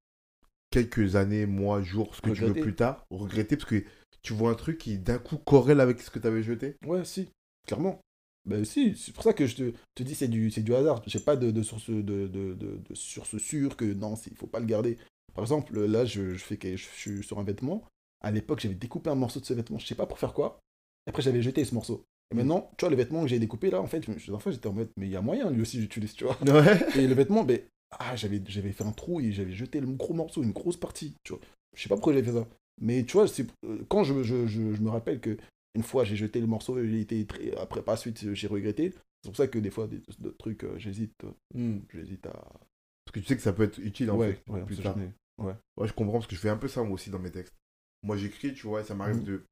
[0.70, 3.83] quelques années, mois, jours, ce que tu veux plus tard, regretter parce que
[4.20, 6.77] tu vois un truc qui d'un coup corrèle avec ce que tu avais jeté?
[6.85, 7.31] Ouais, si,
[7.66, 8.01] clairement.
[8.47, 11.03] Ben si, c'est pour ça que je te, te dis c'est du, c'est du hasard.
[11.07, 14.61] J'ai pas de, de source de, de, de, source sûre que non, il faut pas
[14.61, 14.99] le garder.
[15.34, 17.84] Par exemple, là, je, je fais que je, suis sur un vêtement.
[18.20, 19.78] À l'époque, j'avais découpé un morceau de ce vêtement.
[19.78, 20.61] Je sais pas pour faire quoi.
[21.07, 22.05] Après, j'avais jeté ce morceau.
[22.30, 24.53] Et maintenant, tu vois, le vêtement que j'ai découpé là, en fait, je, en fait,
[24.53, 26.38] j'étais en mode, mais il y a moyen, lui aussi, j'utilise, tu vois.
[26.47, 26.99] Ouais.
[26.99, 27.61] Et le vêtement, ben,
[27.99, 31.14] ah, j'avais, j'avais fait un trou et j'avais jeté le gros morceau, une grosse partie,
[31.22, 31.42] tu vois.
[31.76, 32.47] Je sais pas pourquoi j'avais fait ça.
[32.80, 35.36] Mais tu vois, c'est, euh, quand je, je, je, je me rappelle que
[35.75, 38.93] une fois j'ai jeté le morceau, il était très, après par la suite j'ai regretté.
[39.22, 40.03] C'est pour ça que des fois, des,
[40.39, 41.79] trucs, euh, j'hésite, euh, Mm.
[41.95, 42.33] j'hésite à.
[42.33, 44.53] Parce que tu sais que ça peut être utile en ouais, fait.
[44.53, 44.97] ouais, plus tard.
[44.97, 45.12] jamais.
[45.39, 45.55] Ouais,
[45.89, 47.55] je comprends parce que je fais un peu ça moi aussi dans mes textes.
[48.03, 49.25] Moi j'écris, tu vois, et ça m'arrive Mhm.
[49.25, 49.45] de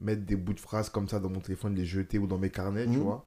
[0.00, 2.50] mettre des bouts de phrases comme ça dans mon téléphone, les jeter ou dans mes
[2.50, 3.02] carnets, tu Mhm.
[3.02, 3.24] vois.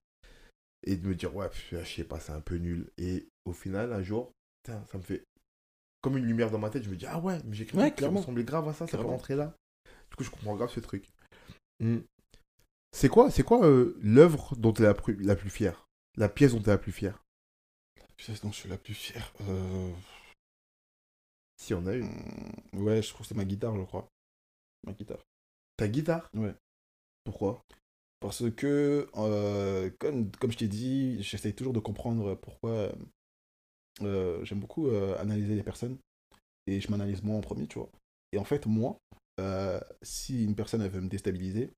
[0.86, 2.90] et de me dire, ouais, je sais pas, c'est un peu nul.
[3.00, 4.32] Et au final, un jour,
[4.66, 5.24] ça me fait
[6.02, 6.84] comme une lumière dans ma tête.
[6.84, 9.04] Je me dis, ah ouais, mais j'ai écrit ça ressemblait grave à ça, ça peut
[9.04, 9.56] rentrer là.
[10.12, 11.10] Du coup, je comprends grave ce truc.
[11.80, 11.98] Hmm.
[12.92, 15.88] C'est quoi, c'est quoi euh, l'œuvre dont tu es la plus, la plus fière?
[16.16, 17.24] La pièce dont tu es la plus fière?
[18.00, 19.94] La pièce dont je suis la plus fière euh...
[21.60, 22.04] Si on a eu.
[22.04, 24.08] Hmm, ouais, je trouve que c'est ma guitare, je crois.
[24.86, 25.26] Ma guitare.
[25.76, 26.30] Ta guitare?
[26.34, 26.56] Ouais.
[27.24, 27.64] Pourquoi?
[28.20, 32.92] Parce que, euh, comme, comme je t'ai dit, j'essaye toujours de comprendre pourquoi
[34.00, 35.98] j'aime beaucoup analyser les personnes.
[36.68, 37.90] Et je m'analyse moi en premier, tu vois.
[38.32, 39.00] Et en fait, moi,
[40.02, 41.70] si une personne elle veut me déstabiliser, il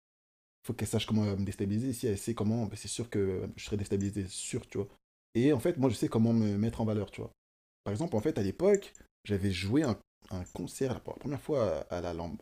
[0.69, 1.93] faut qu'elle sache comment me déstabiliser.
[1.93, 4.87] Si elle sait comment, ben, c'est sûr que je serai déstabilisé, sûr, tu vois.
[5.33, 7.31] Et en fait, moi, je sais comment me mettre en valeur, tu vois.
[7.83, 8.93] Par exemple, en fait, à l'époque,
[9.23, 9.99] j'avais joué un,
[10.29, 12.39] un, concert pour la première fois à, la lampe,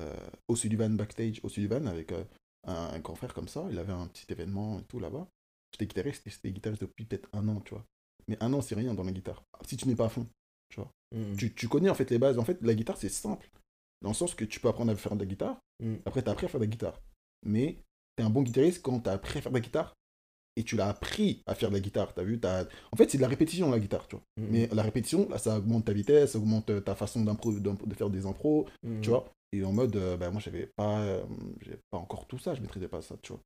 [0.00, 2.24] euh, au Sullivan backstage, au Sullivan, avec euh,
[2.64, 3.64] un, grand frère comme ça.
[3.70, 5.28] Il avait un petit événement et tout là-bas.
[5.72, 7.84] J'étais guitariste, j'étais guitariste depuis peut-être un an, tu vois.
[8.26, 9.44] Mais un an, c'est rien dans la guitare.
[9.68, 10.26] Si tu n'es pas à fond,
[10.68, 10.90] tu vois.
[11.12, 11.36] Mm.
[11.36, 12.38] Tu, tu, connais en fait les bases.
[12.38, 13.48] En fait, la guitare, c'est simple.
[14.02, 15.56] Dans le sens que tu peux apprendre à faire de la guitare.
[15.82, 15.94] Mm.
[16.04, 17.00] Après, tu as appris à faire de la guitare.
[17.44, 17.78] Mais
[18.16, 19.94] tu es un bon guitariste quand tu as appris à faire de la guitare
[20.56, 22.12] et tu l'as appris à faire de la guitare.
[22.16, 22.66] As vu as...
[22.92, 24.24] En fait, c'est de la répétition, la guitare, tu vois.
[24.38, 24.50] Mm-hmm.
[24.50, 28.26] Mais la répétition, là, ça augmente ta vitesse, ça augmente ta façon de faire des
[28.26, 29.08] impros, tu mm-hmm.
[29.08, 29.32] vois.
[29.52, 31.24] Et en mode, euh, bah, moi, j'avais pas, euh,
[31.90, 33.42] pas encore tout ça, je maîtrisais pas ça, tu vois.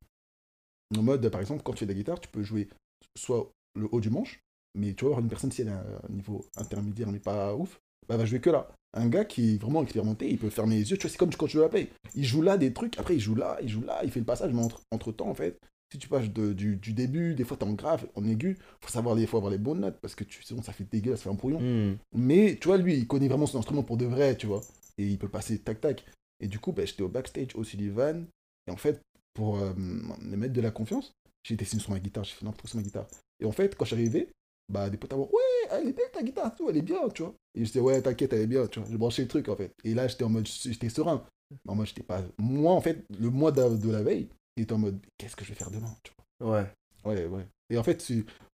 [0.96, 2.68] En mode, par exemple, quand tu fais de la guitare, tu peux jouer
[3.16, 4.40] soit le haut du manche,
[4.76, 8.14] mais tu vois, une personne, si elle a un niveau intermédiaire, mais pas ouf, bah,
[8.14, 8.68] elle va jouer que là.
[8.96, 11.32] Un gars qui est vraiment expérimenté, il peut fermer les yeux, tu vois, c'est comme
[11.34, 11.88] quand tu veux la paye.
[12.14, 14.26] Il joue là des trucs, après il joue là, il joue là, il fait le
[14.26, 15.60] passage, mais entre, entre temps, en fait,
[15.92, 19.26] si tu passes du, début, des fois t'es en grave, en aigu, faut savoir les,
[19.26, 21.34] faut avoir les bonnes notes parce que tu, sinon ça fait dégueulasse, ça fait un
[21.34, 21.60] brouillon.
[21.60, 21.96] Hmm.
[22.14, 24.62] Mais tu vois, lui, il connaît vraiment son instrument pour de vrai, tu vois.
[24.98, 26.04] Et il peut passer tac tac.
[26.40, 28.26] Et du coup, ben, j'étais au backstage au Sullivan.
[28.66, 29.00] Et en fait,
[29.34, 31.12] pour euh, me mettre de la confiance,
[31.44, 33.06] j'ai dessiné sur ma guitare, j'ai fait n'importe sur ma guitare.
[33.40, 34.28] Et en fait, quand j'arrivais,
[34.68, 37.08] bah, des potes à moi, ouais, elle est belle ta guitare, tout, elle est bien,
[37.10, 37.34] tu vois.
[37.56, 38.88] Et je disais, ouais, t'inquiète, elle est bien, tu vois.
[38.90, 39.72] J'ai branché le truc, en fait.
[39.82, 41.24] Et là, j'étais en mode, j'étais serein.
[41.64, 42.22] Mais moi, j'étais pas.
[42.38, 44.28] Moi, en fait, le mois de la veille,
[44.62, 46.54] était en mode qu'est-ce que je vais faire demain tu vois.
[46.54, 46.66] Ouais.
[47.04, 47.46] Ouais, ouais.
[47.70, 48.04] Et en fait,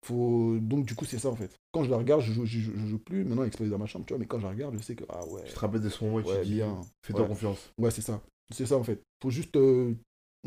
[0.05, 0.57] faut...
[0.59, 1.55] donc du coup, c'est ça en fait.
[1.71, 3.23] Quand je la regarde, je joue, je, joue plus.
[3.23, 4.19] Maintenant, elle explose dans ma chambre, tu vois.
[4.19, 5.43] Mais quand je la regarde, je sais que ah ouais.
[5.45, 6.81] Tu te rappelles de ce moment où tu dis bien.
[7.05, 7.71] fais-toi confiance.
[7.77, 8.21] Ouais, c'est ça.
[8.51, 9.01] C'est ça en fait.
[9.21, 9.55] Faut juste.
[9.55, 9.93] Euh,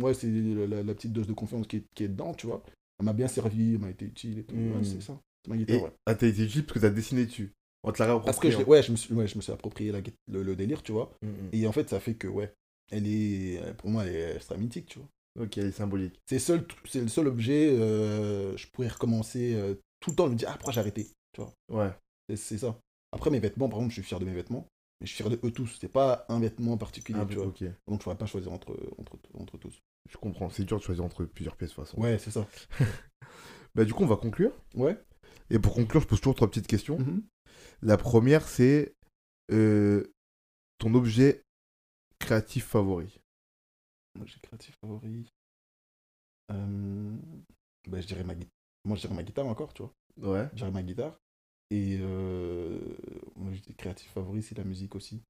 [0.01, 2.63] ouais, c'est la, petite dose de confiance qui est, qui est dedans, tu vois.
[2.99, 4.57] Elle m'a bien servi, elle m'a été utile et tout.
[4.57, 4.83] Hmm.
[4.83, 5.21] c'est ça.
[5.49, 5.93] Ma guitare, ouais.
[6.07, 7.53] Ah, t'as été utile parce que t'as dessiné dessus.
[7.85, 9.91] On te l'a Parce que je, ouais, je me suis, ouais, je me suis approprié
[9.91, 11.13] la, le, délire, tu vois.
[11.23, 11.49] Hmm, hmm.
[11.53, 12.53] Et en fait, ça fait que, ouais,
[12.91, 13.61] elle est.
[13.79, 15.09] Pour moi, elle est extra mythique, tu vois.
[15.41, 16.21] Ok, elle est symbolique.
[16.27, 20.37] C'est, seul, le seul objet, euh, je pourrais recommencer euh, tout le temps, je me
[20.37, 21.91] dire, ah, pourquoi j'ai arrêté Tu vois Ouais.
[22.37, 22.79] C'est, ça.
[23.13, 24.67] Après, mes vêtements, par exemple, je suis fier de mes vêtements,
[25.01, 25.79] mais je suis fier de eux tous.
[25.81, 27.47] C'est pas un vêtement particulier, ah, tu vois.
[27.47, 29.81] Donc, je pourrais pas choisir entre, entre, entre tous.
[30.11, 32.01] Je comprends, c'est dur de choisir entre plusieurs pièces de toute façon.
[32.01, 32.47] Ouais, c'est ça.
[33.75, 34.53] bah, du coup, on va conclure.
[34.75, 34.99] Ouais.
[35.49, 36.99] Et pour conclure, je pose toujours trois petites questions.
[36.99, 37.23] Mm-hmm.
[37.83, 38.95] La première, c'est
[39.51, 40.15] euh,
[40.79, 41.43] ton objet
[42.21, 43.21] créatif favori.
[44.21, 45.27] Objet créatif favori.
[46.53, 47.17] Euh,
[47.89, 48.35] bah, je dirais ma
[48.85, 49.93] Moi, je dirais ma guitare encore, tu vois.
[50.17, 50.49] Ouais.
[50.53, 51.19] Je dirais ma guitare.
[51.71, 52.79] Et euh,
[53.35, 55.23] moi, je dis créatif favori, c'est la musique aussi.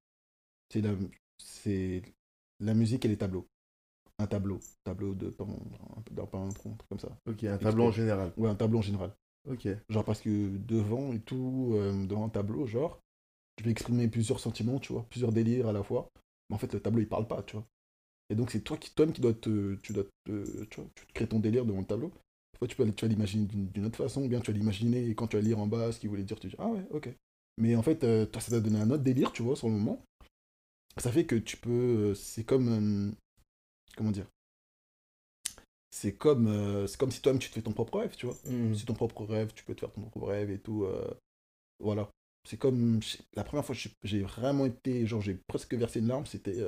[0.68, 0.90] C'est la,
[1.38, 2.02] c'est
[2.60, 3.46] la musique et les tableaux.
[4.18, 4.60] Un tableau.
[4.84, 5.30] Tableau de
[6.10, 7.16] d'un peintre, un truc comme ça.
[7.26, 8.32] Ok, un tableau en général.
[8.36, 9.14] Ouais, un tableau en général.
[9.48, 9.68] Ok.
[9.88, 13.00] Genre parce que devant et tout, euh, devant un tableau, genre,
[13.58, 16.10] je vais exprimer plusieurs sentiments, tu vois, plusieurs délires à la fois.
[16.48, 17.66] Mais en fait, le tableau, il parle pas, tu vois.
[18.30, 21.06] Et donc, c'est toi qui, toi qui dois te, tu dois te, tu, vois, tu
[21.14, 22.12] crées ton délire devant le tableau.
[22.58, 25.14] Fois, tu, peux, tu vas l'imaginer d'une autre façon, ou bien tu vas l'imaginer et
[25.14, 27.10] quand tu vas lire en bas ce qu'il voulait dire, tu dis ah ouais, ok.
[27.58, 29.74] Mais en fait, euh, toi, ça t'a donné un autre délire, tu vois, sur le
[29.74, 30.04] moment.
[30.98, 31.70] Ça fait que tu peux.
[32.10, 33.14] Euh, c'est comme.
[33.96, 34.26] Comment dire
[35.94, 38.34] C'est comme, c'est comme si toi-même tu te fais ton propre rêve, tu vois.
[38.46, 38.74] Mmh.
[38.74, 40.86] Si ton propre rêve, tu peux te faire ton propre rêve et tout.
[41.78, 42.08] voilà.
[42.48, 43.00] C'est comme.
[43.36, 45.06] La première fois que j'ai vraiment été.
[45.06, 46.58] Genre, j'ai presque versé une larme, c'était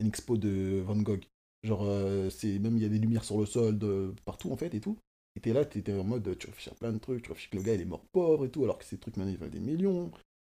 [0.00, 1.24] une expo de Van Gogh.
[1.62, 4.56] Genre, euh, c'est même il y a des lumières sur le sol de partout en
[4.56, 4.96] fait et tout.
[5.34, 7.56] Et t'es là, t'étais en mode, tu réfléchis à plein de trucs, tu réfléchis que
[7.56, 9.50] le gars il est mort pauvre et tout, alors que ces trucs maintenant ils valent
[9.50, 10.10] des millions.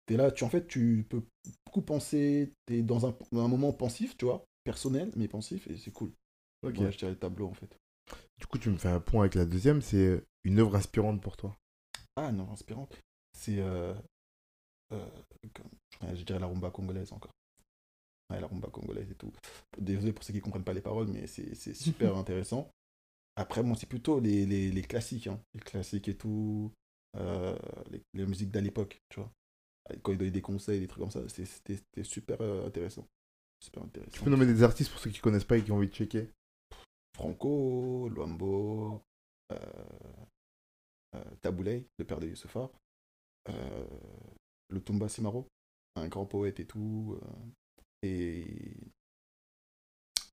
[0.05, 1.21] T'es là, tu en fait, tu peux
[1.65, 5.91] beaucoup penser, t'es dans un, un moment pensif, tu vois, personnel mais pensif et c'est
[5.91, 6.11] cool.
[6.63, 6.75] Ok.
[6.75, 7.77] je dirais le tableau en fait.
[8.39, 11.37] Du coup, tu me fais un point avec la deuxième, c'est une œuvre inspirante pour
[11.37, 11.55] toi.
[12.15, 12.97] Ah, une œuvre inspirante.
[13.37, 13.59] C'est.
[13.59, 13.93] Euh,
[14.93, 15.05] euh,
[16.13, 17.31] je dirais la rumba congolaise encore
[18.39, 19.31] la rumba congolaise et tout.
[19.77, 22.71] Désolé pour ceux qui ne comprennent pas les paroles, mais c'est super intéressant.
[23.35, 25.39] Après, bon, c'est plutôt les, les, les classiques, hein.
[25.53, 26.71] les classiques et tout,
[27.17, 27.57] euh,
[27.89, 29.31] les, les, musiques d'à l'époque, tu vois.
[30.03, 33.07] Quand ils donnaient des conseils, des trucs comme ça, c'était super euh, intéressant.
[33.63, 34.11] Super intéressant.
[34.11, 35.93] Tu peux nommer des artistes pour ceux qui connaissent pas et qui ont envie de
[35.93, 36.29] checker
[37.21, 38.99] Franco, Luambo,
[39.51, 39.55] euh,
[41.13, 42.71] euh, Taboulay, le père de Yusufa,
[43.47, 43.87] euh,
[44.69, 45.47] le Tumba Simaro,
[45.97, 47.27] un grand poète et tout, euh,
[48.01, 48.75] et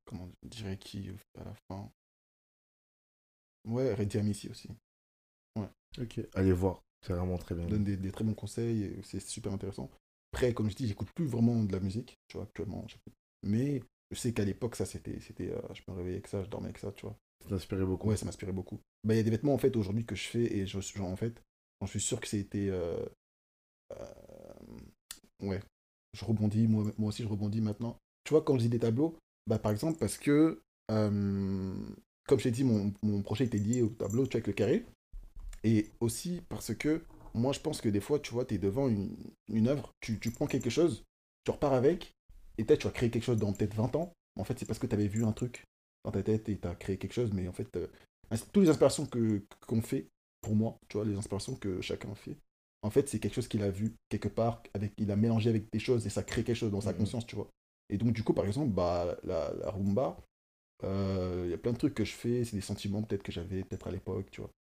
[0.07, 1.93] comment je dirais qui à la fin?
[3.67, 4.71] Ouais, Redi Amissi aussi.
[6.01, 7.67] Ok, allez voir, c'est vraiment très bien.
[7.67, 9.91] donne des, des très bons conseils, c'est super intéressant.
[10.33, 12.87] Après, comme je dis, j'écoute plus vraiment de la musique, tu vois, actuellement.
[13.43, 16.49] Mais je sais qu'à l'époque, ça, c'était, c'était, euh, je me réveillais avec ça, je
[16.49, 17.17] dormais avec ça, tu vois.
[17.43, 18.09] Ça t'inspirait beaucoup.
[18.09, 18.81] Ouais, ça m'inspirait beaucoup.
[19.05, 21.09] Bah, il y a des vêtements, en fait, aujourd'hui, que je fais, et je, genre,
[21.09, 21.43] en fait,
[21.81, 22.69] j'en suis sûr que c'était...
[22.71, 23.05] euh,
[23.93, 24.05] euh,
[25.41, 25.61] ouais,
[26.15, 27.99] je rebondis, moi, moi aussi, je rebondis maintenant.
[28.25, 32.51] Tu vois, quand je dis des tableaux, bah, par exemple, parce que, comme je t'ai
[32.51, 34.85] dit, mon, mon projet était lié au tableau, tu vois, avec le carré.
[35.65, 37.03] Et aussi parce que
[37.35, 39.17] moi, je pense que des fois, tu vois, tu es devant une,
[39.49, 41.05] une œuvre, tu, tu prends quelque chose,
[41.45, 42.15] tu repars avec,
[42.59, 44.13] et peut-être tu vas créer quelque chose dans peut-être 20 ans.
[44.39, 45.65] En fait, c'est parce que tu avais vu un truc
[46.05, 47.87] dans ta tête et tu as créé quelque chose, mais en fait, euh,
[48.53, 50.09] toutes les inspirations que qu'on fait,
[50.41, 52.37] pour moi, tu vois, les inspirations que chacun fait,
[52.83, 55.71] en fait, c'est quelque chose qu'il a vu quelque part, avec, il a mélangé avec
[55.73, 56.99] des choses et ça crée quelque chose dans sa Mhm.
[56.99, 57.49] conscience, tu vois.
[57.91, 60.17] Et donc, du coup, par exemple, bah, la, la rumba,
[60.85, 63.33] euh, il y a plein de trucs que je fais, c'est des sentiments peut-être que
[63.33, 64.51] j'avais peut-être à l'époque, tu vois.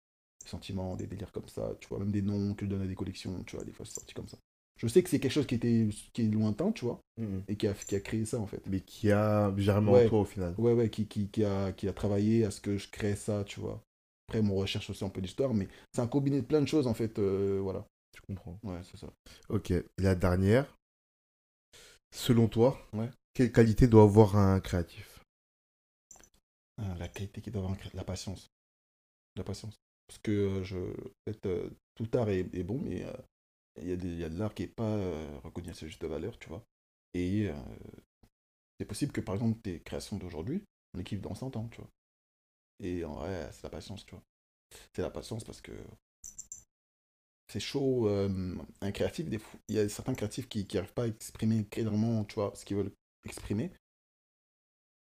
[0.43, 1.99] Des sentiments, des délires comme ça, tu vois.
[2.01, 4.15] Même des noms que je donne à des collections, tu vois, des fois c'est sorti
[4.15, 4.39] comme ça.
[4.79, 7.43] Je sais que c'est quelque chose qui était qui est lointain, tu vois, Mhm.
[7.49, 8.63] et qui a, qui a créé ça, en fait.
[8.69, 10.07] Mais qui a germé Ouais.
[10.07, 10.55] en toi au final.
[10.57, 13.45] Ouais, ouais, qui, qui, qui, a, qui a travaillé à ce que je crée ça,
[13.45, 13.83] tu vois.
[14.29, 16.87] Après, mon recherche aussi un peu d'histoire, mais c'est un combiné de plein de choses,
[16.87, 17.85] en fait, euh, voilà.
[18.15, 18.59] Je comprends.
[18.63, 19.09] Ouais, c'est ça.
[19.49, 20.67] Ok, la dernière.
[22.11, 23.11] Selon toi, Ouais.
[23.35, 25.21] quelle qualité doit avoir un créatif?
[26.79, 28.49] Ah, la qualité qui doit avoir un cré- la patience.
[29.37, 29.77] La patience.
[30.07, 30.77] Parce que euh, je,
[31.25, 33.05] peut-être, euh, tout art est, est bon, mais
[33.83, 36.49] il y, a de l'art qui n'est pas euh, reconnu à sa juste valeur, tu
[36.49, 36.65] vois.
[37.15, 37.55] Et euh,
[38.79, 40.63] c'est possible que, par exemple, tes créations d'aujourd'hui,
[40.95, 41.91] on les kiffe dans 100 ans, tu vois.
[42.81, 44.23] Et en vrai, c'est la patience, tu vois.
[44.95, 45.73] C'est la patience parce que
[47.51, 48.09] c'est chaud.
[48.09, 52.25] euh, un créatif, des il y a certains créatifs qui n'arrivent pas à exprimer clairement,
[52.25, 52.93] tu vois, ce qu'ils veulent
[53.25, 53.73] exprimer.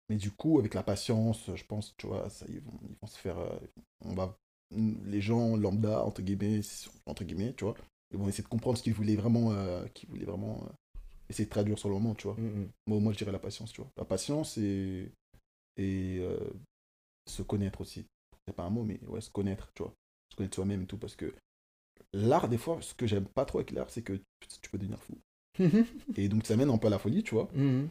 [0.09, 3.39] Mais du coup, avec la patience, je pense, tu vois, ça, ils, vont, se faire.
[4.01, 4.37] on va,
[4.71, 6.61] les gens lambda, entre guillemets,
[7.07, 7.75] entre guillemets, tu vois,
[8.13, 10.99] ils vont essayer de comprendre ce qu'ils voulaient vraiment, euh, qu'ils voulaient vraiment euh,
[11.29, 12.37] essayer de traduire sur le moment, tu vois.
[12.87, 13.91] Moi, moi, je dirais la patience, tu vois.
[13.97, 15.11] La patience et,
[15.77, 16.51] et euh,
[17.27, 18.07] se connaître aussi.
[18.47, 19.95] C'est pas un mot, mais ouais, se connaître, tu vois.
[20.31, 21.33] Se connaître soi-même et tout, parce que
[22.13, 24.21] l'art, des fois, ce que j'aime pas trop avec l'art, c'est que
[24.61, 25.19] tu, peux devenir fou.
[26.17, 27.49] Et donc, ça mène un peu à la folie, tu vois.
[27.55, 27.89] Mhm.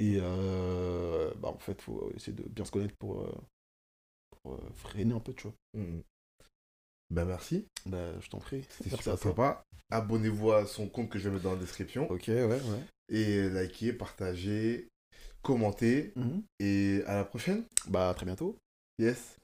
[0.00, 3.26] Et bah, en fait, faut essayer de bien se connaître pour,
[4.30, 5.54] pour freiner un peu, tu vois.
[7.10, 8.64] Ben merci, Bah, je t'en prie.
[8.70, 9.62] c'était super sympa.
[9.90, 12.10] Abonnez-vous à son compte que je vais mettre dans la description.
[12.10, 12.60] Ok, ouais, ouais.
[13.08, 14.88] Et likez, partagez,
[15.42, 16.12] commentez.
[16.16, 16.42] Mhm.
[16.60, 17.64] Et à la prochaine.
[17.88, 18.56] Bah, à très bientôt.
[18.98, 19.36] Yes.